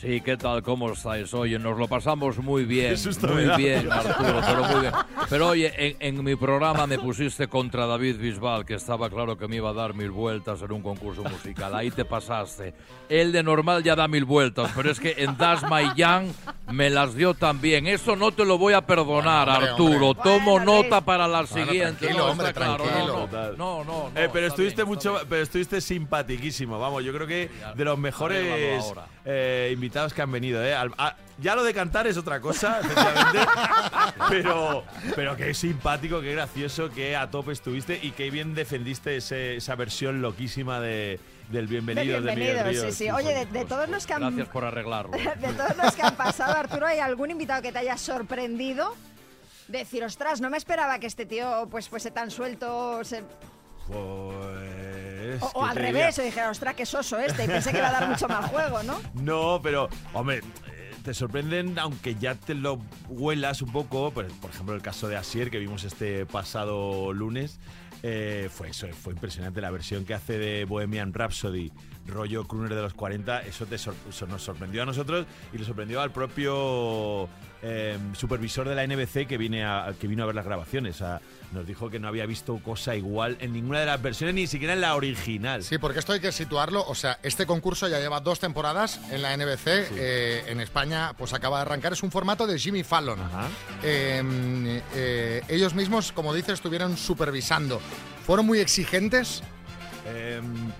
Sí, 0.00 0.22
¿qué 0.22 0.38
tal? 0.38 0.62
¿Cómo 0.62 0.90
estáis? 0.92 1.34
Oye, 1.34 1.58
nos 1.58 1.76
lo 1.76 1.86
pasamos 1.86 2.38
muy 2.38 2.64
bien. 2.64 2.88
Qué 2.92 2.96
susto 2.96 3.26
me 3.28 3.44
muy 3.44 3.56
bien, 3.62 3.92
Arturo, 3.92 4.40
pero 4.46 4.64
muy 4.64 4.80
bien. 4.80 4.92
Pero 5.28 5.48
oye, 5.48 5.72
en, 6.00 6.16
en 6.16 6.24
mi 6.24 6.36
programa 6.36 6.86
me 6.86 6.98
pusiste 6.98 7.48
contra 7.48 7.84
David 7.86 8.16
Bisbal, 8.16 8.64
que 8.64 8.74
estaba 8.74 9.10
claro 9.10 9.36
que 9.36 9.46
me 9.46 9.56
iba 9.56 9.68
a 9.68 9.72
dar 9.74 9.92
mil 9.92 10.10
vueltas 10.10 10.62
en 10.62 10.72
un 10.72 10.80
concurso 10.80 11.22
musical. 11.22 11.74
Ahí 11.74 11.90
te 11.90 12.06
pasaste. 12.06 12.72
Él 13.10 13.30
de 13.30 13.42
normal 13.42 13.82
ya 13.82 13.94
da 13.94 14.08
mil 14.08 14.24
vueltas, 14.24 14.72
pero 14.74 14.90
es 14.90 14.98
que 14.98 15.16
en 15.18 15.36
Das 15.36 15.62
My 15.64 15.92
Young 15.94 16.28
me 16.72 16.88
las 16.88 17.14
dio 17.14 17.34
también. 17.34 17.86
Eso 17.86 18.16
no 18.16 18.32
te 18.32 18.46
lo 18.46 18.56
voy 18.56 18.72
a 18.72 18.80
perdonar, 18.80 19.48
Bueno, 19.48 19.58
hombre, 19.58 19.70
Arturo. 19.70 20.08
hombre. 20.12 20.22
Tomo 20.24 20.52
Bueno, 20.52 20.82
nota 20.82 21.00
para 21.02 21.28
la 21.28 21.42
Bueno, 21.42 21.66
siguiente. 21.66 22.06
tranquilo, 22.06 22.24
no, 22.26 22.32
hombre, 22.32 22.52
claro, 22.54 22.84
no, 22.86 22.90
tranquilo. 23.28 23.28
no, 23.58 23.84
no, 23.84 24.10
no, 24.10 24.18
Eh, 24.20 24.30
pero 24.32 24.46
estuviste 24.46 24.82
bien, 24.82 24.88
mucho, 24.88 25.16
pero 25.28 25.42
estuviste 25.42 25.78
simpaticísimo. 25.82 26.78
Vamos, 26.78 27.04
yo 27.04 27.12
creo 27.12 27.26
que 27.26 27.50
de 27.74 27.84
los 27.84 27.98
mejores 27.98 28.94
eh, 29.26 29.70
invitados 29.74 29.89
que 29.90 30.22
han 30.22 30.32
venido. 30.32 30.62
¿eh? 30.64 30.74
Al- 30.74 30.94
a- 30.98 31.16
ya 31.38 31.54
lo 31.56 31.64
de 31.64 31.72
cantar 31.74 32.06
es 32.06 32.16
otra 32.16 32.40
cosa, 32.40 32.80
efectivamente. 32.84 33.38
pero, 34.28 34.84
pero 35.16 35.36
qué 35.36 35.54
simpático, 35.54 36.20
qué 36.20 36.32
gracioso, 36.32 36.90
que 36.90 37.16
a 37.16 37.30
tope 37.30 37.52
estuviste 37.52 37.98
y 38.02 38.10
qué 38.12 38.30
bien 38.30 38.54
defendiste 38.54 39.16
ese- 39.16 39.56
esa 39.56 39.74
versión 39.74 40.20
loquísima 40.22 40.80
de, 40.80 41.18
del 41.50 41.66
De 41.66 41.70
bienvenido 41.72 42.20
de, 42.20 42.34
Miguel 42.34 42.52
bienvenidos, 42.54 42.82
Ríos. 42.84 42.94
sí, 42.96 43.04
sí. 43.04 43.10
Oye, 43.10 43.34
de, 43.34 43.46
de 43.46 43.64
todos 43.64 43.88
los 43.88 44.06
que 44.06 44.12
han... 44.14 44.20
Gracias 44.20 44.48
por 44.48 44.64
arreglarlo. 44.64 45.12
De 45.40 45.52
todos 45.54 45.76
los 45.76 45.94
que 45.94 46.02
han 46.02 46.14
pasado, 46.16 46.56
Arturo, 46.56 46.86
¿hay 46.86 46.98
algún 46.98 47.30
invitado 47.30 47.62
que 47.62 47.72
te 47.72 47.78
haya 47.78 47.96
sorprendido? 47.96 48.94
Decir, 49.68 50.04
ostras, 50.04 50.40
no 50.40 50.50
me 50.50 50.56
esperaba 50.58 50.98
que 50.98 51.06
este 51.06 51.26
tío 51.26 51.68
pues 51.70 51.88
fuese 51.88 52.10
tan 52.10 52.30
suelto. 52.30 53.02
se- 53.04 53.22
Pues, 53.88 54.59
O, 55.40 55.46
o 55.54 55.64
¿qué 55.64 55.70
al 55.70 55.76
revés, 55.76 56.18
o 56.18 56.22
dijera, 56.22 56.50
ostras, 56.50 56.74
qué 56.74 56.86
soso 56.86 57.18
este, 57.18 57.44
y 57.44 57.46
pensé 57.46 57.70
que 57.72 57.78
iba 57.78 57.88
a 57.88 57.92
dar 57.92 58.08
mucho 58.08 58.28
más 58.28 58.46
juego, 58.50 58.82
¿no? 58.82 59.00
No, 59.14 59.60
pero, 59.62 59.88
hombre, 60.12 60.38
eh, 60.38 60.90
te 61.04 61.14
sorprenden, 61.14 61.78
aunque 61.78 62.14
ya 62.16 62.34
te 62.34 62.54
lo 62.54 62.78
huelas 63.08 63.62
un 63.62 63.72
poco. 63.72 64.10
Por, 64.10 64.26
por 64.40 64.50
ejemplo, 64.50 64.74
el 64.74 64.82
caso 64.82 65.08
de 65.08 65.16
Asier, 65.16 65.50
que 65.50 65.58
vimos 65.58 65.84
este 65.84 66.26
pasado 66.26 67.12
lunes. 67.12 67.58
eh, 68.02 68.48
fue 68.52 68.68
eso, 68.70 68.86
fue 68.88 69.12
impresionante 69.12 69.60
la 69.60 69.70
versión 69.70 70.04
que 70.04 70.14
hace 70.14 70.38
de 70.38 70.64
Bohemian 70.64 71.12
Rhapsody, 71.12 71.70
rollo 72.06 72.44
crooner 72.46 72.74
de 72.74 72.82
los 72.82 72.94
40. 72.94 73.42
Eso, 73.42 73.66
te 73.66 73.76
sor- 73.78 73.94
eso 74.08 74.26
nos 74.26 74.42
sorprendió 74.42 74.82
a 74.82 74.86
nosotros 74.86 75.26
y 75.52 75.58
le 75.58 75.64
sorprendió 75.64 76.00
al 76.00 76.10
propio 76.10 77.28
eh, 77.62 77.98
supervisor 78.14 78.66
de 78.68 78.74
la 78.74 78.86
NBC 78.86 79.26
que, 79.26 79.36
viene 79.36 79.64
a, 79.64 79.92
que 80.00 80.06
vino 80.06 80.22
a 80.22 80.26
ver 80.26 80.34
las 80.34 80.46
grabaciones. 80.46 81.02
Nos 81.52 81.66
dijo 81.66 81.90
que 81.90 81.98
no 81.98 82.08
había 82.08 82.26
visto 82.26 82.58
cosa 82.58 82.94
igual 82.94 83.36
en 83.40 83.52
ninguna 83.52 83.80
de 83.80 83.86
las 83.86 84.00
versiones, 84.00 84.34
ni 84.34 84.46
siquiera 84.46 84.74
en 84.74 84.80
la 84.80 84.94
original. 84.94 85.62
Sí, 85.64 85.78
porque 85.78 85.98
esto 85.98 86.12
hay 86.12 86.20
que 86.20 86.32
situarlo. 86.32 86.84
O 86.86 86.94
sea, 86.94 87.18
este 87.22 87.46
concurso 87.46 87.88
ya 87.88 87.98
lleva 87.98 88.20
dos 88.20 88.38
temporadas 88.38 89.00
en 89.10 89.22
la 89.22 89.36
NBC. 89.36 89.66
eh, 89.66 90.44
en 90.46 90.60
España, 90.60 91.12
pues 91.18 91.32
acaba 91.32 91.58
de 91.58 91.62
arrancar. 91.62 91.92
Es 91.92 92.02
un 92.02 92.10
formato 92.10 92.46
de 92.46 92.58
Jimmy 92.58 92.84
Fallon. 92.84 93.18
Eh, 93.82 94.82
eh, 94.94 95.42
ellos 95.48 95.74
mismos, 95.74 96.12
como 96.12 96.32
dices, 96.34 96.54
estuvieron 96.54 96.96
supervisando. 96.96 97.80
¿Fueron 98.24 98.46
muy 98.46 98.60
exigentes? 98.60 99.42
Em, 100.06 100.70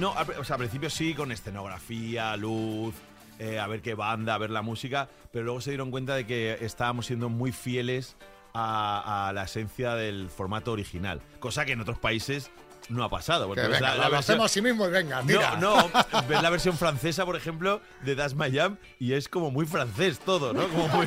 no, 0.00 0.14
o 0.38 0.44
sea, 0.44 0.54
al 0.54 0.60
principio 0.60 0.90
sí, 0.90 1.14
con 1.14 1.32
escenografía, 1.32 2.36
luz, 2.36 2.94
eh, 3.38 3.58
a 3.58 3.66
ver 3.66 3.82
qué 3.82 3.94
banda, 3.94 4.34
a 4.34 4.38
ver 4.38 4.50
la 4.50 4.62
música, 4.62 5.08
pero 5.32 5.44
luego 5.44 5.60
se 5.60 5.70
dieron 5.70 5.90
cuenta 5.90 6.14
de 6.14 6.26
que 6.26 6.58
estábamos 6.60 7.06
siendo 7.06 7.28
muy 7.28 7.52
fieles 7.52 8.16
a, 8.54 9.28
a 9.28 9.32
la 9.32 9.44
esencia 9.44 9.94
del 9.94 10.28
formato 10.30 10.72
original, 10.72 11.20
cosa 11.40 11.64
que 11.64 11.72
en 11.72 11.80
otros 11.80 11.98
países 11.98 12.50
no 12.88 13.04
ha 13.04 13.10
pasado. 13.10 13.46
porque 13.46 13.62
Que 13.62 13.68
ves 13.68 13.80
venga, 13.80 14.08
lo 14.08 14.16
hacemos 14.16 14.46
así 14.46 14.62
mismo 14.62 14.86
y 14.86 14.90
venga, 14.90 15.20
tira. 15.22 15.56
No, 15.56 15.76
no, 15.76 15.90
ves 16.28 16.42
la 16.42 16.48
versión 16.50 16.76
francesa, 16.78 17.26
por 17.26 17.36
ejemplo, 17.36 17.82
de 18.02 18.14
Das 18.14 18.34
My 18.34 18.50
Jam 18.50 18.78
y 18.98 19.12
es 19.12 19.28
como 19.28 19.50
muy 19.50 19.66
francés 19.66 20.18
todo, 20.20 20.52
¿no? 20.54 20.66
Como 20.68 20.88
muy, 20.88 21.06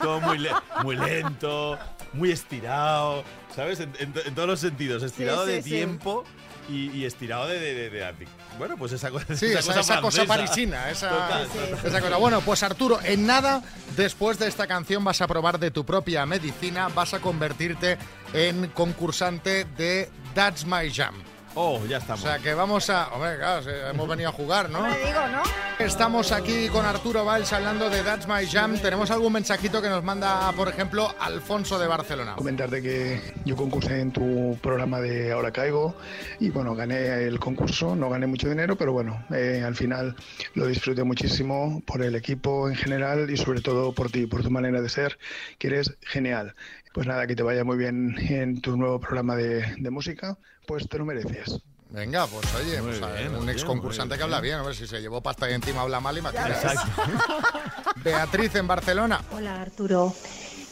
todo 0.00 0.20
muy, 0.20 0.38
le- 0.38 0.52
muy 0.84 0.94
lento, 0.96 1.76
muy 2.12 2.30
estirado, 2.30 3.24
¿sabes? 3.56 3.80
En, 3.80 3.92
en 3.98 4.12
to- 4.12 4.20
en 4.24 4.34
todos 4.34 4.48
los 4.48 4.60
sentidos, 4.60 5.02
estirado 5.02 5.44
sí, 5.44 5.50
de 5.52 5.62
sí. 5.62 5.70
tiempo 5.70 6.24
y, 6.68 6.90
y 6.90 7.04
estirado 7.04 7.46
de, 7.48 7.58
de, 7.58 7.74
de- 7.74 7.90
de- 7.90 8.28
Bueno, 8.58 8.76
pues 8.76 8.92
esa, 8.92 9.10
cosa 9.10 9.34
Sí, 9.36 9.46
esa, 9.46 9.80
esa 9.80 10.00
cosa 10.00 10.24
parisina, 10.26 10.90
esa, 10.90 11.08
Total, 11.08 11.48
esa 11.84 12.00
cosa. 12.00 12.16
Bueno, 12.16 12.40
pues 12.42 12.62
Arturo, 12.62 12.98
en 13.02 13.26
nada, 13.26 13.62
después 13.96 14.38
de 14.38 14.48
esta 14.48 14.66
canción 14.66 15.02
vas 15.04 15.20
a 15.20 15.26
probar 15.26 15.58
de 15.58 15.70
tu 15.70 15.84
propia 15.84 16.26
medicina, 16.26 16.88
vas 16.88 17.14
a 17.14 17.20
convertirte 17.20 17.96
en 18.32 18.68
concursante 18.68 19.64
de 19.76 20.10
That's 20.34 20.64
My 20.66 20.92
Jam. 20.92 21.14
Oh, 21.60 21.84
ya 21.88 21.96
estamos. 21.96 22.20
O 22.20 22.22
sea 22.28 22.38
que 22.38 22.54
vamos 22.54 22.88
a... 22.88 23.08
Hombre, 23.08 23.36
claro, 23.36 23.64
sí, 23.64 23.70
hemos 23.90 24.08
venido 24.08 24.28
a 24.28 24.32
jugar, 24.32 24.70
¿no? 24.70 24.78
Hombre, 24.78 24.96
digo, 25.04 25.26
¿no? 25.26 25.42
Estamos 25.84 26.30
aquí 26.30 26.68
con 26.68 26.86
Arturo 26.86 27.24
Valls 27.24 27.52
hablando 27.52 27.90
de 27.90 28.00
That's 28.04 28.28
My 28.28 28.46
Jam. 28.46 28.78
Tenemos 28.78 29.10
algún 29.10 29.32
mensajito 29.32 29.82
que 29.82 29.88
nos 29.88 30.04
manda, 30.04 30.52
por 30.52 30.68
ejemplo, 30.68 31.12
Alfonso 31.18 31.76
de 31.76 31.88
Barcelona. 31.88 32.36
Comentarte 32.36 32.80
que 32.80 33.34
yo 33.44 33.56
concursé 33.56 34.00
en 34.00 34.12
tu 34.12 34.56
programa 34.62 35.00
de 35.00 35.32
Ahora 35.32 35.50
Caigo 35.50 35.96
y 36.38 36.50
bueno, 36.50 36.76
gané 36.76 37.24
el 37.24 37.40
concurso, 37.40 37.96
no 37.96 38.08
gané 38.08 38.28
mucho 38.28 38.48
dinero, 38.48 38.76
pero 38.76 38.92
bueno, 38.92 39.24
eh, 39.32 39.64
al 39.66 39.74
final 39.74 40.14
lo 40.54 40.64
disfruté 40.64 41.02
muchísimo 41.02 41.82
por 41.84 42.02
el 42.02 42.14
equipo 42.14 42.68
en 42.68 42.76
general 42.76 43.30
y 43.30 43.36
sobre 43.36 43.62
todo 43.62 43.92
por 43.92 44.12
ti, 44.12 44.26
por 44.26 44.44
tu 44.44 44.50
manera 44.52 44.80
de 44.80 44.88
ser, 44.88 45.18
que 45.58 45.66
eres 45.66 45.96
genial. 46.02 46.54
Pues 46.92 47.06
nada, 47.06 47.26
que 47.26 47.36
te 47.36 47.42
vaya 47.42 47.64
muy 47.64 47.76
bien 47.76 48.16
en 48.18 48.60
tu 48.60 48.76
nuevo 48.76 48.98
programa 48.98 49.36
de, 49.36 49.74
de 49.78 49.90
música, 49.90 50.36
pues 50.66 50.88
te 50.88 50.98
lo 50.98 51.04
mereces. 51.04 51.60
Venga, 51.90 52.26
pues 52.26 52.54
oye, 52.54 52.82
pues, 52.82 53.00
a 53.00 53.08
ver, 53.08 53.30
bien, 53.30 53.40
un 53.40 53.48
ex 53.48 53.64
concursante 53.64 54.16
que 54.16 54.22
habla 54.22 54.40
bien. 54.40 54.56
bien, 54.56 54.64
a 54.64 54.66
ver 54.66 54.74
si 54.74 54.86
se 54.86 55.00
llevó 55.00 55.22
pasta 55.22 55.50
y 55.50 55.54
encima 55.54 55.80
habla 55.82 56.00
mal, 56.00 56.18
imagínate. 56.18 56.52
Exacto. 56.52 57.02
Beatriz 58.04 58.54
en 58.56 58.66
Barcelona. 58.66 59.20
Hola 59.32 59.60
Arturo, 59.60 60.14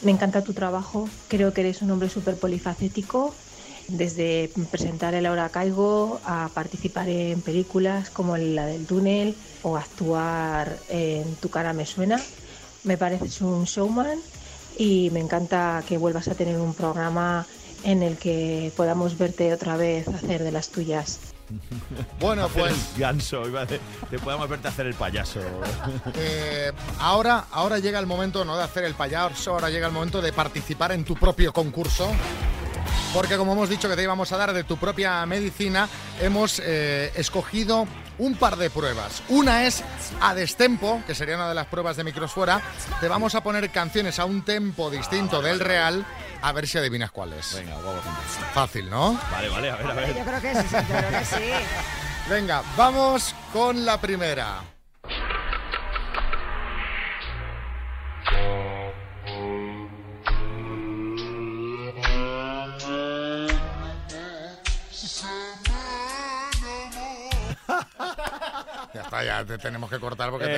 me 0.03 0.11
encanta 0.11 0.43
tu 0.43 0.53
trabajo, 0.53 1.09
creo 1.27 1.53
que 1.53 1.61
eres 1.61 1.81
un 1.81 1.89
hombre 1.89 2.09
súper 2.09 2.37
polifacético, 2.37 3.33
desde 3.87 4.51
presentar 4.69 5.15
el 5.15 5.25
Ahora 5.25 5.49
Caigo 5.49 6.19
a 6.23 6.49
participar 6.53 7.09
en 7.09 7.41
películas 7.41 8.09
como 8.09 8.37
la 8.37 8.65
del 8.65 8.85
túnel 8.85 9.35
o 9.63 9.77
actuar 9.77 10.77
en 10.89 11.35
Tu 11.37 11.49
cara 11.49 11.73
me 11.73 11.85
suena. 11.85 12.21
Me 12.83 12.97
pareces 12.97 13.41
un 13.41 13.63
showman 13.63 14.19
y 14.77 15.09
me 15.11 15.19
encanta 15.19 15.83
que 15.87 15.97
vuelvas 15.97 16.27
a 16.27 16.35
tener 16.35 16.57
un 16.59 16.73
programa 16.73 17.45
en 17.83 18.03
el 18.03 18.17
que 18.17 18.71
podamos 18.75 19.17
verte 19.17 19.53
otra 19.53 19.77
vez 19.77 20.07
hacer 20.07 20.43
de 20.43 20.51
las 20.51 20.69
tuyas. 20.69 21.19
Bueno, 22.19 22.49
pues- 22.49 22.73
ganso, 22.97 23.47
iba 23.47 23.61
a 23.61 23.65
decir, 23.65 23.79
te 24.09 24.19
podemos 24.19 24.49
verte 24.49 24.67
hacer 24.67 24.85
el 24.87 24.95
payaso. 24.95 25.39
Eh, 26.15 26.71
ahora, 26.99 27.45
ahora 27.51 27.79
llega 27.79 27.99
el 27.99 28.05
momento 28.05 28.43
no 28.43 28.57
de 28.57 28.63
hacer 28.63 28.83
el 28.83 28.95
payaso, 28.95 29.51
ahora 29.51 29.69
llega 29.69 29.87
el 29.87 29.93
momento 29.93 30.21
de 30.21 30.33
participar 30.33 30.91
en 30.91 31.05
tu 31.05 31.15
propio 31.15 31.53
concurso. 31.53 32.11
Porque 33.13 33.37
como 33.37 33.53
hemos 33.53 33.69
dicho 33.69 33.87
que 33.87 33.95
te 33.95 34.03
íbamos 34.03 34.31
a 34.31 34.37
dar 34.37 34.53
de 34.53 34.63
tu 34.63 34.77
propia 34.77 35.25
medicina, 35.25 35.87
hemos 36.21 36.61
eh, 36.63 37.11
escogido 37.15 37.87
un 38.17 38.35
par 38.35 38.57
de 38.57 38.69
pruebas. 38.69 39.23
Una 39.29 39.65
es 39.65 39.83
a 40.21 40.33
destempo, 40.33 41.01
que 41.05 41.15
sería 41.15 41.35
una 41.35 41.49
de 41.49 41.55
las 41.55 41.67
pruebas 41.67 41.97
de 41.97 42.03
Microsfuera. 42.03 42.61
Te 42.99 43.07
vamos 43.07 43.35
a 43.35 43.41
poner 43.41 43.69
canciones 43.69 44.19
a 44.19 44.25
un 44.25 44.43
tempo 44.43 44.89
distinto 44.89 45.41
del 45.41 45.59
real, 45.59 46.05
a 46.41 46.51
ver 46.51 46.67
si 46.67 46.77
adivinas 46.77 47.11
cuál 47.11 47.33
es. 47.33 47.55
Venga, 47.55 47.75
vamos 47.75 48.05
a 48.05 48.53
Fácil, 48.53 48.89
¿no? 48.89 49.19
Vale, 49.31 49.49
vale, 49.49 49.71
a 49.71 49.75
ver, 49.75 49.87
a 49.87 49.93
ver. 49.93 50.15
Yo 50.15 50.23
creo 50.23 50.41
que 50.41 50.55
sí, 50.55 50.67
sí, 50.69 50.75
yo 50.75 50.97
creo 50.97 51.19
que 51.19 51.25
sí. 51.25 51.51
Venga, 52.29 52.61
vamos 52.75 53.33
con 53.53 53.85
la 53.85 53.99
primera. 53.99 54.61
Ya 68.97 69.03
está, 69.03 69.23
ya 69.23 69.45
te 69.45 69.59
tenemos 69.59 69.91
que 69.91 69.99
cortar 69.99 70.31
porque 70.31 70.45
te- 70.47 70.53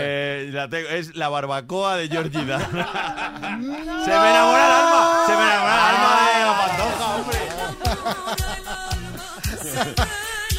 Eh, 0.47 0.49
la 0.53 0.69
tengo- 0.69 0.87
es 0.87 1.13
la 1.13 1.27
barbacoa 1.27 1.97
de 1.97 2.07
Georgina. 2.07 2.57
se 2.59 2.67
me 2.71 4.29
enamora 4.29 4.65
el 4.65 4.71
alma. 4.71 5.23
Se 5.27 5.33
me 5.35 5.41
enamora 5.43 5.73
el 5.75 5.81
alma 5.81 6.11
de 6.31 6.39
la 6.45 6.53
pantoja, 6.57 7.05
hombre. 7.15 7.39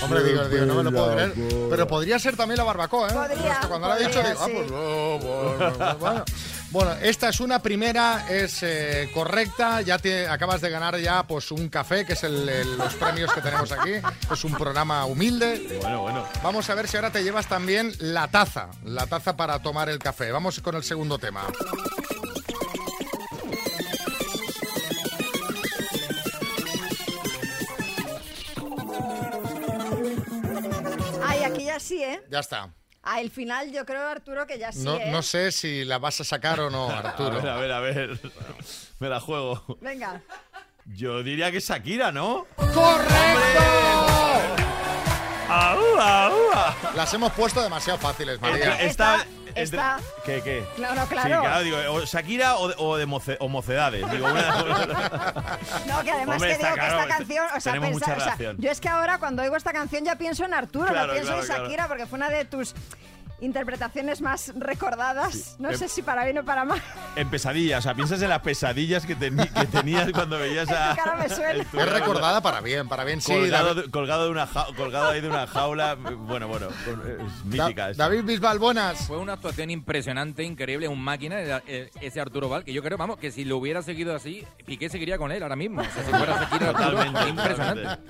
Hombre, 0.02 0.22
digo, 0.24 0.44
digo, 0.48 0.66
no 0.66 0.74
me 0.76 0.82
lo 0.84 0.90
puedo 0.92 1.12
creer. 1.12 1.32
Pero 1.70 1.86
podría 1.86 2.18
ser 2.18 2.36
también 2.36 2.58
la 2.58 2.64
barbacoa, 2.64 3.08
¿eh? 3.08 3.12
Podría, 3.12 3.60
cuando 3.68 3.86
lo 3.88 3.92
ha 3.94 3.98
dicho, 3.98 4.22
digo, 4.22 4.38
ah, 4.40 4.44
sí. 4.46 4.52
pues 4.54 4.70
oh, 4.72 5.18
bueno, 5.20 5.74
bueno, 5.76 5.96
bueno. 5.98 6.24
Bueno, 6.70 6.92
esta 7.02 7.28
es 7.30 7.40
una 7.40 7.60
primera, 7.60 8.26
es 8.30 8.62
eh, 8.62 9.10
correcta. 9.12 9.80
Ya 9.80 9.98
te 9.98 10.28
acabas 10.28 10.60
de 10.60 10.70
ganar 10.70 10.96
ya 10.98 11.24
pues 11.24 11.50
un 11.50 11.68
café, 11.68 12.06
que 12.06 12.12
es 12.12 12.22
el- 12.22 12.48
el- 12.48 12.78
los 12.78 12.94
premios 12.94 13.32
que 13.32 13.40
tenemos 13.40 13.72
aquí. 13.72 13.90
Es 14.32 14.44
un 14.44 14.52
programa 14.54 15.04
humilde. 15.04 15.78
Bueno, 15.82 16.02
bueno. 16.02 16.24
Vamos 16.44 16.70
a 16.70 16.74
ver 16.76 16.86
si 16.86 16.96
ahora 16.96 17.10
te 17.10 17.24
llevas 17.24 17.48
también 17.48 17.92
la 17.98 18.28
taza, 18.28 18.68
la 18.84 19.08
taza 19.08 19.36
para 19.36 19.58
tomar 19.60 19.88
el 19.88 19.98
café. 19.98 20.30
Vamos 20.30 20.60
con 20.60 20.76
el 20.76 20.84
segundo 20.84 21.18
tema. 21.18 21.42
Ya 31.80 31.86
sí, 31.86 32.02
¿eh? 32.02 32.20
Ya 32.30 32.40
está. 32.40 32.72
Al 33.02 33.30
final 33.30 33.72
yo 33.72 33.86
creo, 33.86 34.06
Arturo, 34.06 34.46
que 34.46 34.58
ya 34.58 34.72
sí, 34.72 34.80
No, 34.82 34.96
¿eh? 34.96 35.10
no 35.10 35.22
sé 35.22 35.52
si 35.52 35.84
la 35.84 35.98
vas 35.98 36.20
a 36.20 36.24
sacar 36.24 36.60
o 36.60 36.70
no, 36.70 36.90
Arturo. 36.90 37.38
A 37.38 37.40
ver, 37.40 37.50
a 37.50 37.56
ver, 37.58 37.72
a 37.72 37.80
ver. 37.80 38.20
Me 38.98 39.08
la 39.08 39.20
juego. 39.20 39.64
Venga. 39.80 40.22
Yo 40.84 41.22
diría 41.22 41.50
que 41.50 41.60
Shakira, 41.60 42.12
¿no? 42.12 42.46
¡Correcto! 42.56 44.09
Las 46.94 47.12
hemos 47.14 47.32
puesto 47.32 47.62
demasiado 47.62 47.98
fáciles, 47.98 48.40
María. 48.40 48.80
Está, 48.80 49.24
está- 49.54 49.98
¿Qué, 50.24 50.40
qué? 50.42 50.64
Claro, 50.76 51.02
Sí, 51.02 51.08
claro. 51.08 51.60
digo, 51.62 51.76
o 51.92 52.04
Shakira 52.04 52.56
o, 52.56 52.68
de- 52.68 52.74
o 52.78 52.96
de 52.96 53.06
moce- 53.06 53.36
o 53.40 53.48
mocedades. 53.48 54.08
Digo, 54.10 54.26
una- 54.26 54.40
No, 55.86 56.02
que 56.02 56.10
además 56.12 56.36
Hombre, 56.36 56.56
que 56.56 56.64
digo 56.64 56.74
que 56.74 56.86
esta 56.86 57.06
canción, 57.08 57.46
o 57.56 57.60
sea, 57.60 57.72
tenemos 57.72 57.90
pensar- 58.00 58.14
mucha 58.18 58.32
o 58.34 58.36
sea, 58.36 58.52
yo 58.58 58.70
es 58.70 58.80
que 58.80 58.88
ahora 58.88 59.18
cuando 59.18 59.42
oigo 59.42 59.56
esta 59.56 59.72
canción 59.72 60.04
ya 60.04 60.16
pienso 60.16 60.44
en 60.44 60.54
Arturo, 60.54 60.86
Claro, 60.88 61.08
no 61.08 61.12
pienso 61.14 61.28
claro, 61.32 61.40
en 61.42 61.46
claro. 61.46 61.64
Shakira 61.64 61.88
porque 61.88 62.06
fue 62.06 62.16
una 62.18 62.30
de 62.30 62.44
tus 62.44 62.74
interpretaciones 63.40 64.20
más 64.20 64.52
recordadas, 64.56 65.56
no 65.58 65.70
Em- 65.70 65.76
sé 65.76 65.88
si 65.88 66.02
para 66.02 66.24
bien 66.24 66.38
o 66.38 66.44
para 66.44 66.64
mal. 66.64 66.80
en 67.16 67.28
pesadillas. 67.30 67.80
O 67.80 67.82
sea, 67.82 67.94
piensas 67.94 68.20
en 68.22 68.28
las 68.28 68.40
pesadillas 68.40 69.06
que, 69.06 69.14
tenías 69.16 70.10
cuando 70.12 70.38
veías 70.38 70.68
a. 70.70 70.94
cara 70.96 71.16
me 71.16 71.28
suena. 71.28 71.50
el- 71.52 71.60
Es 71.60 71.72
recordada 71.92 72.40
para 72.40 72.60
bien, 72.60 72.88
para 72.88 73.04
bien, 73.04 73.20
sí. 73.20 73.32
colgado, 73.32 73.74
David, 73.74 73.82
de, 73.86 73.90
colgado, 73.90 74.24
de 74.24 74.30
una 74.30 74.46
ja- 74.46 74.66
colgado 74.76 75.08
ahí 75.10 75.20
de 75.20 75.28
una 75.28 75.46
jaula. 75.46 75.94
Bueno, 75.94 76.48
bueno, 76.48 76.68
es 76.68 77.44
mítica. 77.44 77.90
esa. 77.90 78.02
David 78.04 78.24
Bisbal, 78.24 78.58
buenas. 78.58 79.06
Fue 79.06 79.18
una 79.18 79.34
actuación 79.34 79.70
impresionante, 79.70 80.42
increíble, 80.44 80.88
un 80.88 81.02
máquina, 81.02 81.40
eh, 81.40 81.62
eh, 81.66 81.90
ese 82.00 82.20
Arturo 82.20 82.48
Val, 82.48 82.64
que 82.64 82.72
yo 82.72 82.82
creo, 82.82 82.98
vamos, 82.98 83.18
que 83.18 83.30
si 83.30 83.44
lo 83.44 83.56
hubiera 83.56 83.82
seguido 83.82 84.14
así, 84.14 84.44
Piqué 84.66 84.88
seguiría 84.88 85.18
con 85.18 85.32
él 85.32 85.42
ahora 85.42 85.56
mismo. 85.56 85.80
O 85.80 85.84
sea, 85.84 86.04
si 86.04 86.10
fuera 86.10 86.40
Arturo, 86.40 86.72
Totalmente, 86.72 87.28
impresionante. 87.28 88.02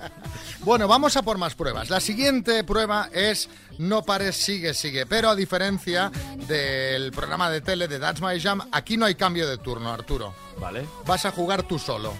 Bueno, 0.59 0.87
vamos 0.87 1.15
a 1.17 1.21
por 1.23 1.37
más 1.37 1.55
pruebas. 1.55 1.89
La 1.89 1.99
siguiente 1.99 2.63
prueba 2.63 3.09
es 3.13 3.49
No 3.81 4.03
pares, 4.03 4.35
sigue, 4.35 4.73
sigue. 4.73 5.05
Pero 5.07 5.29
a 5.29 5.35
diferencia 5.35 6.11
del 6.47 7.11
programa 7.11 7.49
de 7.49 7.61
tele 7.61 7.87
de 7.87 7.97
That's 7.99 8.21
My 8.21 8.39
Jam, 8.39 8.67
aquí 8.71 8.95
no 8.97 9.05
hay 9.07 9.15
cambio 9.15 9.47
de 9.49 9.57
turno, 9.57 9.91
Arturo. 9.91 10.33
Vale. 10.59 10.85
Vas 11.05 11.25
a 11.25 11.31
jugar 11.31 11.63
tú 11.63 11.79
solo. 11.79 12.13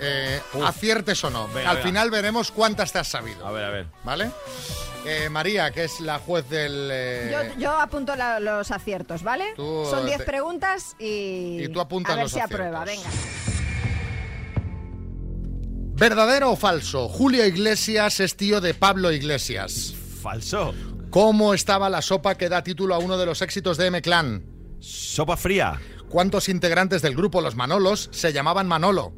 Eh, 0.00 0.40
aciertes 0.64 1.22
o 1.24 1.30
no. 1.30 1.46
Venga, 1.48 1.70
Al 1.70 1.76
venga. 1.76 1.88
final 1.88 2.10
veremos 2.10 2.50
cuántas 2.50 2.90
te 2.92 2.98
has 3.00 3.08
sabido. 3.08 3.46
A 3.46 3.52
ver, 3.52 3.64
a 3.64 3.70
ver. 3.70 3.86
¿Vale? 4.02 4.30
Eh, 5.06 5.28
María, 5.28 5.70
que 5.70 5.84
es 5.84 6.00
la 6.00 6.18
juez 6.18 6.48
del... 6.48 6.88
eh, 6.90 7.30
Yo, 7.54 7.60
yo 7.60 7.78
apunto 7.80 8.16
la- 8.16 8.40
los 8.40 8.70
aciertos, 8.70 9.22
¿vale? 9.22 9.52
Tú, 9.56 9.86
Son 9.90 10.06
10 10.06 10.18
te- 10.18 10.24
preguntas 10.24 10.96
y, 10.98 11.64
Y 11.64 11.68
tú 11.68 11.80
apuntas 11.80 12.12
a 12.14 12.16
ver 12.16 12.24
los 12.24 12.32
si 12.32 12.40
aprueba, 12.40 12.82
venga. 12.86 13.10
¿Verdadero 15.96 16.50
o 16.52 16.56
falso? 16.56 17.08
Julio 17.08 17.46
Iglesias 17.46 18.20
es 18.20 18.36
tío 18.36 18.60
de 18.60 18.72
Pablo 18.74 19.12
Iglesias. 19.12 19.94
Falso. 20.22 20.74
¿Cómo 21.14 21.54
estaba 21.54 21.88
la 21.90 22.02
sopa 22.02 22.34
que 22.34 22.48
da 22.48 22.64
título 22.64 22.92
a 22.92 22.98
uno 22.98 23.16
de 23.16 23.24
los 23.24 23.40
éxitos 23.40 23.76
de 23.76 23.86
M-Clan? 23.86 24.42
Sopa 24.80 25.36
fría. 25.36 25.80
¿Cuántos 26.08 26.48
integrantes 26.48 27.02
del 27.02 27.14
grupo 27.14 27.40
Los 27.40 27.54
Manolos 27.54 28.08
se 28.10 28.32
llamaban 28.32 28.66
Manolo? 28.66 29.14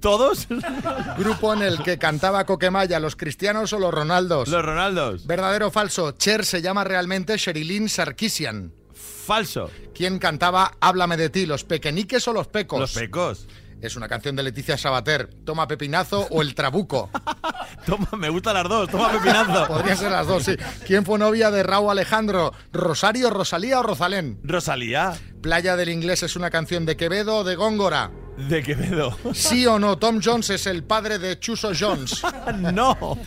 ¿Todos? 0.00 0.48
Grupo 1.18 1.52
en 1.52 1.60
el 1.60 1.82
que 1.82 1.98
cantaba 1.98 2.46
Coquemaya, 2.46 2.98
¿los 3.00 3.16
cristianos 3.16 3.74
o 3.74 3.78
los 3.78 3.92
Ronaldos? 3.92 4.48
Los 4.48 4.64
Ronaldos. 4.64 5.26
¿Verdadero 5.26 5.66
o 5.66 5.70
falso? 5.70 6.12
Cher 6.12 6.46
se 6.46 6.62
llama 6.62 6.84
realmente 6.84 7.36
Sherilyn 7.36 7.90
Sarkisian. 7.90 8.72
Falso. 8.94 9.70
¿Quién 9.94 10.18
cantaba 10.18 10.72
Háblame 10.80 11.18
de 11.18 11.28
ti, 11.28 11.44
los 11.44 11.64
pequeñiques 11.64 12.26
o 12.28 12.32
los 12.32 12.46
pecos? 12.46 12.80
Los 12.80 12.94
pecos. 12.94 13.46
Es 13.80 13.94
una 13.94 14.08
canción 14.08 14.34
de 14.36 14.42
Leticia 14.42 14.78
Sabater. 14.78 15.28
Toma 15.44 15.68
pepinazo 15.68 16.26
o 16.30 16.42
el 16.42 16.54
trabuco. 16.54 17.10
Toma, 17.86 18.08
me 18.16 18.28
gustan 18.30 18.54
las 18.54 18.68
dos. 18.68 18.88
Toma 18.90 19.12
pepinazo. 19.12 19.66
Podrían 19.68 19.96
ser 19.96 20.10
las 20.10 20.26
dos, 20.26 20.44
sí. 20.44 20.56
¿Quién 20.86 21.04
fue 21.04 21.18
novia 21.18 21.50
de 21.50 21.62
Raúl 21.62 21.90
Alejandro? 21.90 22.52
¿Rosario, 22.72 23.30
Rosalía 23.30 23.78
o 23.78 23.82
Rosalén? 23.82 24.40
Rosalía. 24.42 25.12
Playa 25.42 25.76
del 25.76 25.90
Inglés 25.90 26.22
es 26.22 26.36
una 26.36 26.50
canción 26.50 26.86
de 26.86 26.96
Quevedo 26.96 27.36
o 27.38 27.44
de 27.44 27.54
Góngora. 27.54 28.10
De 28.48 28.62
Quevedo. 28.62 29.16
Sí 29.34 29.66
o 29.66 29.78
no, 29.78 29.98
Tom 29.98 30.20
Jones 30.24 30.50
es 30.50 30.66
el 30.66 30.82
padre 30.82 31.18
de 31.18 31.38
Chuso 31.38 31.72
Jones. 31.78 32.22
no. 32.72 33.18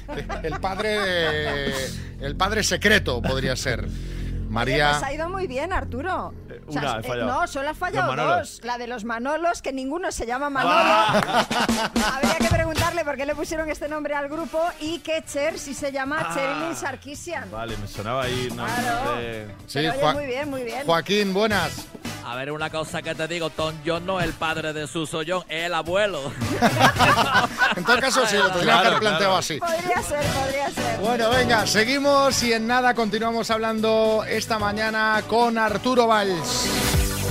El 0.43 0.59
padre 0.59 0.99
de- 0.99 1.73
el 2.21 2.35
padre 2.35 2.63
secreto 2.63 3.21
podría 3.21 3.55
ser. 3.55 3.85
Oye, 3.85 4.49
María. 4.49 4.91
pues 4.99 5.03
ha 5.03 5.13
ido 5.13 5.29
muy 5.29 5.45
bien, 5.47 5.71
Arturo. 5.71 6.33
O 6.67 6.71
sea, 6.71 6.81
una, 6.81 6.95
he 6.95 6.99
eh, 6.99 7.03
fallado. 7.03 7.25
no, 7.41 7.47
solo 7.47 7.69
has 7.69 7.77
fallado 7.77 8.15
dos. 8.15 8.59
La 8.63 8.77
de 8.77 8.87
los 8.87 9.03
Manolos, 9.05 9.61
que 9.61 9.71
ninguno 9.73 10.11
se 10.11 10.25
llama 10.25 10.49
Manolo. 10.49 10.75
Ah. 10.79 11.45
Habría 12.15 12.35
que 12.35 12.47
preguntarle 12.47 13.03
por 13.05 13.15
qué 13.17 13.25
le 13.25 13.35
pusieron 13.35 13.69
este 13.69 13.87
nombre 13.87 14.15
al 14.15 14.27
grupo 14.29 14.61
y 14.79 14.99
que 14.99 15.23
Cher 15.23 15.57
sí 15.59 15.73
se 15.73 15.91
llama 15.91 16.17
Ah. 16.29 16.33
Cherilyn 16.33 16.75
Sarkisian. 16.75 17.49
Vale, 17.51 17.77
me 17.77 17.87
sonaba 17.87 18.23
ahí. 18.23 18.49
No, 18.55 18.65
Claro. 18.65 19.15
de- 19.17 19.47
Sí, 19.67 19.79
Pero 19.79 19.93
oye, 19.93 20.13
muy 20.13 20.25
bien, 20.25 20.49
muy 20.49 20.63
bien. 20.63 20.85
Joaquín, 20.85 21.33
buenas. 21.33 21.85
A 22.25 22.35
ver, 22.35 22.51
una 22.51 22.69
cosa 22.69 23.01
que 23.01 23.15
te 23.15 23.27
digo, 23.27 23.49
Tom 23.49 23.73
John 23.83 24.05
no 24.05 24.19
es 24.19 24.25
el 24.27 24.33
padre 24.33 24.71
de 24.71 24.85
Suso 24.85 25.21
John, 25.27 25.43
es 25.49 25.65
el 25.65 25.73
abuelo. 25.73 26.31
En 27.75 27.83
todo 27.85 27.99
caso, 27.99 28.25
sí, 28.27 28.35
lo 28.37 28.49
tendría 28.51 28.81
que 28.81 28.87
haber 28.87 28.99
planteado 28.99 29.37
así. 29.37 29.57
Podría 29.59 30.01
ser, 30.03 30.19
podría 30.25 30.69
ser. 30.69 30.99
Bueno, 30.99 31.29
venga, 31.29 31.65
seguimos 31.65 32.41
y 32.43 32.53
en 32.53 32.67
nada 32.67 32.93
continuamos 32.93 33.49
hablando 33.51 34.23
esta 34.27 34.59
mañana 34.59 35.23
con 35.27 35.57
Arturo 35.57 36.05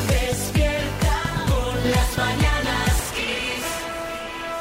Despierta 0.08 1.22
con 1.48 1.90
las 1.90 2.18
mañanas 2.18 3.12
Kiss. 3.14 3.64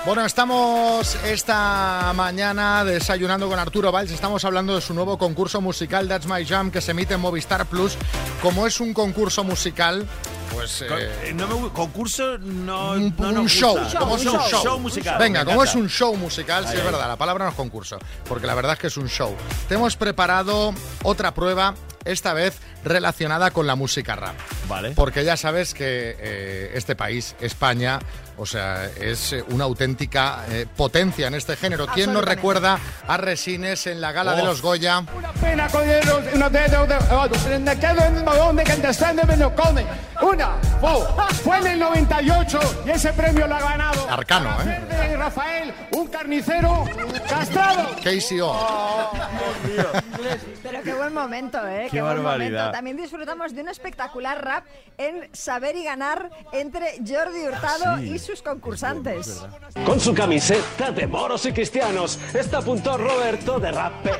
Bueno, 0.05 0.25
estamos 0.25 1.15
esta 1.25 2.13
mañana 2.15 2.85
desayunando 2.85 3.49
con 3.49 3.59
Arturo 3.59 3.91
Valls. 3.91 4.11
Estamos 4.11 4.45
hablando 4.45 4.73
de 4.75 4.79
su 4.81 4.93
nuevo 4.93 5.17
concurso 5.17 5.59
musical 5.59 6.07
That's 6.07 6.27
My 6.27 6.45
Jam 6.45 6.71
que 6.71 6.79
se 6.79 6.91
emite 6.91 7.15
en 7.15 7.19
Movistar 7.19 7.65
Plus. 7.65 7.97
Como 8.41 8.65
es 8.65 8.79
un 8.79 8.93
concurso 8.93 9.43
musical, 9.43 10.07
pues 10.53 10.85
Con- 10.87 10.97
eh, 10.97 11.09
eh, 11.25 11.33
no 11.33 11.47
me 11.59 11.69
concurso 11.73 12.37
no, 12.37 12.91
un, 12.91 13.13
no 13.17 13.27
un 13.27 13.33
nos 13.35 13.51
show, 13.51 13.77
gusta. 13.77 13.99
como 13.99 14.15
es 14.15 14.25
un 14.25 14.39
show. 14.39 14.79
musical. 14.79 15.17
Venga, 15.19 15.43
como 15.43 15.61
es 15.61 15.75
un 15.75 15.89
show 15.89 16.15
musical, 16.15 16.63
sí 16.65 16.71
Ahí, 16.71 16.77
es 16.79 16.85
verdad, 16.85 17.05
la 17.09 17.17
palabra 17.17 17.43
no 17.43 17.51
es 17.51 17.57
concurso, 17.57 17.97
porque 18.29 18.47
la 18.47 18.55
verdad 18.55 18.73
es 18.73 18.79
que 18.79 18.87
es 18.87 18.95
un 18.95 19.09
show. 19.09 19.35
Te 19.67 19.75
hemos 19.75 19.97
preparado 19.97 20.73
otra 21.03 21.33
prueba, 21.33 21.73
esta 22.11 22.33
vez 22.33 22.57
relacionada 22.83 23.51
con 23.51 23.67
la 23.67 23.75
música 23.75 24.15
rap. 24.15 24.35
Vale. 24.67 24.91
Porque 24.91 25.23
ya 25.23 25.37
sabes 25.37 25.73
que 25.73 26.15
eh, 26.19 26.71
este 26.73 26.95
país, 26.95 27.35
España, 27.39 27.99
o 28.37 28.45
sea, 28.45 28.85
es 28.85 29.33
eh, 29.33 29.43
una 29.49 29.65
auténtica 29.65 30.45
eh, 30.49 30.65
potencia 30.75 31.27
en 31.27 31.35
este 31.35 31.55
género. 31.55 31.87
¿Quién 31.87 32.13
nos 32.13 32.23
recuerda 32.23 32.79
a 33.07 33.17
Resines 33.17 33.87
en 33.87 34.01
la 34.01 34.11
gala 34.11 34.35
de 34.35 34.41
Oh. 34.43 34.45
los 34.45 34.61
Goya? 34.61 35.03
Pena 35.41 35.67
con 35.67 35.87
el 35.89 36.01
vagón 38.23 38.55
de. 38.55 38.63
Una, 40.21 40.49
fue, 40.79 41.33
fue 41.43 41.57
en 41.57 41.67
el 41.67 41.79
98 41.79 42.59
y 42.85 42.89
ese 42.91 43.13
premio 43.13 43.47
lo 43.47 43.55
ha 43.55 43.59
ganado. 43.59 44.09
Arcano, 44.09 44.49
¿eh? 44.63 44.81
De 44.89 45.17
Rafael, 45.17 45.73
un 45.91 46.07
carnicero 46.07 46.85
castrado. 47.29 47.89
KCO. 47.97 49.11
Pero 50.63 50.83
qué 50.83 50.93
buen 50.93 51.13
momento, 51.13 51.59
¿eh? 51.67 51.87
Qué 51.97 52.01
buen 52.03 52.23
barbaridad. 52.23 52.51
momento. 52.59 52.71
También 52.71 52.97
disfrutamos 52.97 53.53
de 53.55 53.61
un 53.61 53.69
espectacular 53.69 54.43
rap 54.43 54.65
en 54.97 55.27
Saber 55.33 55.75
y 55.75 55.83
Ganar 55.83 56.29
entre 56.51 56.93
Jordi 57.07 57.41
Hurtado 57.47 57.97
Sí. 57.97 58.11
y 58.13 58.19
sus 58.19 58.41
concursantes. 58.41 59.43
Con 59.85 59.99
su 59.99 60.13
camiseta 60.13 60.91
de 60.91 61.07
moros 61.07 61.45
y 61.45 61.51
cristianos, 61.51 62.19
está 62.33 62.59
a 62.59 62.61
punto 62.61 62.97
Roberto 62.97 63.59
de 63.59 63.71
rapear. 63.71 64.17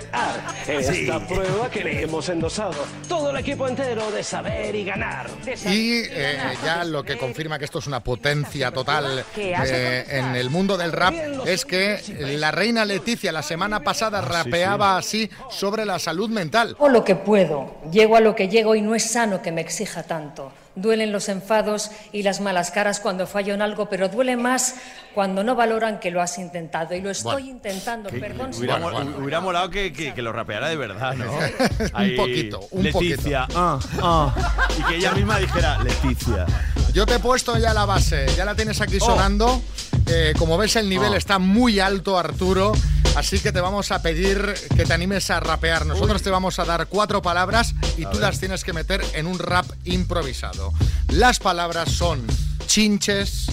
Esta 0.68 0.94
Sí. 1.20 1.26
prueba 1.28 1.70
que 1.70 1.84
le 1.84 2.02
hemos 2.04 2.28
endosado 2.30 2.76
todo 3.08 3.30
el 3.32 3.38
equipo 3.38 3.68
entero 3.68 4.10
de 4.12 4.24
saber 4.24 4.76
y 4.76 4.84
ganar. 4.84 5.28
Y 5.66 6.02
eh, 6.10 6.38
ya 6.64 6.84
lo 6.84 7.04
que 7.04 7.18
confirma 7.18 7.58
que 7.60 7.66
esto 7.66 7.80
es 7.80 7.88
una 7.88 8.00
potencia 8.02 8.72
total 8.72 9.24
¿Qué 9.36 9.56
hace 9.56 10.00
eh, 10.00 10.20
en 10.20 10.36
el 10.36 10.50
mundo 10.50 10.78
del 10.78 10.92
rap 10.92 11.14
es 11.46 11.66
que 11.66 12.02
la 12.38 12.52
reina 12.52 12.86
Leticia 12.86 13.32
la 13.32 13.44
semana 13.44 13.82
pasada 13.82 14.22
rapeaba 14.22 14.98
así 14.98 15.30
sobre 15.50 15.86
la 15.86 16.00
salud 16.00 16.30
mental. 16.30 16.76
Hago 16.78 16.90
lo 16.90 17.04
que 17.04 17.16
puedo, 17.16 17.57
llego 17.92 18.16
a 18.16 18.20
lo 18.22 18.36
que 18.36 18.48
llego 18.48 18.76
y 18.76 18.82
no 18.82 18.96
es 18.96 19.04
sano 19.12 19.42
que 19.42 19.52
me 19.52 19.62
exija 19.62 20.04
tanto. 20.04 20.52
Duelen 20.76 21.12
los 21.12 21.28
enfados 21.28 21.90
y 22.12 22.22
las 22.22 22.40
malas 22.40 22.70
caras 22.70 23.00
cuando 23.00 23.26
fallo 23.26 23.54
en 23.56 23.64
algo, 23.64 23.90
pero 23.90 24.10
duele 24.10 24.38
más 24.38 24.76
cuando 25.16 25.44
no 25.44 25.56
valoran 25.56 26.00
que 26.00 26.12
lo 26.12 26.22
has 26.22 26.38
intentado. 26.38 26.94
Y 26.94 27.02
lo 27.02 27.10
estoy 27.10 27.32
Bueno, 27.34 27.48
intentando, 27.50 28.10
Que- 28.10 28.20
perdón. 28.20 28.54
si 28.54 28.60
hubiera, 28.60 28.78
no- 28.78 28.92
mol- 28.92 29.16
hubiera 29.20 29.42
molado 29.42 29.72
que, 29.72 29.92
que- 29.92 30.14
que 30.14 30.22
lo 30.22 30.32
rapeara 30.32 30.70
de 30.70 30.76
verdad, 30.78 31.16
¿no? 31.16 31.32
Un 31.34 32.16
poquito, 32.16 32.60
un 32.72 32.84
Leticia, 32.84 33.42
poquito. 33.48 33.60
ah, 33.60 33.80
ah. 34.04 34.36
Y 34.78 34.84
que 34.84 34.96
ella 34.98 35.12
misma 35.14 35.40
dijera, 35.40 35.80
Leticia. 35.84 36.46
Yo 36.94 37.06
te 37.08 37.16
he 37.16 37.20
puesto 37.20 37.58
ya 37.58 37.74
la 37.74 37.86
base, 37.86 38.28
ya 38.36 38.46
la 38.46 38.54
tienes 38.54 38.80
aquí 38.80 38.98
Oh. 39.02 39.06
sonando. 39.06 39.62
Eh, 40.10 40.34
como 40.38 40.58
ves, 40.58 40.76
el 40.78 40.90
nivel 40.90 41.14
Oh. 41.14 41.16
está 41.18 41.38
muy 41.40 41.80
alto, 41.80 42.18
Arturo. 42.18 42.72
Así 43.16 43.40
que 43.40 43.52
te 43.52 43.60
vamos 43.62 43.92
a 43.92 44.02
pedir 44.02 44.54
que 44.76 44.86
te 44.86 44.94
animes 44.94 45.30
a 45.32 45.40
rapear. 45.40 45.86
Nosotros 45.86 46.22
te 46.22 46.30
vamos 46.30 46.60
a 46.60 46.66
dar 46.66 46.88
cuatro 46.88 47.22
palabras 47.22 47.74
y 47.98 48.04
A 48.06 48.10
tú 48.12 48.18
ver. 48.20 48.28
las 48.28 48.40
tienes 48.40 48.64
que 48.64 48.74
meter 48.74 49.04
en 49.14 49.26
un 49.28 49.40
rap 49.40 49.66
improvisado. 49.86 50.72
Las 51.10 51.40
palabras 51.40 51.92
son 51.92 52.26
chinches, 52.68 53.48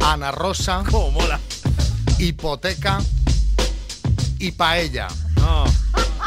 Ana 0.00 0.30
Rosa, 0.32 0.82
mola! 0.90 1.38
hipoteca 2.18 2.98
y 4.40 4.50
paella. 4.52 5.06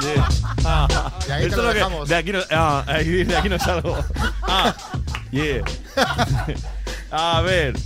Yeah. 0.01 0.29
Ah, 0.65 0.87
Y 1.27 1.31
ahí 1.31 1.49
te 1.49 1.55
lo 1.57 1.63
es 1.63 1.67
que- 1.69 1.73
dejamos. 1.75 2.09
de 2.09 2.15
aquí 2.15 2.31
no, 2.31 2.39
ah, 2.49 2.83
de 2.87 3.35
aquí 3.37 3.49
no 3.49 3.59
salgo. 3.59 3.97
Ah, 4.43 4.73
yeah. 5.31 5.61
A 7.11 7.41
ver, 7.41 7.77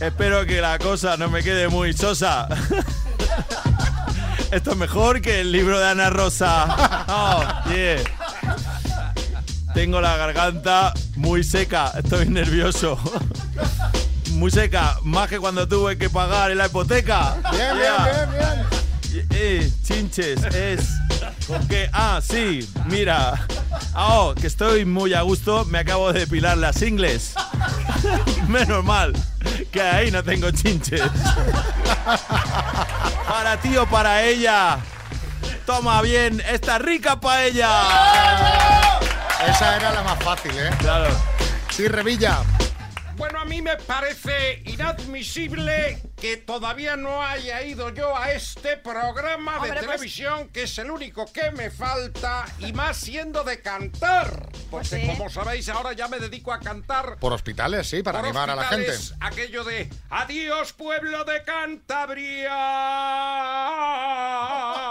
espero 0.00 0.46
que 0.46 0.60
la 0.60 0.78
cosa 0.78 1.16
no 1.16 1.28
me 1.30 1.42
quede 1.42 1.68
muy 1.68 1.92
sosa. 1.92 2.48
Esto 4.50 4.70
es 4.72 4.76
mejor 4.76 5.20
que 5.20 5.40
el 5.40 5.50
libro 5.52 5.78
de 5.78 5.88
Ana 5.88 6.10
Rosa. 6.10 7.04
Oh, 7.08 7.44
yeah. 7.70 8.02
Tengo 9.74 10.00
la 10.00 10.16
garganta 10.16 10.92
muy 11.16 11.44
seca, 11.44 11.92
estoy 11.96 12.28
nervioso. 12.28 12.98
Muy 14.32 14.50
seca, 14.50 14.98
más 15.02 15.28
que 15.30 15.38
cuando 15.38 15.66
tuve 15.66 15.96
que 15.96 16.10
pagar 16.10 16.50
en 16.50 16.58
la 16.58 16.66
hipoteca. 16.66 17.36
Bien, 17.52 17.74
Yeah. 17.74 18.04
bien, 18.04 18.30
bien, 18.30 18.66
bien. 19.12 19.26
Eh, 19.30 19.72
chinches, 19.82 20.42
es. 20.54 20.88
Porque, 21.46 21.88
ah, 21.94 22.20
sí, 22.22 22.68
mira. 22.84 23.46
Oh, 23.94 24.34
que 24.38 24.46
estoy 24.46 24.84
muy 24.84 25.14
a 25.14 25.22
gusto, 25.22 25.64
me 25.64 25.78
acabo 25.78 26.12
de 26.12 26.20
depilar 26.20 26.58
las 26.58 26.82
ingles. 26.82 27.32
Menos 28.48 28.84
mal 28.84 29.14
que 29.76 29.82
ahí 29.82 30.10
no 30.10 30.24
tengo 30.24 30.50
chinches. 30.50 31.02
Para 33.28 33.58
ti 33.58 33.76
o 33.76 33.86
para 33.86 34.22
ella. 34.22 34.78
Toma 35.66 36.00
bien 36.00 36.42
esta 36.48 36.78
rica 36.78 37.20
paella. 37.20 37.82
Esa 39.46 39.76
era 39.76 39.92
la 39.92 40.02
más 40.02 40.18
fácil, 40.24 40.52
¿eh? 40.56 40.70
Claro. 40.78 41.08
Sí, 41.68 41.88
Revilla. 41.88 42.38
Mí 43.56 43.62
me 43.62 43.78
parece 43.78 44.62
inadmisible 44.66 45.98
que 46.14 46.36
todavía 46.36 46.94
no 46.94 47.22
haya 47.22 47.62
ido 47.62 47.88
yo 47.88 48.14
a 48.14 48.32
este 48.32 48.76
programa 48.76 49.52
de 49.52 49.58
Hombre, 49.58 49.72
pues- 49.72 49.86
televisión, 49.86 50.48
que 50.48 50.64
es 50.64 50.76
el 50.76 50.90
único 50.90 51.24
que 51.32 51.50
me 51.52 51.70
falta, 51.70 52.44
y 52.58 52.74
más 52.74 52.98
siendo 52.98 53.44
de 53.44 53.62
cantar. 53.62 54.50
Porque 54.70 55.00
sí. 55.00 55.06
como 55.06 55.30
sabéis, 55.30 55.70
ahora 55.70 55.94
ya 55.94 56.06
me 56.06 56.18
dedico 56.18 56.52
a 56.52 56.60
cantar. 56.60 57.16
Por 57.18 57.32
hospitales, 57.32 57.88
sí, 57.88 58.02
para 58.02 58.18
animar 58.18 58.50
a 58.50 58.56
la 58.56 58.64
gente. 58.64 58.92
Aquello 59.20 59.64
de 59.64 59.88
Adiós, 60.10 60.74
pueblo 60.74 61.24
de 61.24 61.42
Cantabria. 61.42 62.50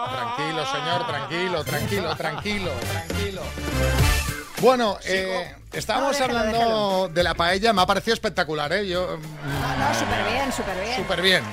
Tranquilo, 0.10 0.66
señor, 0.66 1.06
tranquilo, 1.06 1.64
tranquilo, 1.64 2.16
tranquilo, 2.16 2.72
tranquilo. 2.72 4.25
Bueno, 4.66 4.98
eh, 5.06 5.54
estábamos 5.74 6.20
No, 6.20 6.28
déjalo, 6.28 6.40
hablando 6.40 7.10
de 7.14 7.24
la 7.24 7.36
paella, 7.36 7.72
me 7.72 7.84
ha 7.84 7.86
parecido 7.86 8.16
espectacular, 8.16 8.74
¿eh? 8.74 8.88
Yo, 8.88 9.18
No, 9.18 10.00
súper 10.00 10.24
bien, 10.32 10.52
súper 10.52 10.84
bien. 10.84 10.96
súper 10.96 11.22
bien. 11.22 11.44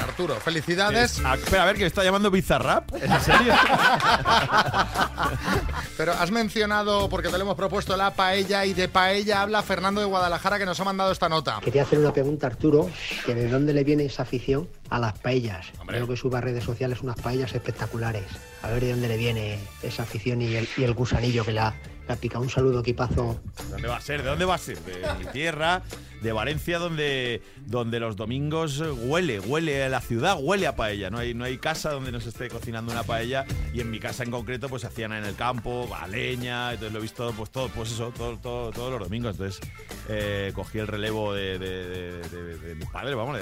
Arturo, 0.00 0.36
felicidades. 0.36 1.20
Ah, 1.24 1.34
espera, 1.34 1.64
a 1.64 1.66
ver, 1.66 1.74
que 1.74 1.80
me 1.82 1.88
está 1.88 2.04
llamando 2.04 2.30
Bizarrap. 2.30 2.94
¿En 2.94 3.20
serio? 3.20 3.52
Pero 5.98 6.12
has 6.12 6.30
mencionado, 6.30 7.08
porque 7.10 7.28
te 7.28 7.36
lo 7.36 7.42
hemos 7.42 7.56
propuesto, 7.56 7.96
la 7.96 8.12
paella 8.12 8.64
y 8.64 8.72
de 8.72 8.88
paella 8.88 9.42
habla 9.42 9.62
Fernando 9.62 10.00
de 10.00 10.06
Guadalajara 10.06 10.58
que 10.58 10.64
nos 10.64 10.80
ha 10.80 10.84
mandado 10.84 11.12
esta 11.12 11.28
nota. 11.28 11.60
Quería 11.62 11.82
hacer 11.82 11.98
una 11.98 12.12
pregunta 12.12 12.46
a 12.46 12.50
Arturo, 12.50 12.88
que 13.26 13.34
de 13.34 13.48
dónde 13.48 13.74
le 13.74 13.84
viene 13.84 14.04
esa 14.04 14.22
afición 14.22 14.68
a 14.88 14.98
las 14.98 15.18
paellas. 15.18 15.66
Creo 15.86 16.06
que 16.06 16.16
sube 16.16 16.38
a 16.38 16.40
redes 16.40 16.64
sociales 16.64 17.02
unas 17.02 17.16
paellas 17.16 17.54
espectaculares. 17.54 18.24
A 18.62 18.68
ver 18.70 18.82
de 18.84 18.90
dónde 18.92 19.08
le 19.08 19.16
viene 19.16 19.58
esa 19.82 20.04
afición 20.04 20.40
y 20.42 20.54
el, 20.54 20.68
y 20.76 20.84
el 20.84 20.94
gusanillo 20.94 21.44
que 21.44 21.52
la, 21.52 21.74
la 22.08 22.16
pica. 22.16 22.38
Un 22.38 22.48
saludo, 22.50 22.80
equipazo. 22.80 23.40
¿De 23.64 23.70
dónde 23.70 23.88
va 23.88 23.96
a 23.96 24.00
ser? 24.00 24.22
¿De 24.22 24.28
dónde 24.28 24.44
va 24.44 24.54
a 24.54 24.58
ser? 24.58 24.78
De 24.80 25.02
mi 25.18 25.26
tierra, 25.32 25.82
de 26.20 26.30
Valencia, 26.32 26.78
donde, 26.78 27.42
donde 27.66 27.98
los 27.98 28.14
domingos 28.14 28.80
huele, 29.02 29.40
huele 29.40 29.88
la 29.88 30.00
ciudad, 30.00 30.36
huele 30.40 30.68
a 30.68 30.76
paella. 30.76 31.10
No 31.10 31.18
hay, 31.18 31.34
no 31.34 31.42
hay 31.44 31.58
casa 31.58 31.90
donde 31.90 32.12
no 32.12 32.20
se 32.20 32.28
esté 32.28 32.48
cocinando 32.48 32.92
una 32.92 33.02
paella. 33.02 33.44
Y 33.74 33.80
en 33.80 33.90
mi 33.90 33.98
casa 33.98 34.22
en 34.22 34.30
concreto, 34.30 34.68
pues 34.68 34.84
hacían 34.84 35.12
en 35.12 35.24
el 35.24 35.34
campo, 35.34 35.90
a 36.00 36.06
leña. 36.06 36.70
Entonces 36.72 36.92
lo 36.92 36.98
he 37.00 37.02
visto, 37.02 37.32
pues 37.36 37.50
todo, 37.50 37.68
pues 37.70 37.90
eso, 37.90 38.12
todo, 38.16 38.38
todo- 38.38 38.70
todos 38.70 38.92
los 38.92 39.00
domingos. 39.00 39.32
Entonces 39.32 39.60
eh, 40.08 40.52
cogí 40.54 40.78
el 40.78 40.86
relevo 40.86 41.34
de, 41.34 41.58
de- 41.58 42.18
de- 42.28 42.74
mi 42.76 42.84
padre, 42.86 43.14
vamos, 43.16 43.38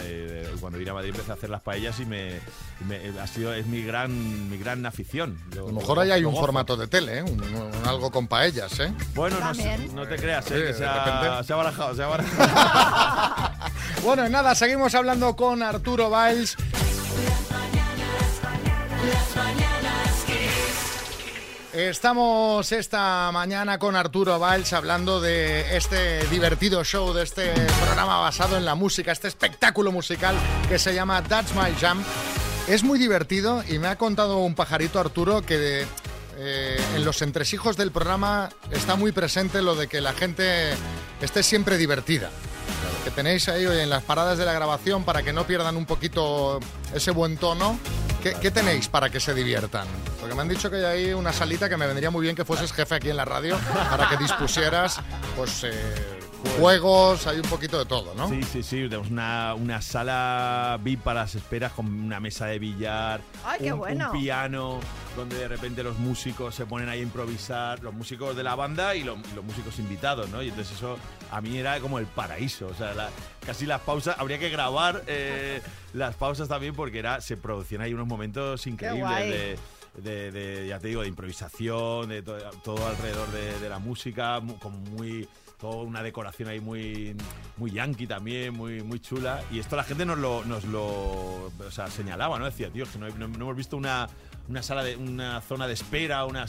cuando 0.60 0.78
vine 0.78 0.90
a 0.90 0.94
Madrid 0.94 1.10
empecé 1.10 1.30
a 1.30 1.34
hacer 1.34 1.50
las 1.50 1.60
paellas 1.62 2.00
y 2.00 2.06
me, 2.06 2.32
me- 2.88 3.20
ha 3.20 3.26
sido, 3.26 3.52
es 3.54 3.66
mi 3.66 3.82
gran, 3.82 4.48
mi 4.50 4.56
gran 4.56 4.84
afición. 4.86 5.09
Lo- 5.12 5.24
A 5.24 5.56
lo 5.56 5.72
mejor 5.72 5.98
ahí 6.00 6.11
hay 6.11 6.24
un 6.24 6.32
gozo. 6.32 6.42
formato 6.46 6.76
de 6.76 6.86
tele, 6.86 7.18
¿eh? 7.18 7.22
Un- 7.22 7.40
un- 7.42 7.70
algo 7.88 8.11
con 8.11 8.26
paellas, 8.28 8.78
¿eh? 8.80 8.92
Bueno, 9.14 9.36
no, 9.40 9.52
no 9.94 10.06
te 10.08 10.16
creas, 10.16 10.44
Sí, 10.44 10.54
eh, 10.54 10.64
que 10.68 10.74
se 10.74 10.84
ha, 10.86 11.42
se 11.42 11.52
ha 11.52 11.56
barajado, 11.56 11.94
se 11.94 12.02
ha 12.02 12.06
barajado. 12.06 13.50
Bueno, 14.02 14.26
nada, 14.30 14.54
seguimos 14.54 14.94
hablando 14.94 15.36
con 15.36 15.62
Arturo 15.62 16.08
Valls. 16.08 16.56
Estamos 21.72 22.72
esta 22.72 23.30
mañana 23.32 23.78
con 23.78 23.94
Arturo 23.94 24.40
Valls 24.40 24.72
hablando 24.72 25.20
de 25.20 25.76
este 25.76 26.26
divertido 26.26 26.82
show, 26.82 27.12
de 27.12 27.22
este 27.22 27.52
programa 27.84 28.18
basado 28.18 28.56
en 28.56 28.64
la 28.64 28.74
música, 28.74 29.12
este 29.12 29.28
espectáculo 29.28 29.92
musical 29.92 30.34
que 30.68 30.80
se 30.80 30.92
llama 30.92 31.22
That's 31.22 31.54
My 31.54 31.72
Jam. 31.80 32.02
Es 32.70 32.84
muy 32.84 33.00
divertido 33.00 33.64
y 33.68 33.80
me 33.80 33.88
ha 33.88 33.96
contado 33.96 34.38
un 34.38 34.54
pajarito 34.54 35.00
Arturo 35.00 35.42
que 35.42 35.84
eh, 36.38 36.80
en 36.94 37.04
los 37.04 37.20
entresijos 37.20 37.76
del 37.76 37.90
programa 37.90 38.48
está 38.70 38.94
muy 38.94 39.10
presente 39.10 39.60
lo 39.60 39.74
de 39.74 39.88
que 39.88 40.00
la 40.00 40.12
gente 40.12 40.70
esté 41.20 41.42
siempre 41.42 41.76
divertida. 41.76 42.30
Que 43.02 43.10
tenéis 43.10 43.48
ahí 43.48 43.64
en 43.64 43.90
las 43.90 44.04
paradas 44.04 44.38
de 44.38 44.44
la 44.44 44.52
grabación 44.52 45.02
para 45.02 45.24
que 45.24 45.32
no 45.32 45.48
pierdan 45.48 45.76
un 45.76 45.84
poquito 45.84 46.60
ese 46.94 47.10
buen 47.10 47.38
tono. 47.38 47.76
¿Qué, 48.22 48.36
qué 48.40 48.52
tenéis 48.52 48.86
para 48.86 49.10
que 49.10 49.18
se 49.18 49.34
diviertan? 49.34 49.88
Porque 50.20 50.36
me 50.36 50.42
han 50.42 50.48
dicho 50.48 50.70
que 50.70 50.76
hay 50.76 50.84
ahí 50.84 51.12
una 51.12 51.32
salita 51.32 51.68
que 51.68 51.76
me 51.76 51.88
vendría 51.88 52.12
muy 52.12 52.22
bien 52.22 52.36
que 52.36 52.44
fueses 52.44 52.72
jefe 52.72 52.94
aquí 52.94 53.10
en 53.10 53.16
la 53.16 53.24
radio 53.24 53.58
para 53.90 54.08
que 54.08 54.16
dispusieras 54.16 55.00
pues 55.34 55.64
eh, 55.64 56.19
juegos, 56.59 57.26
hay 57.26 57.38
un 57.38 57.49
poquito 57.49 57.78
de 57.78 57.84
todo, 57.86 58.14
¿no? 58.14 58.28
Sí, 58.28 58.43
sí, 58.43 58.62
sí. 58.62 58.76
Tenemos 58.88 59.11
una, 59.11 59.55
una 59.55 59.80
sala 59.82 60.78
VIP 60.82 61.01
para 61.03 61.20
las 61.20 61.34
esperas 61.34 61.72
con 61.72 61.86
una 61.86 62.20
mesa 62.20 62.47
de 62.47 62.59
billar, 62.59 63.20
Ay, 63.45 63.59
qué 63.61 63.72
un, 63.72 63.78
bueno. 63.78 64.11
un 64.12 64.20
piano, 64.20 64.80
donde 65.16 65.36
de 65.36 65.49
repente 65.49 65.82
los 65.82 65.99
músicos 65.99 66.55
se 66.55 66.66
ponen 66.66 66.88
ahí 66.88 67.01
a 67.01 67.03
improvisar, 67.03 67.82
los 67.82 67.95
músicos 67.95 68.36
de 68.36 68.43
la 68.43 68.55
banda 68.55 68.95
y, 68.95 69.03
lo- 69.05 69.16
y 69.16 69.34
los 69.34 69.45
músicos 69.45 69.78
invitados, 69.78 70.28
¿no? 70.30 70.43
Y 70.43 70.49
entonces 70.49 70.76
eso 70.76 70.99
a 71.30 71.41
mí 71.41 71.57
era 71.59 71.78
como 71.80 71.99
el 71.99 72.07
paraíso. 72.07 72.66
O 72.68 72.74
sea, 72.74 72.95
la- 72.95 73.11
casi 73.45 73.66
las 73.66 73.80
pausas, 73.80 74.16
habría 74.18 74.38
que 74.38 74.51
grabar 74.51 75.03
eh, 75.07 75.62
las 75.95 76.14
pausas 76.16 76.49
también 76.49 76.74
porque 76.74 76.99
era, 76.99 77.20
se 77.20 77.36
producían 77.36 77.82
ahí 77.82 77.95
unos 77.95 78.07
momentos 78.07 78.66
increíbles 78.66 79.03
guay. 79.03 79.30
de, 79.30 79.59
de- 80.03 80.30
de, 80.30 80.68
ya 80.68 80.78
te 80.78 80.88
digo, 80.88 81.03
de 81.03 81.09
improvisación, 81.09 82.09
de 82.09 82.22
to- 82.22 82.36
todo 82.62 82.86
alrededor 82.86 83.30
de, 83.30 83.59
de 83.59 83.68
la 83.68 83.78
música, 83.78 84.41
mu- 84.41 84.59
como 84.59 84.78
muy 84.78 85.28
toda 85.61 85.82
una 85.82 86.02
decoración 86.02 86.48
ahí 86.48 86.61
muy 86.61 87.14
muy 87.56 87.70
yankee 87.72 88.06
también, 88.06 88.54
muy 88.54 88.82
muy 88.82 88.98
chula 89.00 89.42
y 89.50 89.58
esto 89.58 89.76
la 89.76 89.84
gente 89.84 90.04
nos 90.06 90.18
lo 90.18 90.44
nos 90.44 90.64
lo 90.64 90.86
o 90.86 91.70
sea, 91.70 91.88
señalaba, 91.88 92.38
¿no? 92.38 92.44
Decía, 92.46 92.70
tío, 92.70 92.84
que 92.90 92.98
no, 92.98 93.08
no- 93.11 93.28
no 93.28 93.44
hemos 93.44 93.56
visto 93.56 93.76
una 93.76 94.08
una 94.48 94.62
sala 94.62 94.82
de 94.82 94.96
una 94.96 95.40
zona 95.42 95.66
de 95.68 95.74
espera, 95.74 96.24
una 96.24 96.46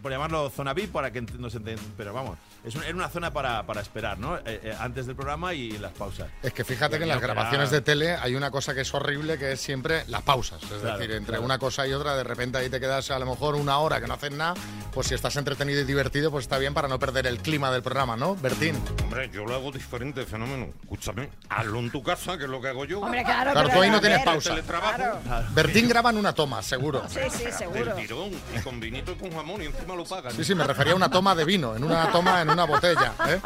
por 0.00 0.10
llamarlo 0.10 0.48
zona 0.50 0.72
VIP 0.72 0.90
para 0.92 1.10
que 1.12 1.20
nos 1.20 1.54
enten- 1.54 1.78
pero 1.96 2.12
vamos, 2.14 2.38
es 2.64 2.74
un- 2.74 2.82
era 2.84 2.94
una 2.94 3.08
zona 3.08 3.32
para, 3.32 3.64
para 3.66 3.80
esperar, 3.80 4.18
¿no? 4.18 4.36
Eh, 4.38 4.42
eh, 4.46 4.76
antes 4.78 5.06
del 5.06 5.16
programa 5.16 5.54
y 5.54 5.72
las 5.78 5.92
pausas. 5.92 6.28
Es 6.42 6.52
que 6.52 6.64
fíjate 6.64 6.96
Y 6.96 6.98
que 6.98 7.02
en 7.04 7.08
las 7.08 7.18
era- 7.18 7.26
grabaciones 7.34 7.70
de 7.70 7.80
tele 7.80 8.14
hay 8.16 8.34
una 8.34 8.50
cosa 8.50 8.74
que 8.74 8.82
es 8.82 8.94
horrible, 8.94 9.38
que 9.38 9.52
es 9.52 9.60
siempre 9.60 10.04
las 10.08 10.22
pausas. 10.22 10.62
Es 10.62 10.68
Claro, 10.68 10.98
decir, 10.98 11.14
entre 11.14 11.32
claro. 11.32 11.42
una 11.44 11.58
cosa 11.58 11.86
y 11.86 11.92
otra, 11.92 12.14
de 12.16 12.24
repente 12.24 12.58
ahí 12.58 12.68
te 12.70 12.80
quedas 12.80 13.10
a 13.10 13.18
lo 13.18 13.26
mejor 13.26 13.54
una 13.54 13.78
hora 13.78 14.00
que 14.00 14.06
no 14.06 14.14
haces 14.14 14.32
nada, 14.32 14.54
pues 14.92 15.06
si 15.08 15.14
estás 15.14 15.34
entretenido 15.36 15.80
y 15.80 15.84
divertido, 15.84 16.30
pues 16.30 16.44
está 16.44 16.58
bien 16.58 16.74
para 16.74 16.88
no 16.88 16.98
perder 16.98 17.26
el 17.26 17.38
clima 17.38 17.70
del 17.70 17.82
programa, 17.82 18.16
¿no? 18.16 18.36
Bertín. 18.36 18.80
Hombre, 19.02 19.30
yo 19.32 19.44
lo 19.44 19.54
hago 19.54 19.70
diferente, 19.72 20.24
fenómeno. 20.26 20.68
Escúchame, 20.82 21.30
hazlo 21.48 21.78
en 21.80 21.90
tu 21.90 22.02
casa, 22.02 22.36
que 22.38 22.44
es 22.44 22.50
lo 22.50 22.60
que 22.60 22.68
hago 22.68 22.84
yo. 22.84 23.00
Hombre, 23.00 23.24
claro, 23.24 23.52
Claro, 23.52 23.68
pero 23.68 23.76
tú 23.78 23.82
ahí 23.82 23.90
no 23.90 23.96
a 23.96 24.00
tienes 24.00 24.22
pausa. 24.24 24.50
Teletrabajo. 24.50 25.20
Bertín 25.54 25.88
graba 25.88 26.10
en 26.10 26.18
una 26.18 26.32
toma, 26.34 26.62
seguro. 26.62 27.02
Sí, 27.08 27.20
sí, 27.30 27.44
seguro. 27.56 27.94
Del 27.94 28.06
tirón, 28.06 28.30
y 28.56 28.60
con 28.62 28.78
vinito 28.80 29.12
y 29.12 29.14
con 29.16 29.32
jamón, 29.32 29.62
y 29.62 29.66
encima 29.66 29.94
lo 29.94 30.04
pagan. 30.04 30.32
Sí, 30.32 30.44
sí, 30.44 30.54
me 30.54 30.64
refería 30.64 30.92
a 30.92 30.96
una 30.96 31.10
toma 31.10 31.34
de 31.34 31.44
vino, 31.44 31.74
en 31.76 31.84
una 31.84 32.10
toma 32.10 32.42
en 32.42 32.50
una 32.52 32.64
botella. 32.64 33.12
¿eh? 33.28 33.40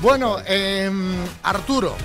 Bueno, 0.00 0.36
eh, 0.46 0.90
Arturo, 1.42 1.96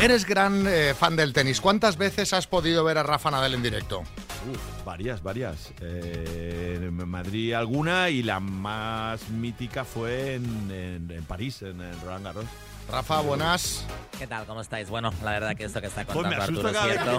eres 0.00 0.24
gran 0.26 0.64
eh, 0.66 0.94
fan 0.98 1.16
del 1.16 1.32
tenis. 1.32 1.60
¿Cuántas 1.60 1.96
veces 1.96 2.32
has 2.32 2.46
podido 2.46 2.84
ver 2.84 2.98
a 2.98 3.02
Rafa 3.02 3.30
Nadal 3.30 3.54
en 3.54 3.62
directo? 3.62 4.00
Uf, 4.00 4.84
varias, 4.84 5.22
varias. 5.22 5.70
Eh, 5.80 6.78
en 6.80 7.08
Madrid 7.08 7.52
alguna 7.54 8.08
y 8.08 8.22
la 8.22 8.40
más 8.40 9.28
mítica 9.28 9.84
fue 9.84 10.34
en, 10.36 10.70
en- 10.70 11.10
en 11.10 11.24
París, 11.24 11.62
en, 11.62 11.78
Roland 12.02 12.24
Garros. 12.24 12.44
Rafa, 12.90 13.20
buenas. 13.20 13.84
¿Qué 14.18 14.26
tal? 14.26 14.46
¿Cómo 14.46 14.62
estáis? 14.62 14.88
Bueno, 14.88 15.12
la 15.22 15.30
verdad 15.32 15.54
que 15.56 15.64
esto 15.64 15.80
que 15.80 15.86
está 15.86 16.04
Pues 16.04 16.16
me 16.26 16.36
contando 16.36 16.60
Arturo 16.60 16.68
es 16.70 16.92
cierto. 16.94 17.18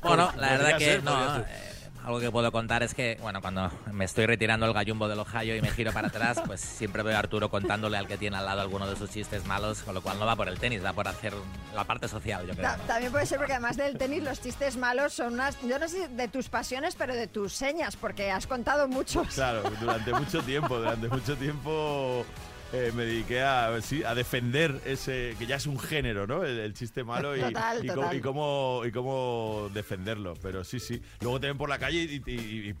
Bueno, 0.00 0.28
pues 0.30 0.36
la 0.40 0.48
verdad 0.52 0.78
que 0.78 0.84
ser, 0.84 1.04
no. 1.04 1.36
eh, 1.40 1.44
algo 2.08 2.20
que 2.20 2.30
puedo 2.30 2.50
contar 2.50 2.82
es 2.82 2.94
que, 2.94 3.18
bueno, 3.20 3.42
cuando 3.42 3.70
me 3.92 4.06
estoy 4.06 4.24
retirando 4.24 4.64
el 4.64 4.72
gallumbo 4.72 5.08
del 5.08 5.18
Ohio 5.18 5.54
y 5.54 5.60
me 5.60 5.70
giro 5.70 5.92
para 5.92 6.08
atrás, 6.08 6.40
pues 6.46 6.58
siempre 6.60 7.02
veo 7.02 7.14
a 7.14 7.18
Arturo 7.18 7.50
contándole 7.50 7.98
al 7.98 8.06
que 8.06 8.16
tiene 8.16 8.38
al 8.38 8.46
lado 8.46 8.62
alguno 8.62 8.88
de 8.88 8.96
sus 8.96 9.10
chistes 9.10 9.44
malos, 9.44 9.82
con 9.82 9.94
lo 9.94 10.00
cual 10.02 10.18
no 10.18 10.24
va 10.24 10.34
por 10.34 10.48
el 10.48 10.58
tenis, 10.58 10.82
va 10.82 10.94
por 10.94 11.06
hacer 11.06 11.34
la 11.74 11.84
parte 11.84 12.08
social, 12.08 12.46
yo 12.46 12.54
creo. 12.54 12.62
Ta- 12.62 12.78
También 12.86 13.12
puede 13.12 13.26
ser 13.26 13.36
porque 13.36 13.52
además 13.52 13.76
del 13.76 13.98
tenis 13.98 14.22
los 14.22 14.40
chistes 14.40 14.78
malos 14.78 15.12
son 15.12 15.34
unas, 15.34 15.60
yo 15.60 15.78
no 15.78 15.86
sé 15.86 16.08
de 16.08 16.28
tus 16.28 16.48
pasiones, 16.48 16.94
pero 16.96 17.14
de 17.14 17.26
tus 17.26 17.52
señas, 17.52 17.94
porque 17.96 18.30
has 18.30 18.46
contado 18.46 18.88
muchos. 18.88 19.28
Claro, 19.34 19.62
durante 19.78 20.10
mucho 20.14 20.40
tiempo, 20.42 20.78
durante 20.78 21.08
mucho 21.08 21.36
tiempo 21.36 22.24
eh, 22.72 22.92
me 22.94 23.04
dediqué 23.04 23.42
a, 23.42 23.80
sí, 23.80 24.02
a 24.04 24.14
defender 24.14 24.80
ese, 24.84 25.34
que 25.38 25.46
ya 25.46 25.56
es 25.56 25.66
un 25.66 25.78
género, 25.78 26.26
¿no? 26.26 26.44
El, 26.44 26.58
el 26.58 26.74
chiste 26.74 27.02
malo 27.04 27.36
y, 27.36 27.40
Total, 27.40 27.84
y, 27.84 27.88
cómo- 27.88 28.00
total. 28.02 28.16
y 28.16 28.20
cómo, 28.20 28.82
y 28.86 28.92
cómo 28.92 29.70
defenderlo. 29.72 30.34
Pero 30.42 30.64
sí, 30.64 30.78
sí. 30.80 31.00
Luego 31.20 31.40
te 31.40 31.46
ven 31.46 31.56
por 31.56 31.68
la 31.68 31.78
calle 31.78 31.98
y, 32.02 32.22
y- 32.26 32.30
y- 32.34 32.68
y- 32.68 32.74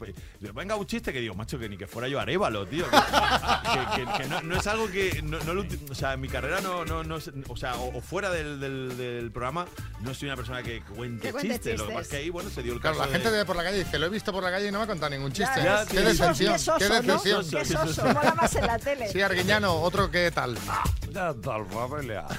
y- 0.46 0.50
venga 0.52 0.76
un 0.76 0.86
chiste 0.86 1.12
que 1.12 1.20
digo, 1.20 1.34
macho, 1.34 1.58
que 1.58 1.68
ni 1.68 1.76
que 1.76 1.86
fuera 1.86 2.06
yo 2.08 2.20
Arevalo, 2.20 2.66
tío. 2.66 2.84
Que, 2.90 4.02
que- 4.02 4.04
que- 4.12 4.22
que 4.22 4.28
no, 4.28 4.42
no 4.42 4.56
es 4.56 4.66
algo 4.66 4.88
que, 4.90 5.22
no, 5.22 5.38
no 5.40 5.54
lo 5.54 5.64
uti- 5.64 5.90
o 5.90 5.94
sea, 5.94 6.12
en 6.14 6.20
mi 6.20 6.28
carrera 6.28 6.60
no, 6.60 6.84
no, 6.84 7.16
o 7.48 7.56
sea, 7.56 7.76
o, 7.76 7.96
o 7.96 8.00
fuera 8.00 8.30
del, 8.30 8.60
del- 8.60 8.96
del 8.96 9.30
programa, 9.30 9.66
no 10.00 10.12
soy 10.14 10.28
una 10.28 10.36
persona 10.36 10.62
que 10.62 10.82
cuente 10.82 11.32
chistes. 11.40 11.78
Lo 11.78 11.86
que 11.88 11.94
pasa 11.94 12.02
es 12.02 12.08
que 12.08 12.16
ahí, 12.16 12.30
bueno, 12.30 12.50
se 12.50 12.62
dio 12.62 12.74
el 12.74 12.80
Claro, 12.80 12.98
caso 12.98 13.08
la 13.08 13.12
gente 13.14 13.30
de- 13.30 13.38
ve 13.38 13.44
por 13.44 13.56
la 13.56 13.62
calle 13.64 13.80
y 13.80 13.84
dice, 13.84 13.98
lo 13.98 14.06
he 14.06 14.10
visto 14.10 14.32
por 14.32 14.42
la 14.42 14.50
calle 14.50 14.68
y 14.68 14.70
no 14.72 14.78
me 14.78 14.84
ha 14.84 14.86
contado 14.86 15.10
ningún 15.10 15.32
chiste. 15.32 15.62
Ya, 15.62 15.84
qué 15.86 15.96
qué 15.96 16.02
decepción, 16.02 16.58
soso, 16.58 16.78
qué 16.78 16.88
¿no? 16.88 16.94
decepción. 17.00 17.46
Qué 17.50 17.64
soso, 17.64 18.04
mola 18.06 18.34
más 18.34 18.54
en 18.54 18.66
la 18.66 18.78
tele. 18.78 19.08
Sí, 19.08 19.20
Arguiñano, 19.20 19.77
otro 19.80 20.10
que 20.10 20.30
tal. 20.30 20.56
¿Qué 21.00 21.08
tal, 21.12 21.66
familia? 21.66 22.26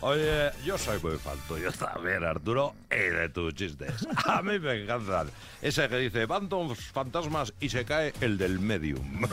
Oye, 0.00 0.52
yo 0.64 0.76
soy 0.76 1.00
muy 1.00 1.16
fan 1.16 1.38
tuyo 1.48 1.72
también, 1.72 2.22
Arturo, 2.22 2.74
y 2.90 2.96
de 2.96 3.28
tus 3.28 3.54
chistes. 3.54 4.06
A 4.26 4.42
mí 4.42 4.58
me 4.58 4.82
encantan. 4.82 5.30
Ese 5.62 5.88
que 5.88 5.96
dice, 5.96 6.26
van 6.26 6.48
dos 6.48 6.78
fantasmas 6.78 7.52
y 7.60 7.68
se 7.70 7.84
cae 7.84 8.12
el 8.20 8.36
del 8.36 8.60
medium. 8.60 9.24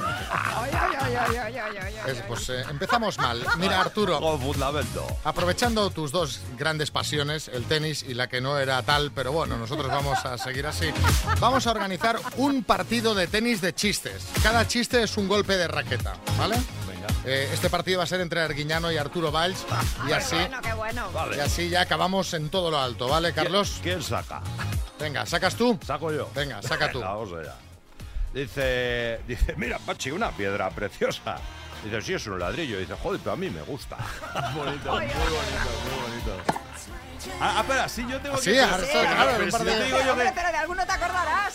Es, 2.07 2.21
pues 2.27 2.49
eh, 2.49 2.63
empezamos 2.69 3.17
mal. 3.17 3.45
Mira, 3.59 3.81
Arturo. 3.81 4.19
Con 4.19 4.39
fundamento. 4.39 5.05
Aprovechando 5.23 5.89
tus 5.89 6.11
dos 6.11 6.41
grandes 6.57 6.91
pasiones, 6.91 7.49
el 7.49 7.65
tenis 7.65 8.03
y 8.03 8.13
la 8.13 8.27
que 8.27 8.41
no 8.41 8.57
era 8.57 8.81
tal, 8.83 9.11
pero 9.11 9.31
bueno, 9.31 9.57
nosotros 9.57 9.87
vamos 9.87 10.25
a 10.25 10.37
seguir 10.37 10.65
así. 10.65 10.87
Vamos 11.39 11.67
a 11.67 11.71
organizar 11.71 12.17
un 12.37 12.63
partido 12.63 13.13
de 13.13 13.27
tenis 13.27 13.61
de 13.61 13.73
chistes. 13.73 14.27
Cada 14.41 14.67
chiste 14.67 15.03
es 15.03 15.17
un 15.17 15.27
golpe 15.27 15.57
de 15.57 15.67
raqueta, 15.67 16.15
¿vale? 16.37 16.55
Eh, 17.25 17.49
este 17.53 17.69
partido 17.69 17.97
va 17.99 18.03
a 18.03 18.07
ser 18.07 18.21
entre 18.21 18.41
Arguiñano 18.41 18.91
y 18.91 18.97
Arturo 18.97 19.31
Valls 19.31 19.65
y 20.03 20.07
Qué 20.07 20.13
así, 20.15 20.35
bueno, 20.35 20.61
qué 20.61 20.73
bueno. 20.73 21.09
y 21.35 21.39
así 21.39 21.69
ya 21.69 21.81
acabamos 21.81 22.33
en 22.33 22.49
todo 22.49 22.69
lo 22.71 22.79
alto, 22.79 23.07
¿vale, 23.07 23.33
Carlos? 23.33 23.79
¿Quién 23.81 24.01
saca? 24.03 24.41
Venga, 24.99 25.25
¿sacas 25.25 25.55
tú? 25.55 25.77
Saco 25.85 26.11
yo. 26.11 26.29
Venga, 26.35 26.61
saca 26.61 26.91
tú. 26.91 26.99
Venga, 26.99 27.11
vamos 27.13 27.33
allá. 27.33 27.55
Dice, 28.33 29.19
dice, 29.27 29.53
mira, 29.57 29.77
Pachi, 29.79 30.11
una 30.11 30.31
piedra 30.31 30.69
preciosa. 30.69 31.35
Dice, 31.83 32.01
sí, 32.01 32.13
es 32.13 32.25
un 32.27 32.39
ladrillo. 32.39 32.79
Dice, 32.79 32.95
joder, 33.01 33.19
pero 33.21 33.33
a 33.33 33.35
mí 33.35 33.49
me 33.49 33.61
gusta. 33.61 33.97
bonito, 34.55 34.91
muy 34.91 35.01
bonito, 35.01 35.15
muy 35.19 36.11
bonito. 36.11 36.43
Ah, 37.39 37.55
ah, 37.57 37.61
espera, 37.61 37.87
sí, 37.89 38.05
yo 38.09 38.19
tengo 38.19 38.37
Sí, 38.37 38.51
que... 38.51 38.59
ahora 38.61 38.83
está, 38.83 38.99
claro, 39.01 39.31
pero 39.37 39.43
un 39.45 39.51
si 39.51 39.63
de- 39.63 39.71
te 39.71 39.83
digo 39.85 39.97
yo 40.03 40.11
Hombre, 40.11 40.25
que 40.27 40.31
pero 40.35 40.49
de 40.51 40.57
alguno 40.57 40.85
te 40.85 40.91
acordarás. 40.91 41.53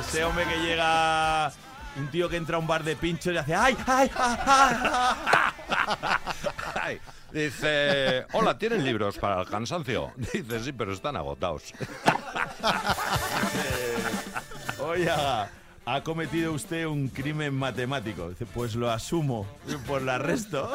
ese 0.00 0.24
hombre 0.24 0.44
que 0.46 0.56
llega... 0.60 1.52
Un 1.96 2.08
tío 2.10 2.28
que 2.28 2.36
entra 2.36 2.56
a 2.56 2.58
un 2.58 2.66
bar 2.66 2.82
de 2.82 2.96
pinchos 2.96 3.34
y 3.34 3.36
hace 3.36 3.54
¡ay, 3.54 3.76
ay, 3.86 4.10
ay, 4.16 4.38
ay! 4.46 4.76
Ay, 6.80 7.00
Dice, 7.32 8.26
hola, 8.32 8.56
¿tienen 8.56 8.84
libros 8.84 9.18
para 9.18 9.40
el 9.40 9.48
cansancio? 9.48 10.12
Dice, 10.32 10.62
sí, 10.62 10.72
pero 10.72 10.92
están 10.92 11.16
agotados. 11.16 11.74
Oye, 14.78 15.10
ha 15.10 15.48
ha 15.86 16.02
cometido 16.02 16.52
usted 16.52 16.86
un 16.86 17.08
crimen 17.08 17.54
matemático. 17.54 18.30
Dice, 18.30 18.46
pues 18.46 18.74
lo 18.74 18.90
asumo 18.90 19.46
por 19.86 20.02
la 20.02 20.18
resto. 20.18 20.70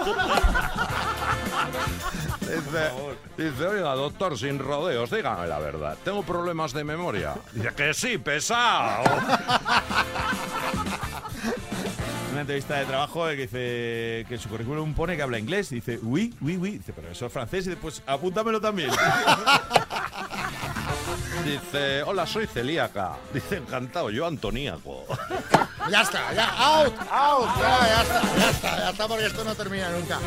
Dice, 2.41 2.91
dice, 3.37 3.67
oiga, 3.67 3.95
doctor, 3.95 4.37
sin 4.37 4.59
rodeos, 4.59 5.09
dígame 5.09 5.47
la 5.47 5.59
verdad. 5.59 5.97
Tengo 6.03 6.23
problemas 6.23 6.73
de 6.73 6.83
memoria. 6.83 7.35
Dice, 7.53 7.73
que 7.75 7.93
sí, 7.93 8.17
pesado. 8.17 9.03
Una 12.39 12.43
entrevista 12.43 12.79
de 12.79 12.85
trabajo 12.85 13.25
que 13.25 13.35
dice 13.35 14.25
que 14.29 14.35
en 14.35 14.39
su 14.39 14.47
currículum 14.47 14.93
pone 14.93 15.17
que 15.17 15.21
habla 15.21 15.37
inglés. 15.37 15.71
Dice, 15.71 15.99
oui, 16.01 16.33
oui, 16.39 16.55
oui. 16.55 16.77
Dice, 16.77 16.93
pero 16.93 17.11
eso 17.11 17.25
es 17.25 17.33
francés. 17.33 17.65
Y 17.65 17.71
dice, 17.71 17.81
pues 17.81 18.01
apúntamelo 18.05 18.61
también. 18.61 18.91
Dice, 21.43 22.01
hola, 22.03 22.25
soy 22.25 22.47
celíaca. 22.47 23.17
Dice, 23.33 23.57
encantado, 23.57 24.09
yo 24.09 24.25
antoníaco. 24.25 25.05
Ya 25.89 26.03
está, 26.03 26.31
ya, 26.33 26.47
out, 26.57 26.93
out, 27.09 27.49
ya, 27.57 27.79
ya 27.87 28.01
está, 28.03 28.21
ya 28.37 28.49
está, 28.51 28.77
ya 28.77 28.89
está, 28.91 29.07
porque 29.07 29.25
esto 29.25 29.43
no 29.43 29.55
termina 29.55 29.89
nunca. 29.89 30.19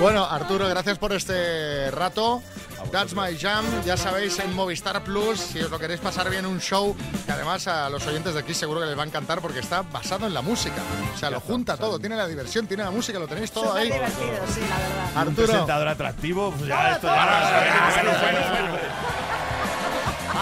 Bueno, 0.00 0.24
Arturo, 0.24 0.66
gracias 0.66 0.96
por 0.98 1.12
este 1.12 1.90
rato. 1.90 2.42
That's 2.90 3.14
My 3.14 3.36
Jam, 3.38 3.64
ya 3.84 3.96
sabéis, 3.96 4.38
en 4.40 4.54
Movistar 4.54 5.02
Plus, 5.04 5.38
si 5.38 5.60
os 5.60 5.70
lo 5.70 5.78
queréis 5.78 6.00
pasar 6.00 6.28
bien, 6.28 6.44
un 6.46 6.60
show 6.60 6.96
que 7.24 7.32
además 7.32 7.66
a 7.68 7.88
los 7.88 8.04
oyentes 8.06 8.34
de 8.34 8.40
aquí 8.40 8.52
seguro 8.54 8.80
que 8.80 8.86
les 8.86 8.98
va 8.98 9.02
a 9.02 9.06
encantar 9.06 9.40
porque 9.40 9.60
está 9.60 9.82
basado 9.82 10.26
en 10.26 10.34
la 10.34 10.42
música. 10.42 10.82
O 11.14 11.18
sea, 11.18 11.30
lo 11.30 11.40
junta 11.40 11.76
todo, 11.76 11.98
tiene 11.98 12.16
la 12.16 12.26
diversión, 12.26 12.66
tiene 12.66 12.82
la 12.82 12.90
música, 12.90 13.18
lo 13.18 13.28
tenéis 13.28 13.52
todo 13.52 13.72
ahí. 13.74 13.90
divertido, 13.90 14.46
sí, 14.52 14.60
la 14.60 14.78
verdad. 14.78 15.10
Un 15.12 15.18
Arturo, 15.18 15.46
presentador 15.46 15.88
atractivo. 15.88 16.50
Pues 16.52 16.68
ya 16.68 16.92
esto 16.92 17.06
ya 17.06 17.92
bueno, 17.94 18.10
bueno, 18.20 18.70
bueno. 18.70 19.20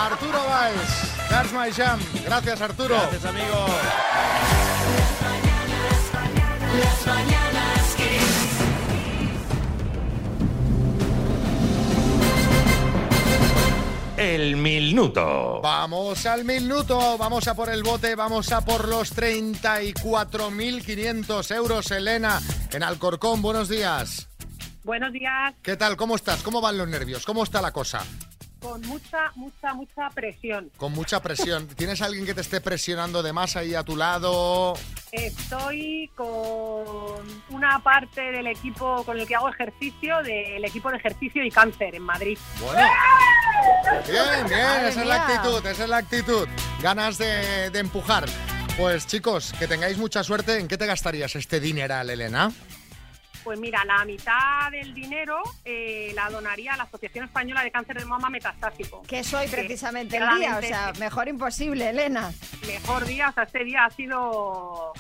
Arturo 0.01 0.39
Valls, 0.45 1.29
That's 1.29 1.53
My 1.53 1.73
Jam. 1.73 2.01
Gracias, 2.25 2.61
Arturo. 2.61 2.95
Gracias, 2.95 3.25
amigo. 3.25 3.67
Las 6.79 7.07
mañanas 7.07 7.39
Kiss. 7.39 7.48
El 14.19 14.57
minuto. 14.57 15.61
Vamos 15.63 16.27
al 16.27 16.45
minuto, 16.45 17.17
vamos 17.17 17.47
a 17.47 17.55
por 17.55 17.71
el 17.71 17.85
bote, 17.85 18.17
vamos 18.17 18.51
a 18.51 18.65
por 18.65 18.89
los 18.89 19.17
34.500 19.17 21.55
euros, 21.55 21.89
Elena, 21.93 22.41
en 22.73 22.83
Alcorcón. 22.83 23.41
Buenos 23.43 23.69
días. 23.69 24.29
Buenos 24.83 25.13
días, 25.13 25.55
¿Qué 25.63 25.77
tal? 25.77 25.97
¿Cómo 25.97 26.17
estás? 26.17 26.43
¿Cómo 26.43 26.61
van 26.61 26.79
los 26.79 26.89
nervios? 26.89 27.25
¿Cómo 27.25 27.45
está 27.45 27.63
la 27.63 27.71
cosa? 27.71 28.05
Con 28.61 28.81
mucha, 28.83 29.31
mucha, 29.35 29.75
mucha 29.75 30.11
presión. 30.11 30.71
Con 30.77 30.93
mucha 30.93 31.21
presión. 31.21 31.69
¿Tienes 31.69 32.03
alguien 32.03 32.27
que 32.27 32.35
te 32.35 32.41
esté 32.41 32.61
presionando 32.61 33.23
de 33.23 33.33
más 33.33 33.57
ahí 33.57 33.75
a 33.75 33.83
tu 33.83 33.97
lado? 33.97 34.75
Estoy 35.13 36.11
con 36.15 36.27
una 37.51 37.79
parte 37.83 38.21
del 38.21 38.47
equipo 38.49 39.05
con 39.05 39.19
el 39.19 39.27
que 39.27 39.37
hago 39.37 39.49
ejercicio, 39.49 40.23
del 40.23 40.65
equipo 40.65 40.91
de 40.91 40.97
ejercicio 40.99 41.45
y 41.45 41.51
cáncer 41.51 41.95
en 41.95 42.03
Madrid. 42.03 42.39
Bueno. 42.61 42.81
Bien, 44.07 44.47
bien, 44.49 44.63
Madre 44.63 44.89
esa 44.89 45.01
es 45.03 45.07
la 45.07 45.27
actitud, 45.27 45.67
esa 45.67 45.85
es 45.85 45.89
la 45.89 45.97
actitud. 45.97 46.49
Ganas 46.83 47.19
de, 47.19 47.71
de 47.71 47.79
empujar. 47.79 48.27
Pues 48.77 49.07
chicos, 49.07 49.55
que 49.59 49.67
tengáis 49.67 49.99
mucha 49.99 50.23
suerte. 50.23 50.59
¿En 50.61 50.69
qué 50.69 50.77
te 50.79 50.87
gastarías 50.87 51.35
este 51.35 51.59
dineral, 51.59 52.11
Elena? 52.11 52.53
Pues 53.49 53.61
mira, 53.61 53.83
la 53.87 54.05
mitad 54.05 54.71
del 54.71 54.93
dinero 54.93 55.43
eh, 55.65 56.13
la 56.15 56.29
donaría 56.29 56.75
a 56.75 56.77
la 56.77 56.83
Asociación 56.83 57.25
Española 57.25 57.63
de 57.65 57.71
Cáncer 57.71 57.99
de 57.99 58.05
Mama 58.05 58.29
Metastásico. 58.29 59.01
Que 59.09 59.25
soy 59.25 59.49
precisamente 59.49 60.19
el 60.19 60.29
día, 60.37 60.59
o 60.59 60.61
sea, 60.61 60.93
mejor 60.99 61.29
imposible, 61.29 61.89
Elena. 61.89 62.31
mejor 62.67 63.07
día, 63.07 63.31
o 63.31 63.33
sea, 63.33 63.45
este 63.45 63.65
día 63.65 63.87
ha 63.87 63.91
sido, 63.91 64.93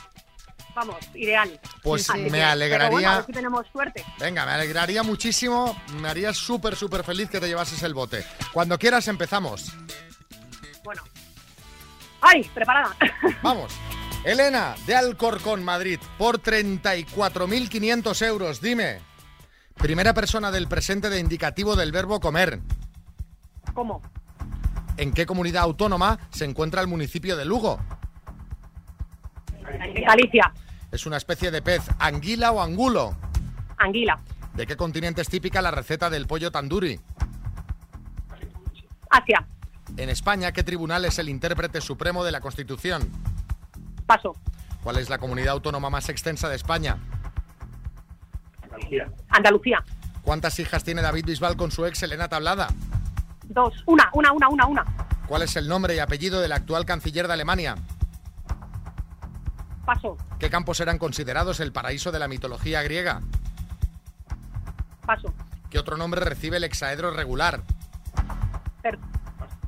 vamos, 0.74 0.96
ideal. 1.14 1.60
Pues 1.82 2.08
Así 2.08 2.20
me 2.20 2.42
alegraría- 2.42 2.78
pero 2.88 2.90
bueno, 2.90 3.10
a 3.10 3.16
ver 3.16 3.26
si 3.26 3.32
tenemos 3.34 3.66
suerte. 3.70 4.02
Venga, 4.18 4.46
me 4.46 4.52
alegraría 4.52 5.02
muchísimo, 5.02 5.78
me 6.00 6.08
haría 6.08 6.32
súper, 6.32 6.74
súper 6.74 7.04
feliz 7.04 7.28
que 7.28 7.40
te 7.40 7.48
llevases 7.48 7.82
el 7.82 7.92
bote. 7.92 8.24
Cuando 8.54 8.78
quieras 8.78 9.08
empezamos. 9.08 9.74
Bueno. 10.82 11.02
¡Ay! 12.22 12.44
Preparada. 12.54 12.96
Vamos. 13.42 13.74
Elena, 14.24 14.74
de 14.86 14.94
Alcorcón, 14.94 15.64
Madrid, 15.64 16.00
por 16.18 16.42
34.500 16.42 18.26
euros. 18.26 18.60
Dime, 18.60 18.98
primera 19.76 20.12
persona 20.12 20.50
del 20.50 20.68
presente 20.68 21.08
de 21.08 21.20
indicativo 21.20 21.76
del 21.76 21.92
verbo 21.92 22.20
comer. 22.20 22.60
¿Cómo? 23.74 24.02
¿En 24.96 25.12
qué 25.12 25.26
comunidad 25.26 25.62
autónoma 25.62 26.18
se 26.30 26.44
encuentra 26.44 26.80
el 26.80 26.88
municipio 26.88 27.36
de 27.36 27.44
Lugo? 27.44 27.78
En 29.70 29.94
Galicia. 29.94 30.52
Es 30.90 31.06
una 31.06 31.18
especie 31.18 31.50
de 31.50 31.62
pez, 31.62 31.82
anguila 31.98 32.50
o 32.50 32.60
angulo. 32.60 33.16
Anguila. 33.76 34.18
¿De 34.54 34.66
qué 34.66 34.76
continente 34.76 35.22
es 35.22 35.28
típica 35.28 35.62
la 35.62 35.70
receta 35.70 36.10
del 36.10 36.26
pollo 36.26 36.50
tanduri? 36.50 36.98
Asia. 39.10 39.46
En 39.96 40.08
España, 40.08 40.52
¿qué 40.52 40.64
tribunal 40.64 41.04
es 41.04 41.18
el 41.18 41.28
intérprete 41.28 41.80
supremo 41.80 42.24
de 42.24 42.32
la 42.32 42.40
Constitución? 42.40 43.08
Paso. 44.08 44.32
¿Cuál 44.82 44.96
es 44.96 45.10
la 45.10 45.18
comunidad 45.18 45.50
autónoma 45.50 45.90
más 45.90 46.08
extensa 46.08 46.48
de 46.48 46.56
España? 46.56 46.96
Andalucía. 49.28 49.84
¿Cuántas 50.22 50.58
hijas 50.58 50.82
tiene 50.82 51.02
David 51.02 51.26
Bisbal 51.26 51.56
con 51.56 51.70
su 51.70 51.84
ex 51.84 52.02
Elena 52.02 52.26
Tablada? 52.28 52.68
Dos. 53.44 53.74
Una, 53.84 54.08
una, 54.14 54.32
una, 54.32 54.48
una, 54.48 54.66
una. 54.66 54.84
¿Cuál 55.26 55.42
es 55.42 55.56
el 55.56 55.68
nombre 55.68 55.94
y 55.94 55.98
apellido 55.98 56.40
del 56.40 56.52
actual 56.52 56.86
canciller 56.86 57.26
de 57.26 57.34
Alemania? 57.34 57.74
Paso, 59.84 60.16
¿Qué 60.38 60.48
campos 60.50 60.80
eran 60.80 60.96
considerados 60.98 61.60
el 61.60 61.72
paraíso 61.72 62.10
de 62.10 62.18
la 62.18 62.28
mitología 62.28 62.82
griega? 62.82 63.20
paso, 65.06 65.32
¿Qué 65.70 65.78
otro 65.78 65.96
nombre 65.98 66.20
recibe 66.22 66.56
el 66.58 66.64
hexaedro 66.64 67.10
regular? 67.10 67.62
per- 68.82 68.98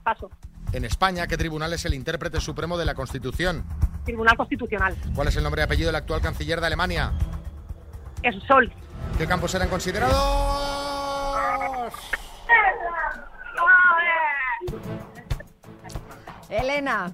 paso. 0.03 0.31
En 0.73 0.85
España, 0.85 1.27
¿qué 1.27 1.37
tribunal 1.37 1.73
es 1.73 1.85
el 1.85 1.95
intérprete 1.95 2.41
supremo 2.41 2.79
de 2.79 2.85
la 2.85 2.95
Constitución? 2.95 3.65
Tribunal 4.05 4.37
Constitucional. 4.37 4.97
¿Cuál 5.15 5.29
es 5.29 5.37
el 5.37 5.43
nombre 5.43 5.63
y 5.63 5.65
apellido 5.65 5.89
del 5.89 5.97
actual 5.97 6.21
canciller 6.21 6.61
de 6.61 6.67
Alemania? 6.69 7.13
Es 8.23 8.37
Sol. 8.47 8.73
¿Qué 9.19 9.27
campos 9.27 9.55
eran 9.55 9.69
considerados? 9.69 10.15
Elena, 16.49 17.13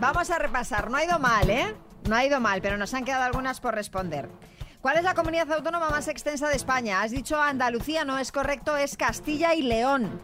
vamos 0.00 0.30
a 0.30 0.38
repasar. 0.38 0.90
No 0.90 0.96
ha 0.96 1.04
ido 1.04 1.18
mal, 1.18 1.48
¿eh? 1.50 1.74
No 2.08 2.16
ha 2.16 2.24
ido 2.24 2.40
mal, 2.40 2.60
pero 2.62 2.76
nos 2.76 2.94
han 2.94 3.04
quedado 3.04 3.24
algunas 3.24 3.60
por 3.60 3.74
responder. 3.74 4.28
¿Cuál 4.80 4.98
es 4.98 5.04
la 5.04 5.14
comunidad 5.14 5.50
autónoma 5.52 5.88
más 5.88 6.08
extensa 6.08 6.48
de 6.48 6.56
España? 6.56 7.02
Has 7.02 7.10
dicho 7.10 7.40
Andalucía, 7.40 8.04
no 8.04 8.18
es 8.18 8.32
correcto, 8.32 8.76
es 8.76 8.96
Castilla 8.96 9.54
y 9.54 9.62
León. 9.62 10.20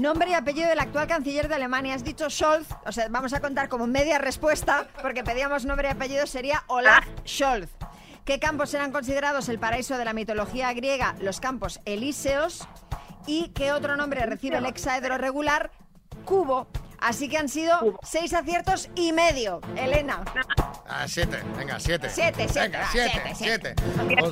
Nombre 0.00 0.30
y 0.30 0.34
apellido 0.34 0.66
del 0.70 0.78
actual 0.78 1.06
canciller 1.06 1.46
de 1.46 1.56
Alemania. 1.56 1.94
Has 1.94 2.02
dicho 2.02 2.30
Scholz, 2.30 2.66
o 2.86 2.90
sea, 2.92 3.08
vamos 3.10 3.34
a 3.34 3.40
contar 3.40 3.68
como 3.68 3.86
media 3.86 4.16
respuesta, 4.18 4.86
porque 5.02 5.22
pedíamos 5.22 5.66
nombre 5.66 5.88
y 5.88 5.90
apellido, 5.90 6.26
sería 6.26 6.64
Olaf 6.68 7.04
Scholz. 7.26 7.68
¿Qué 8.24 8.40
campos 8.40 8.72
eran 8.72 8.92
considerados 8.92 9.50
el 9.50 9.58
paraíso 9.58 9.98
de 9.98 10.06
la 10.06 10.14
mitología 10.14 10.72
griega? 10.72 11.16
Los 11.20 11.38
campos 11.38 11.80
elíseos. 11.84 12.66
¿Y 13.26 13.48
qué 13.48 13.72
otro 13.72 13.94
nombre 13.96 14.24
recibe 14.24 14.56
el 14.56 14.64
hexaedro 14.64 15.18
regular? 15.18 15.70
Cubo. 16.24 16.68
Así 16.98 17.28
que 17.28 17.36
han 17.36 17.50
sido 17.50 17.98
seis 18.02 18.32
aciertos 18.32 18.88
y 18.94 19.12
medio. 19.12 19.60
Elena. 19.76 20.22
Ah, 20.88 21.04
siete, 21.08 21.42
venga, 21.58 21.78
siete. 21.78 22.08
Siete, 22.08 22.46
siete, 22.48 22.60
Venga, 22.68 22.80
va, 22.80 22.88
siete, 22.90 23.10
siete, 23.34 23.34
siete. 23.34 23.74
siete. 23.76 24.22
Os, 24.22 24.30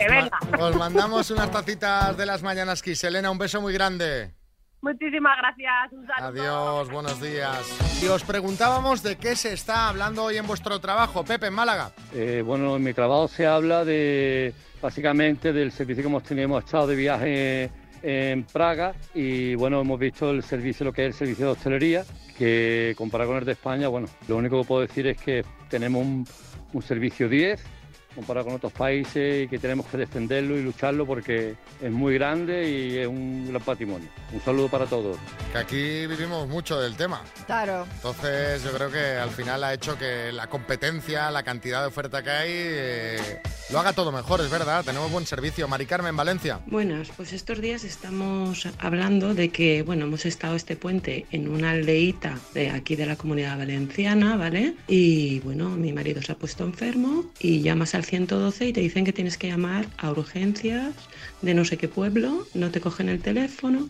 ma- 0.50 0.66
os 0.66 0.76
mandamos 0.76 1.30
unas 1.30 1.50
tacitas 1.50 2.16
de 2.16 2.24
las 2.24 2.42
mañanas 2.42 2.82
Kiss. 2.82 3.04
Elena, 3.04 3.30
un 3.30 3.36
beso 3.38 3.60
muy 3.60 3.74
grande. 3.74 4.32
Muchísimas 4.80 5.36
gracias. 5.38 5.92
Un 5.92 6.06
saludo. 6.06 6.28
Adiós, 6.28 6.90
buenos 6.90 7.20
días. 7.20 8.02
Y 8.02 8.06
os 8.06 8.22
preguntábamos 8.22 9.02
de 9.02 9.16
qué 9.16 9.34
se 9.34 9.52
está 9.52 9.88
hablando 9.88 10.24
hoy 10.24 10.36
en 10.36 10.46
vuestro 10.46 10.78
trabajo, 10.78 11.24
Pepe, 11.24 11.48
en 11.48 11.54
Málaga. 11.54 11.90
Eh, 12.14 12.42
bueno, 12.46 12.76
en 12.76 12.82
mi 12.84 12.94
trabajo 12.94 13.26
se 13.26 13.46
habla 13.46 13.84
de 13.84 14.54
básicamente 14.80 15.52
del 15.52 15.72
servicio 15.72 16.04
que 16.04 16.08
hemos 16.08 16.22
tenido. 16.22 16.44
Hemos 16.44 16.64
estado 16.64 16.86
de 16.86 16.96
viaje 16.96 17.70
en 18.02 18.44
Praga 18.44 18.94
y 19.14 19.56
bueno, 19.56 19.80
hemos 19.80 19.98
visto 19.98 20.30
el 20.30 20.44
servicio, 20.44 20.84
lo 20.84 20.92
que 20.92 21.06
es 21.06 21.08
el 21.08 21.14
servicio 21.14 21.46
de 21.46 21.52
hostelería, 21.52 22.04
que 22.36 22.94
comparado 22.96 23.30
con 23.30 23.38
el 23.38 23.44
de 23.44 23.52
España, 23.52 23.88
bueno, 23.88 24.06
lo 24.28 24.36
único 24.36 24.60
que 24.60 24.68
puedo 24.68 24.82
decir 24.82 25.08
es 25.08 25.20
que 25.20 25.44
tenemos 25.68 26.02
un, 26.02 26.24
un 26.72 26.82
servicio 26.82 27.28
10 27.28 27.77
comparado 28.18 28.46
con 28.46 28.56
otros 28.56 28.72
países 28.72 29.44
y 29.44 29.48
que 29.48 29.60
tenemos 29.60 29.86
que 29.86 29.96
defenderlo 29.96 30.58
y 30.58 30.62
lucharlo 30.62 31.06
porque 31.06 31.54
es 31.80 31.92
muy 31.92 32.14
grande 32.14 32.68
y 32.68 32.98
es 32.98 33.06
un 33.06 33.46
gran 33.48 33.62
patrimonio. 33.62 34.08
Un 34.32 34.40
saludo 34.42 34.68
para 34.68 34.86
todos. 34.86 35.16
Que 35.52 35.58
aquí 35.58 36.06
vivimos 36.08 36.48
mucho 36.48 36.80
del 36.80 36.96
tema. 36.96 37.22
Claro. 37.46 37.86
Entonces 37.94 38.64
yo 38.64 38.72
creo 38.72 38.90
que 38.90 39.16
al 39.16 39.30
final 39.30 39.62
ha 39.62 39.72
hecho 39.72 39.96
que 39.96 40.32
la 40.32 40.48
competencia, 40.48 41.30
la 41.30 41.44
cantidad 41.44 41.82
de 41.82 41.86
oferta 41.86 42.20
que 42.24 42.30
hay, 42.30 42.50
eh, 42.50 43.40
lo 43.70 43.78
haga 43.78 43.92
todo 43.92 44.10
mejor, 44.10 44.40
es 44.40 44.50
verdad. 44.50 44.84
Tenemos 44.84 45.12
buen 45.12 45.24
servicio. 45.24 45.68
Mari 45.68 45.86
Carmen, 45.86 46.16
Valencia. 46.16 46.58
Buenas, 46.66 47.10
pues 47.16 47.32
estos 47.32 47.60
días 47.60 47.84
estamos 47.84 48.66
hablando 48.78 49.34
de 49.34 49.50
que, 49.50 49.82
bueno, 49.82 50.06
hemos 50.06 50.26
estado 50.26 50.56
este 50.56 50.74
puente 50.74 51.26
en 51.30 51.48
una 51.48 51.70
aldeíta 51.70 52.36
de 52.52 52.70
aquí 52.70 52.96
de 52.96 53.06
la 53.06 53.14
comunidad 53.14 53.58
valenciana, 53.58 54.36
¿vale? 54.36 54.74
Y 54.88 55.38
bueno, 55.40 55.68
mi 55.70 55.92
marido 55.92 56.20
se 56.20 56.32
ha 56.32 56.34
puesto 56.34 56.64
enfermo 56.64 57.26
y 57.38 57.60
llamas 57.62 57.94
al 57.94 58.07
112 58.08 58.66
y 58.66 58.72
te 58.72 58.80
dicen 58.80 59.04
que 59.04 59.12
tienes 59.12 59.36
que 59.38 59.48
llamar 59.48 59.86
a 59.98 60.10
urgencias 60.10 60.94
de 61.42 61.54
no 61.54 61.64
sé 61.64 61.76
qué 61.76 61.88
pueblo, 61.88 62.46
no 62.54 62.70
te 62.70 62.80
cogen 62.80 63.08
el 63.08 63.20
teléfono. 63.20 63.88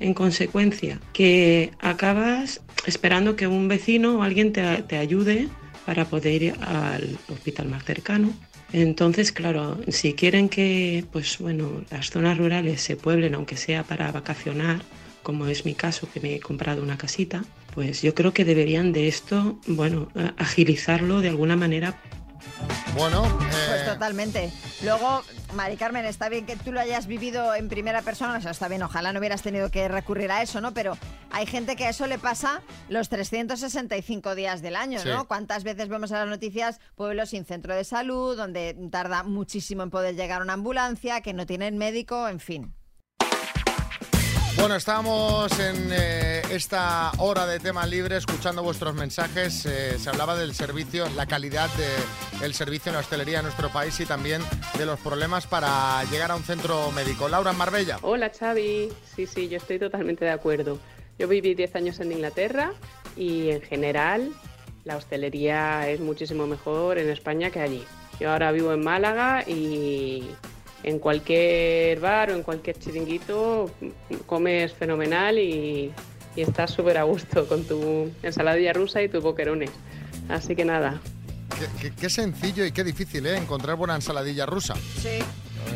En 0.00 0.14
consecuencia, 0.14 1.00
que 1.12 1.72
acabas 1.80 2.60
esperando 2.86 3.36
que 3.36 3.46
un 3.46 3.68
vecino 3.68 4.18
o 4.18 4.22
alguien 4.22 4.52
te, 4.52 4.62
te 4.82 4.96
ayude 4.96 5.48
para 5.84 6.04
poder 6.04 6.42
ir 6.42 6.54
al 6.60 7.18
hospital 7.28 7.68
más 7.68 7.84
cercano. 7.84 8.32
Entonces, 8.72 9.32
claro, 9.32 9.80
si 9.88 10.12
quieren 10.12 10.48
que, 10.48 11.04
pues 11.10 11.38
bueno, 11.38 11.82
las 11.90 12.10
zonas 12.10 12.36
rurales 12.36 12.82
se 12.82 12.96
pueblen, 12.96 13.34
aunque 13.34 13.56
sea 13.56 13.82
para 13.82 14.12
vacacionar, 14.12 14.82
como 15.22 15.46
es 15.46 15.64
mi 15.64 15.74
caso, 15.74 16.08
que 16.12 16.20
me 16.20 16.34
he 16.34 16.40
comprado 16.40 16.82
una 16.82 16.98
casita, 16.98 17.44
pues 17.74 18.02
yo 18.02 18.14
creo 18.14 18.32
que 18.32 18.44
deberían 18.44 18.92
de 18.92 19.08
esto, 19.08 19.58
bueno, 19.66 20.08
agilizarlo 20.36 21.20
de 21.20 21.28
alguna 21.28 21.56
manera 21.56 21.94
Bueno, 22.98 23.22
Pues 23.38 23.82
eh, 23.82 23.84
totalmente. 23.86 24.52
Luego, 24.82 25.22
Mari 25.54 25.76
Carmen, 25.76 26.04
está 26.04 26.28
bien 26.28 26.46
que 26.46 26.56
tú 26.56 26.72
lo 26.72 26.80
hayas 26.80 27.06
vivido 27.06 27.54
en 27.54 27.68
primera 27.68 28.02
persona, 28.02 28.36
o 28.36 28.40
sea, 28.40 28.50
está 28.50 28.66
bien, 28.66 28.82
ojalá 28.82 29.12
no 29.12 29.20
hubieras 29.20 29.42
tenido 29.42 29.70
que 29.70 29.86
recurrir 29.86 30.32
a 30.32 30.42
eso, 30.42 30.60
¿no? 30.60 30.74
Pero 30.74 30.98
hay 31.30 31.46
gente 31.46 31.76
que 31.76 31.86
a 31.86 31.90
eso 31.90 32.08
le 32.08 32.18
pasa 32.18 32.60
los 32.88 33.08
365 33.08 34.34
días 34.34 34.62
del 34.62 34.74
año, 34.74 34.98
Sí. 34.98 35.08
¿no? 35.08 35.28
¿Cuántas 35.28 35.62
veces 35.62 35.88
vemos 35.88 36.10
en 36.10 36.18
las 36.18 36.28
noticias 36.28 36.80
pueblos 36.96 37.30
sin 37.30 37.44
centro 37.44 37.74
de 37.74 37.84
salud, 37.84 38.36
donde 38.36 38.76
tarda 38.90 39.22
muchísimo 39.22 39.84
en 39.84 39.90
poder 39.90 40.16
llegar 40.16 40.42
una 40.42 40.54
ambulancia, 40.54 41.20
que 41.20 41.32
no 41.34 41.46
tienen 41.46 41.78
médico, 41.78 42.28
en 42.28 42.40
fin? 42.40 42.74
Bueno, 44.58 44.74
estamos 44.74 45.56
en 45.60 45.88
eh, 45.92 46.42
esta 46.50 47.12
hora 47.18 47.46
de 47.46 47.60
tema 47.60 47.86
libre 47.86 48.16
escuchando 48.16 48.60
vuestros 48.60 48.92
mensajes. 48.92 49.64
Eh, 49.66 49.96
se 50.00 50.10
hablaba 50.10 50.36
del 50.36 50.52
servicio, 50.52 51.08
la 51.10 51.26
calidad 51.26 51.70
del 52.40 52.54
servicio 52.54 52.90
en 52.90 52.94
la 52.94 53.00
hostelería 53.00 53.38
en 53.38 53.44
nuestro 53.44 53.70
país 53.70 53.98
y 54.00 54.04
también 54.04 54.42
de 54.76 54.84
los 54.84 54.98
problemas 54.98 55.46
para 55.46 56.02
llegar 56.10 56.32
a 56.32 56.36
un 56.36 56.42
centro 56.42 56.90
médico. 56.90 57.28
Laura 57.28 57.52
Marbella. 57.52 57.98
Hola 58.02 58.30
Xavi, 58.36 58.88
sí, 59.14 59.26
sí, 59.26 59.48
yo 59.48 59.58
estoy 59.58 59.78
totalmente 59.78 60.24
de 60.24 60.32
acuerdo. 60.32 60.80
Yo 61.20 61.28
viví 61.28 61.54
10 61.54 61.76
años 61.76 62.00
en 62.00 62.10
Inglaterra 62.10 62.72
y 63.16 63.50
en 63.50 63.62
general 63.62 64.32
la 64.84 64.96
hostelería 64.96 65.88
es 65.88 66.00
muchísimo 66.00 66.48
mejor 66.48 66.98
en 66.98 67.08
España 67.10 67.50
que 67.50 67.60
allí. 67.60 67.84
Yo 68.18 68.32
ahora 68.32 68.50
vivo 68.50 68.72
en 68.72 68.82
Málaga 68.82 69.44
y 69.46 70.28
en 70.82 70.98
cualquier 70.98 72.00
bar 72.00 72.30
o 72.30 72.34
en 72.34 72.42
cualquier 72.42 72.78
chiringuito 72.78 73.70
comes 74.26 74.72
fenomenal 74.72 75.38
y, 75.38 75.92
y 76.36 76.40
estás 76.40 76.70
súper 76.70 76.98
a 76.98 77.02
gusto 77.04 77.46
con 77.48 77.64
tu 77.64 78.10
ensaladilla 78.22 78.72
rusa 78.72 79.02
y 79.02 79.08
tu 79.08 79.20
boquerones. 79.20 79.70
Así 80.28 80.54
que 80.54 80.64
nada, 80.64 81.00
Qué, 81.58 81.88
qué- 81.88 81.94
qué 81.96 82.10
sencillo 82.10 82.64
y 82.64 82.70
qué 82.70 82.84
difícil, 82.84 83.26
¿eh? 83.26 83.36
Encontrar 83.36 83.74
buena 83.76 83.96
ensaladilla 83.96 84.46
rusa. 84.46 84.74
Sí. 85.00 85.18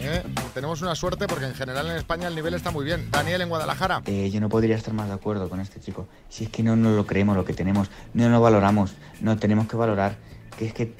Eh, 0.00 0.22
Tenemos 0.54 0.80
una 0.82 0.94
suerte 0.94 1.26
porque 1.26 1.46
en 1.46 1.54
general 1.54 1.86
en 1.90 1.96
España 1.96 2.28
el 2.28 2.34
nivel 2.36 2.54
está 2.54 2.70
muy 2.70 2.84
bien. 2.84 3.10
Daniel 3.10 3.40
en 3.42 3.48
Guadalajara. 3.48 4.02
Eh, 4.06 4.30
yo 4.30 4.40
no 4.40 4.48
podría 4.48 4.76
estar 4.76 4.94
más 4.94 5.08
de 5.08 5.14
acuerdo 5.14 5.48
con 5.48 5.58
este 5.60 5.80
chico. 5.80 6.06
Si 6.28 6.44
es 6.44 6.50
que 6.50 6.62
no 6.62 6.76
nos 6.76 6.94
lo 6.94 7.04
creemos 7.06 7.36
lo 7.36 7.44
que 7.44 7.52
tenemos, 7.52 7.90
no 8.14 8.28
lo 8.28 8.40
valoramos, 8.40 8.94
no 9.20 9.36
tenemos 9.38 9.66
que 9.66 9.76
valorar. 9.76 10.16
Que 10.56 10.66
es 10.66 10.72
que 10.74 10.92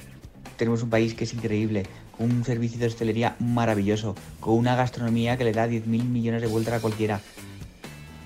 tenemos 0.57 0.83
un 0.83 0.89
país 0.89 1.13
que 1.13 1.23
es 1.23 1.33
increíble, 1.33 1.85
con 2.17 2.31
un 2.31 2.43
servicio 2.43 2.79
de 2.79 2.87
hostelería 2.87 3.35
maravilloso, 3.39 4.15
con 4.39 4.55
una 4.55 4.75
gastronomía 4.75 5.37
que 5.37 5.43
le 5.43 5.51
da 5.51 5.67
10.000 5.67 5.85
millones 5.85 6.41
de 6.41 6.47
vueltas 6.47 6.75
a 6.75 6.79
cualquiera. 6.79 7.21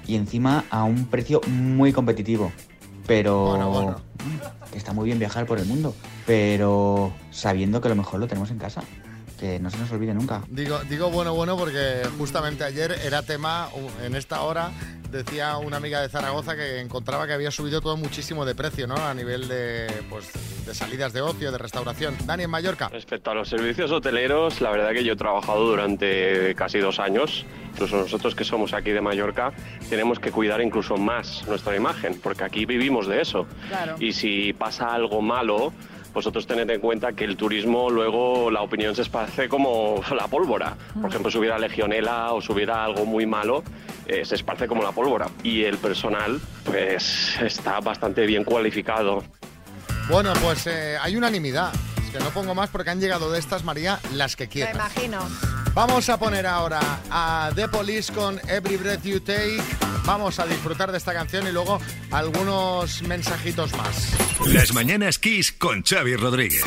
Y 0.06 0.16
encima 0.16 0.66
a 0.70 0.84
un 0.84 1.06
precio 1.06 1.42
muy 1.48 1.94
competitivo. 1.94 2.52
Pero... 3.06 4.02
Que 4.72 4.78
está 4.78 4.94
muy 4.94 5.06
bien 5.06 5.20
viajar 5.20 5.46
por 5.46 5.60
el 5.60 5.66
mundo, 5.66 5.96
pero 6.26 7.14
sabiendo 7.32 7.80
que 7.80 7.90
lo 7.90 7.96
mejor 7.96 8.20
lo 8.20 8.28
tenemos 8.28 8.52
en 8.52 8.58
casa. 8.58 8.84
Que 9.40 9.60
no 9.60 9.70
se 9.70 9.78
nos 9.78 9.92
olvide 9.92 10.14
nunca. 10.14 10.42
Digo, 10.50 10.80
digo 10.90 11.10
bueno, 11.12 11.34
bueno, 11.36 11.56
porque 11.58 12.02
justamente 12.18 12.64
ayer 12.64 12.92
era 13.06 13.22
tema, 13.22 13.70
u- 13.76 14.04
en 14.04 14.16
esta 14.16 14.42
hora, 14.42 14.72
decía 15.12 15.58
una 15.58 15.78
amiga 15.78 16.02
de 16.02 16.10
Zaragoza 16.10 16.56
que 16.56 16.80
encontraba 16.82 17.28
que 17.28 17.34
había 17.34 17.52
subido 17.52 17.80
todo 17.80 17.96
muchísimo 17.98 18.46
de 18.46 18.56
precio, 18.56 18.88
¿no? 18.88 18.96
A 18.96 19.14
nivel 19.14 19.48
de, 19.48 19.88
pues, 20.10 20.28
de 20.66 20.74
salidas 20.74 21.14
de 21.14 21.22
ocio, 21.22 21.52
de 21.52 21.58
restauración. 21.60 22.16
Dani, 22.26 22.44
en 22.44 22.50
Mallorca. 22.50 22.90
Respecto 22.90 23.30
a 23.30 23.36
los 23.36 23.48
servicios 23.48 23.92
hoteleros, 23.92 24.60
la 24.60 24.72
verdad 24.72 24.92
que 24.92 25.04
yo 25.04 25.14
he 25.14 25.16
trabajado 25.16 25.66
durante 25.68 26.56
casi 26.56 26.80
dos 26.80 27.00
años. 27.00 27.46
Incluso 27.74 27.96
nosotros 27.98 28.34
que 28.34 28.44
somos 28.44 28.74
aquí 28.74 28.90
de 28.90 29.02
Mallorca 29.02 29.54
tenemos 29.88 30.20
que 30.20 30.32
cuidar 30.32 30.62
incluso 30.62 30.98
más 30.98 31.48
nuestra 31.48 31.76
imagen, 31.76 32.20
porque 32.24 32.44
aquí 32.44 32.66
vivimos 32.66 33.06
de 33.08 33.22
eso. 33.22 33.46
Claro. 33.68 33.96
Y 34.00 34.14
si 34.14 34.52
pasa 34.54 34.94
algo 34.96 35.22
malo, 35.22 35.72
vosotros 36.18 36.48
tened 36.48 36.68
en 36.72 36.82
cuenta 36.82 37.14
que 37.14 37.26
el 37.26 37.38
turismo 37.38 37.92
luego 37.92 38.50
la 38.50 38.62
opinión 38.64 38.96
se 38.96 39.04
esparce 39.04 39.48
como 39.48 40.02
la 40.16 40.28
pólvora. 40.28 40.76
Por 41.00 41.12
ejemplo, 41.12 41.30
si 41.30 41.38
hubiera 41.38 41.60
legionela 41.60 42.34
o 42.34 42.42
si 42.42 42.52
hubiera 42.52 42.84
algo 42.84 43.06
muy 43.06 43.28
malo, 43.28 43.64
eh, 44.08 44.26
se 44.26 44.34
esparce 44.34 44.68
como 44.68 44.82
la 44.82 44.92
pólvora. 44.92 45.30
Y 45.44 45.64
el 45.64 45.78
personal, 45.78 46.42
pues, 46.66 47.38
está 47.40 47.80
bastante 47.82 48.26
bien 48.26 48.44
cualificado. 48.44 49.24
Bueno, 50.10 50.34
pues 50.42 50.66
eh, 50.66 50.98
hay 51.00 51.16
unanimidad. 51.16 51.72
Es 52.04 52.10
que 52.12 52.20
no 52.20 52.32
pongo 52.32 52.56
más 52.56 52.72
porque 52.72 52.90
han 52.90 53.00
llegado 53.00 53.32
de 53.32 53.38
estas, 53.38 53.64
María, 53.64 54.00
las 54.16 54.36
que 54.36 54.46
Me 54.46 54.50
quieras. 54.50 54.74
imagino. 54.74 55.20
Vamos 55.78 56.10
a 56.10 56.18
poner 56.18 56.48
ahora 56.48 56.80
a 57.12 57.52
The 57.54 57.68
Police 57.68 58.12
con 58.12 58.42
Every 58.50 58.78
Breath 58.78 59.04
You 59.04 59.20
Take. 59.20 59.62
Vamos 60.06 60.40
a 60.40 60.48
disfrutar 60.48 60.92
de 60.92 60.98
esta 60.98 61.14
canción 61.14 61.48
y 61.48 61.52
luego 61.52 61.80
algunos 62.10 63.04
mensajitos 63.04 63.78
más. 63.78 64.16
Las 64.48 64.74
mañanas 64.74 65.20
Kiss 65.20 65.52
con 65.52 65.84
Xavi 65.84 66.16
Rodríguez. 66.16 66.64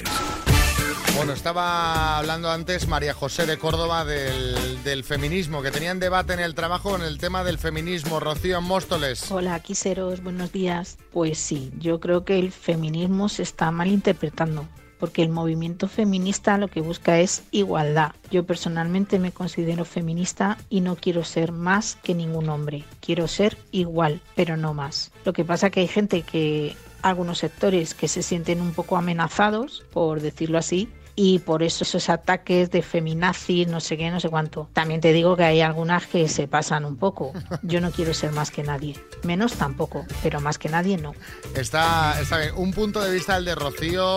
Bueno, 1.16 1.32
estaba 1.32 2.18
hablando 2.18 2.52
antes 2.52 2.86
María 2.86 3.12
José 3.12 3.46
de 3.46 3.58
Córdoba 3.58 4.04
del, 4.04 4.80
del 4.84 5.02
feminismo, 5.02 5.60
que 5.60 5.72
tenían 5.72 5.98
debate 5.98 6.34
en 6.34 6.38
el 6.38 6.54
trabajo 6.54 6.94
en 6.94 7.02
el 7.02 7.18
tema 7.18 7.42
del 7.42 7.58
feminismo. 7.58 8.20
Rocío 8.20 8.58
en 8.58 8.64
Móstoles. 8.64 9.28
Hola, 9.32 9.58
quiseros, 9.58 10.22
buenos 10.22 10.52
días. 10.52 10.98
Pues 11.12 11.36
sí, 11.36 11.72
yo 11.80 11.98
creo 11.98 12.24
que 12.24 12.38
el 12.38 12.52
feminismo 12.52 13.28
se 13.28 13.42
está 13.42 13.72
malinterpretando, 13.72 14.68
porque 15.00 15.22
el 15.22 15.30
movimiento 15.30 15.88
feminista 15.88 16.58
lo 16.58 16.68
que 16.68 16.82
busca 16.82 17.18
es 17.18 17.42
igualdad. 17.50 18.12
Yo 18.30 18.44
personalmente 18.44 19.18
me 19.18 19.32
considero 19.32 19.84
feminista 19.84 20.58
y 20.68 20.82
no 20.82 20.94
quiero 20.94 21.24
ser 21.24 21.50
más 21.50 21.96
que 22.02 22.14
ningún 22.14 22.50
hombre. 22.50 22.84
Quiero 23.00 23.26
ser 23.26 23.56
igual, 23.72 24.20
pero 24.36 24.56
no 24.56 24.74
más. 24.74 25.10
Lo 25.24 25.32
que 25.32 25.44
pasa 25.44 25.70
que 25.70 25.80
hay 25.80 25.88
gente 25.88 26.22
que 26.22 26.76
algunos 27.02 27.38
sectores 27.38 27.94
que 27.94 28.08
se 28.08 28.22
sienten 28.22 28.60
un 28.60 28.72
poco 28.72 28.96
amenazados, 28.96 29.84
por 29.92 30.20
decirlo 30.20 30.58
así, 30.58 30.88
y 31.22 31.38
por 31.38 31.62
eso 31.62 31.84
esos 31.84 32.08
ataques 32.08 32.70
de 32.70 32.80
feminazis, 32.80 33.68
no 33.68 33.80
sé 33.80 33.98
qué, 33.98 34.10
no 34.10 34.20
sé 34.20 34.30
cuánto. 34.30 34.70
También 34.72 35.02
te 35.02 35.12
digo 35.12 35.36
que 35.36 35.44
hay 35.44 35.60
algunas 35.60 36.06
que 36.06 36.26
se 36.28 36.48
pasan 36.48 36.86
un 36.86 36.96
poco. 36.96 37.34
Yo 37.62 37.82
no 37.82 37.90
quiero 37.90 38.14
ser 38.14 38.32
más 38.32 38.50
que 38.50 38.62
nadie. 38.62 38.98
Menos 39.22 39.52
tampoco, 39.52 40.06
pero 40.22 40.40
más 40.40 40.56
que 40.56 40.70
nadie 40.70 40.96
no. 40.96 41.12
Está, 41.54 42.18
está 42.22 42.38
bien. 42.38 42.52
Un 42.56 42.72
punto 42.72 43.02
de 43.02 43.12
vista 43.12 43.36
el 43.36 43.44
de 43.44 43.54
Rocío 43.54 44.16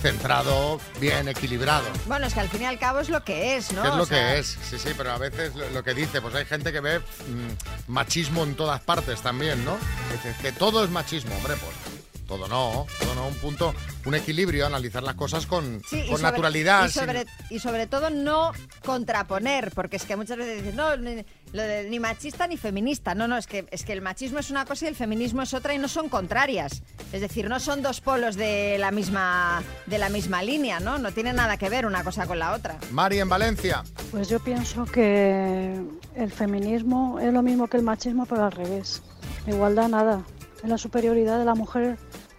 centrado, 0.00 0.78
bien 1.00 1.26
equilibrado. 1.26 1.86
Bueno, 2.06 2.26
es 2.28 2.34
que 2.34 2.40
al 2.40 2.48
fin 2.50 2.62
y 2.62 2.66
al 2.66 2.78
cabo 2.78 3.00
es 3.00 3.08
lo 3.08 3.24
que 3.24 3.56
es, 3.56 3.72
¿no? 3.72 3.82
¿Qué 3.82 3.88
es 3.88 3.94
O 3.94 3.98
lo 3.98 4.06
sea, 4.06 4.34
que 4.34 4.38
es? 4.38 4.58
Sí, 4.62 4.78
sí, 4.78 4.90
pero 4.96 5.10
a 5.10 5.18
veces 5.18 5.56
lo, 5.56 5.68
lo 5.70 5.82
que 5.82 5.92
dice, 5.92 6.20
pues 6.20 6.36
hay 6.36 6.44
gente 6.44 6.70
que 6.70 6.78
ve 6.78 7.00
mm, 7.00 7.90
machismo 7.92 8.44
en 8.44 8.54
todas 8.54 8.80
partes 8.80 9.22
también, 9.22 9.64
¿no? 9.64 9.76
Que, 10.22 10.32
que 10.40 10.52
todo 10.52 10.84
es 10.84 10.90
machismo, 10.90 11.34
hombre, 11.34 11.54
pues 11.56 11.95
todo 12.26 12.48
no, 12.48 12.86
todo 12.98 13.14
no, 13.14 13.28
un 13.28 13.34
punto, 13.34 13.74
un 14.04 14.14
equilibrio, 14.14 14.66
analizar 14.66 15.02
las 15.02 15.14
cosas 15.14 15.46
con, 15.46 15.80
Sí, 15.88 15.98
y 15.98 16.08
con 16.08 16.18
sobre- 16.18 16.22
naturalidad. 16.22 16.86
Y 16.86 16.90
sobre, 16.90 17.26
y 17.50 17.58
sobre 17.60 17.86
todo 17.86 18.10
no 18.10 18.52
contraponer, 18.84 19.70
porque 19.74 19.96
es 19.96 20.04
que 20.04 20.16
muchas 20.16 20.36
veces 20.38 20.62
dicen, 20.62 20.76
no, 20.76 20.96
ni, 20.96 21.24
lo 21.52 21.62
de- 21.62 21.88
ni 21.88 22.00
machista 22.00 22.46
ni 22.46 22.56
feminista. 22.56 23.14
No, 23.14 23.28
no, 23.28 23.36
es 23.36 23.46
que, 23.46 23.66
es 23.70 23.84
que 23.84 23.92
el 23.92 24.00
machismo 24.02 24.38
es 24.38 24.50
una 24.50 24.64
cosa 24.64 24.86
y 24.86 24.88
el 24.88 24.96
feminismo 24.96 25.42
es 25.42 25.54
otra 25.54 25.74
y 25.74 25.78
no 25.78 25.88
son 25.88 26.08
contrarias. 26.08 26.82
Es 27.12 27.20
decir, 27.20 27.48
no 27.48 27.60
son 27.60 27.82
dos 27.82 28.00
polos 28.00 28.36
de 28.36 28.76
la 28.78 28.90
misma, 28.90 29.62
de 29.86 29.98
la 29.98 30.08
misma 30.08 30.42
línea, 30.42 30.80
¿no? 30.80 30.98
No 30.98 31.12
tiene 31.12 31.32
nada 31.32 31.56
que 31.56 31.68
ver 31.68 31.86
una 31.86 32.02
cosa 32.04 32.26
con 32.26 32.38
la 32.38 32.52
otra. 32.54 32.76
Mari 32.90 33.20
en 33.20 33.28
Valencia. 33.28 33.84
Pues 34.10 34.28
yo 34.28 34.40
pienso 34.40 34.84
que 34.86 35.80
el 36.16 36.32
feminismo 36.32 37.20
es 37.20 37.32
lo 37.32 37.42
mismo 37.42 37.68
que 37.68 37.76
el 37.76 37.82
machismo, 37.82 38.26
pero 38.26 38.44
al 38.46 38.52
revés. 38.52 39.02
Igualdad 39.46 39.88
nada. 39.88 40.22
Es 40.62 40.68
la 40.68 40.78
superioridad 40.78 41.38
de 41.38 41.44
la 41.44 41.54
mujer 41.54 41.96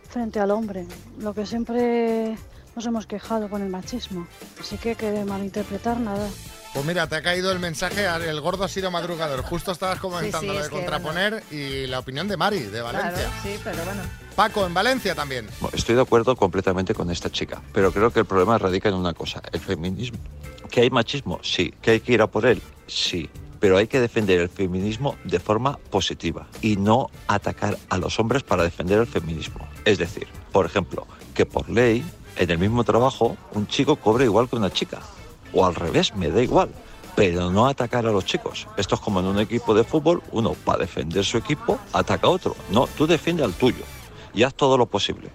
frente 0.10 0.40
al 0.40 0.52
hombre. 0.52 0.86
Lo 1.20 1.34
que 1.34 1.46
siempre 1.46 2.38
nos 2.76 2.86
hemos 2.86 3.08
quejado 3.08 3.50
con 3.50 3.62
el 3.62 3.70
machismo. 3.70 4.28
Así 4.60 4.78
que 4.78 4.96
que 4.96 5.12
de 5.12 5.26
malinterpretar 5.26 6.00
nada. 6.00 6.28
Pues 6.74 6.86
mira, 6.86 7.08
te 7.08 7.16
ha 7.16 7.24
caído 7.24 7.52
el 7.52 7.60
mensaje, 7.60 8.06
el 8.06 8.40
gordo 8.42 8.64
ha 8.64 8.68
sido 8.68 8.92
madrugador. 8.92 9.42
Justo 9.42 9.72
estabas 9.72 10.00
comentando 10.00 10.40
Sí, 10.40 10.48
sí, 10.48 10.54
lo 10.54 10.64
de 10.64 10.70
que, 10.70 10.76
contraponer 10.76 11.44
y 11.50 11.88
la 11.88 12.00
opinión 12.00 12.28
de 12.28 12.38
Mari, 12.38 12.60
de 12.60 12.82
Valencia. 12.82 13.12
Claro, 13.14 13.32
sí, 13.42 13.60
pero 13.64 13.84
bueno. 13.84 14.02
Paco, 14.36 14.66
en 14.68 14.74
Valencia 14.74 15.16
también. 15.16 15.48
Estoy 15.74 15.96
de 15.96 16.02
acuerdo 16.02 16.36
completamente 16.36 16.94
con 16.94 17.10
esta 17.10 17.32
chica, 17.32 17.62
pero 17.74 17.92
creo 17.92 18.12
que 18.12 18.20
el 18.20 18.26
problema 18.26 18.60
radica 18.60 18.90
en 18.90 18.96
una 18.96 19.14
cosa, 19.16 19.42
el 19.52 19.60
feminismo. 19.60 20.20
¿Que 20.70 20.82
hay 20.82 20.92
machismo? 20.92 21.40
Sí. 21.42 21.74
¿Que 21.82 21.92
hay 21.92 22.00
que 22.00 22.14
ir 22.14 22.22
a 22.22 22.28
por 22.28 22.46
él? 22.46 22.62
Sí. 22.86 23.28
Pero 23.60 23.78
hay 23.78 23.88
que 23.88 24.00
defender 24.00 24.40
el 24.40 24.50
feminismo 24.50 25.16
de 25.24 25.40
forma 25.40 25.78
positiva 25.90 26.48
y 26.62 26.76
no 26.78 27.10
atacar 27.28 27.78
a 27.90 27.98
los 27.98 28.20
hombres 28.20 28.44
para 28.44 28.64
defender 28.64 29.00
el 29.00 29.08
feminismo. 29.08 29.68
Es 29.86 29.98
decir, 29.98 30.28
por 30.52 30.66
ejemplo, 30.66 31.08
que 31.34 31.46
por 31.46 31.70
ley, 31.70 32.04
en 32.36 32.52
el 32.52 32.60
mismo 32.60 32.84
trabajo, 32.84 33.38
un 33.54 33.68
chico 33.68 33.96
cobre 33.96 34.26
igual 34.26 34.50
que 34.50 34.56
una 34.56 34.72
chica. 34.72 35.00
O 35.54 35.66
al 35.66 35.76
revés, 35.76 36.16
me 36.16 36.30
da 36.30 36.42
igual. 36.42 36.70
Pero 37.16 37.50
no 37.50 37.66
atacar 37.66 38.06
a 38.06 38.12
los 38.12 38.26
chicos. 38.26 38.68
Esto 38.78 38.96
es 38.96 39.02
como 39.02 39.22
en 39.22 39.26
un 39.26 39.40
equipo 39.40 39.74
de 39.74 39.84
fútbol, 39.84 40.22
uno 40.32 40.54
para 40.54 40.80
defender 40.80 41.26
su 41.26 41.38
equipo 41.38 41.80
ataca 41.94 42.28
a 42.28 42.30
otro. 42.30 42.56
No, 42.70 42.86
tú 42.86 43.08
defiende 43.08 43.44
al 43.44 43.54
tuyo 43.54 43.84
y 44.34 44.44
haz 44.44 44.54
todo 44.54 44.78
lo 44.78 44.86
posible. 44.86 45.30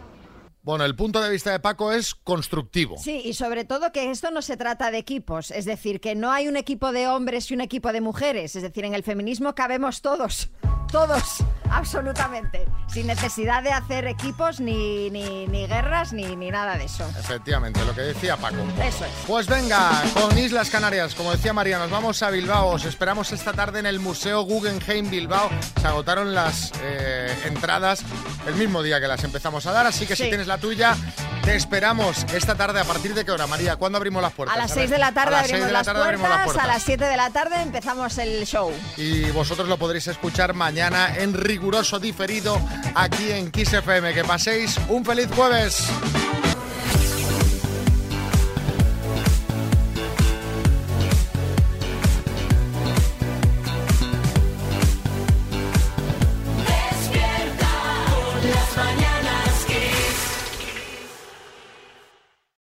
Bueno, 0.63 0.85
el 0.85 0.95
punto 0.95 1.21
de 1.21 1.29
vista 1.29 1.51
de 1.51 1.59
Paco 1.59 1.93
es 1.93 2.15
constructivo. 2.15 2.97
Sí, 2.97 3.21
y 3.25 3.35
sobre 3.35 3.65
todo 3.65 3.91
que 3.91 4.11
esto 4.13 4.31
no 4.31 4.43
se 4.43 4.57
trata 4.57 4.93
de 4.93 4.99
equipos, 4.99 5.51
es 5.51 5.65
decir, 5.65 6.01
que 6.01 6.15
no 6.15 6.31
hay 6.31 6.47
un 6.47 6.57
equipo 6.57 6.93
de 6.93 7.09
hombres 7.09 7.51
y 7.51 7.55
un 7.55 7.61
equipo 7.61 7.93
de 7.93 8.01
mujeres, 8.01 8.55
es 8.55 8.63
decir, 8.63 8.85
en 8.85 8.95
el 8.95 9.03
feminismo 9.03 9.57
cabemos 9.57 10.03
todos, 10.03 10.51
todos, 10.93 11.39
absolutamente, 11.69 12.65
sin 12.87 13.09
necesidad 13.09 13.63
de 13.65 13.73
hacer 13.73 14.07
equipos 14.07 14.61
ni, 14.61 15.11
ni, 15.11 15.47
ni 15.49 15.67
guerras 15.67 16.13
ni, 16.13 16.37
ni 16.37 16.51
nada 16.53 16.79
de 16.79 16.85
eso. 16.85 17.09
Efectivamente, 17.19 17.85
lo 17.85 17.93
que 17.95 18.03
decía 18.03 18.37
Paco. 18.37 18.59
Eso 18.85 19.05
es. 19.05 19.11
Pues 19.27 19.49
venga, 19.49 19.91
con 20.15 20.37
Islas 20.39 20.71
Canarias, 20.71 21.15
como 21.17 21.33
decía 21.33 21.53
María, 21.53 21.79
nos 21.79 21.91
vamos 21.91 22.23
a 22.23 22.31
Bilbao. 22.31 22.69
Os 22.69 22.85
esperamos 22.85 23.33
esta 23.33 23.53
tarde 23.53 23.81
en 23.81 23.87
el 23.87 23.99
Museo 23.99 24.43
Guggenheim 24.43 25.11
Bilbao. 25.11 25.49
Se 25.81 25.89
agotaron 25.89 26.35
las 26.35 26.71
eh, 26.83 27.35
entradas 27.47 28.05
el 28.47 28.55
mismo 28.55 28.83
día 28.83 29.01
que 29.01 29.09
las 29.09 29.25
empezamos 29.25 29.67
a 29.67 29.73
dar, 29.73 29.87
así 29.87 30.07
que 30.07 30.15
si 30.15 30.23
Sí. 30.25 30.29
tienes 30.29 30.47
la 30.47 30.52
tuya, 30.59 30.97
te 31.45 31.57
esperamos 31.57 32.25
esta 32.35 32.55
tarde. 32.55 32.81
¿A 32.81 32.85
partir 32.85 33.15
de 33.15 33.25
qué 33.25 33.33
hora, 33.33 33.47
María? 33.47 33.77
¿Cuándo 33.77 33.99
abrimos 33.99 34.23
las 34.23 34.33
puertas? 34.33 34.57
A 34.57 34.61
las 34.61 34.75
ver, 34.75 34.85
6 34.85 34.91
de 34.91 34.99
la 34.99 35.13
tarde 35.13 35.37
a 35.37 35.41
abrimos 35.41 35.67
de 35.67 35.73
la 35.73 35.79
las, 35.79 35.87
tarde 35.87 36.03
abrimos 36.03 36.29
las 36.29 36.45
puertas, 36.45 36.65
a 36.65 36.67
las 36.67 36.83
7 36.83 37.05
de 37.05 37.17
la 37.17 37.31
tarde 37.31 37.63
empezamos 37.63 38.19
el 38.19 38.45
show. 38.47 38.73
Y 38.97 39.31
vosotros 39.31 39.69
lo 39.69 39.77
podréis 39.77 40.07
escuchar 40.07 40.55
mañana 40.55 41.15
en 41.17 41.35
riguroso 41.35 41.99
diferido 41.99 42.61
aquí 42.95 43.33
en 43.33 43.51
Kiss 43.51 43.73
FM. 43.73 44.15
Que 44.15 44.25
paséis 44.25 44.79
un 44.89 45.05
feliz 45.05 45.29
jueves. 45.35 45.89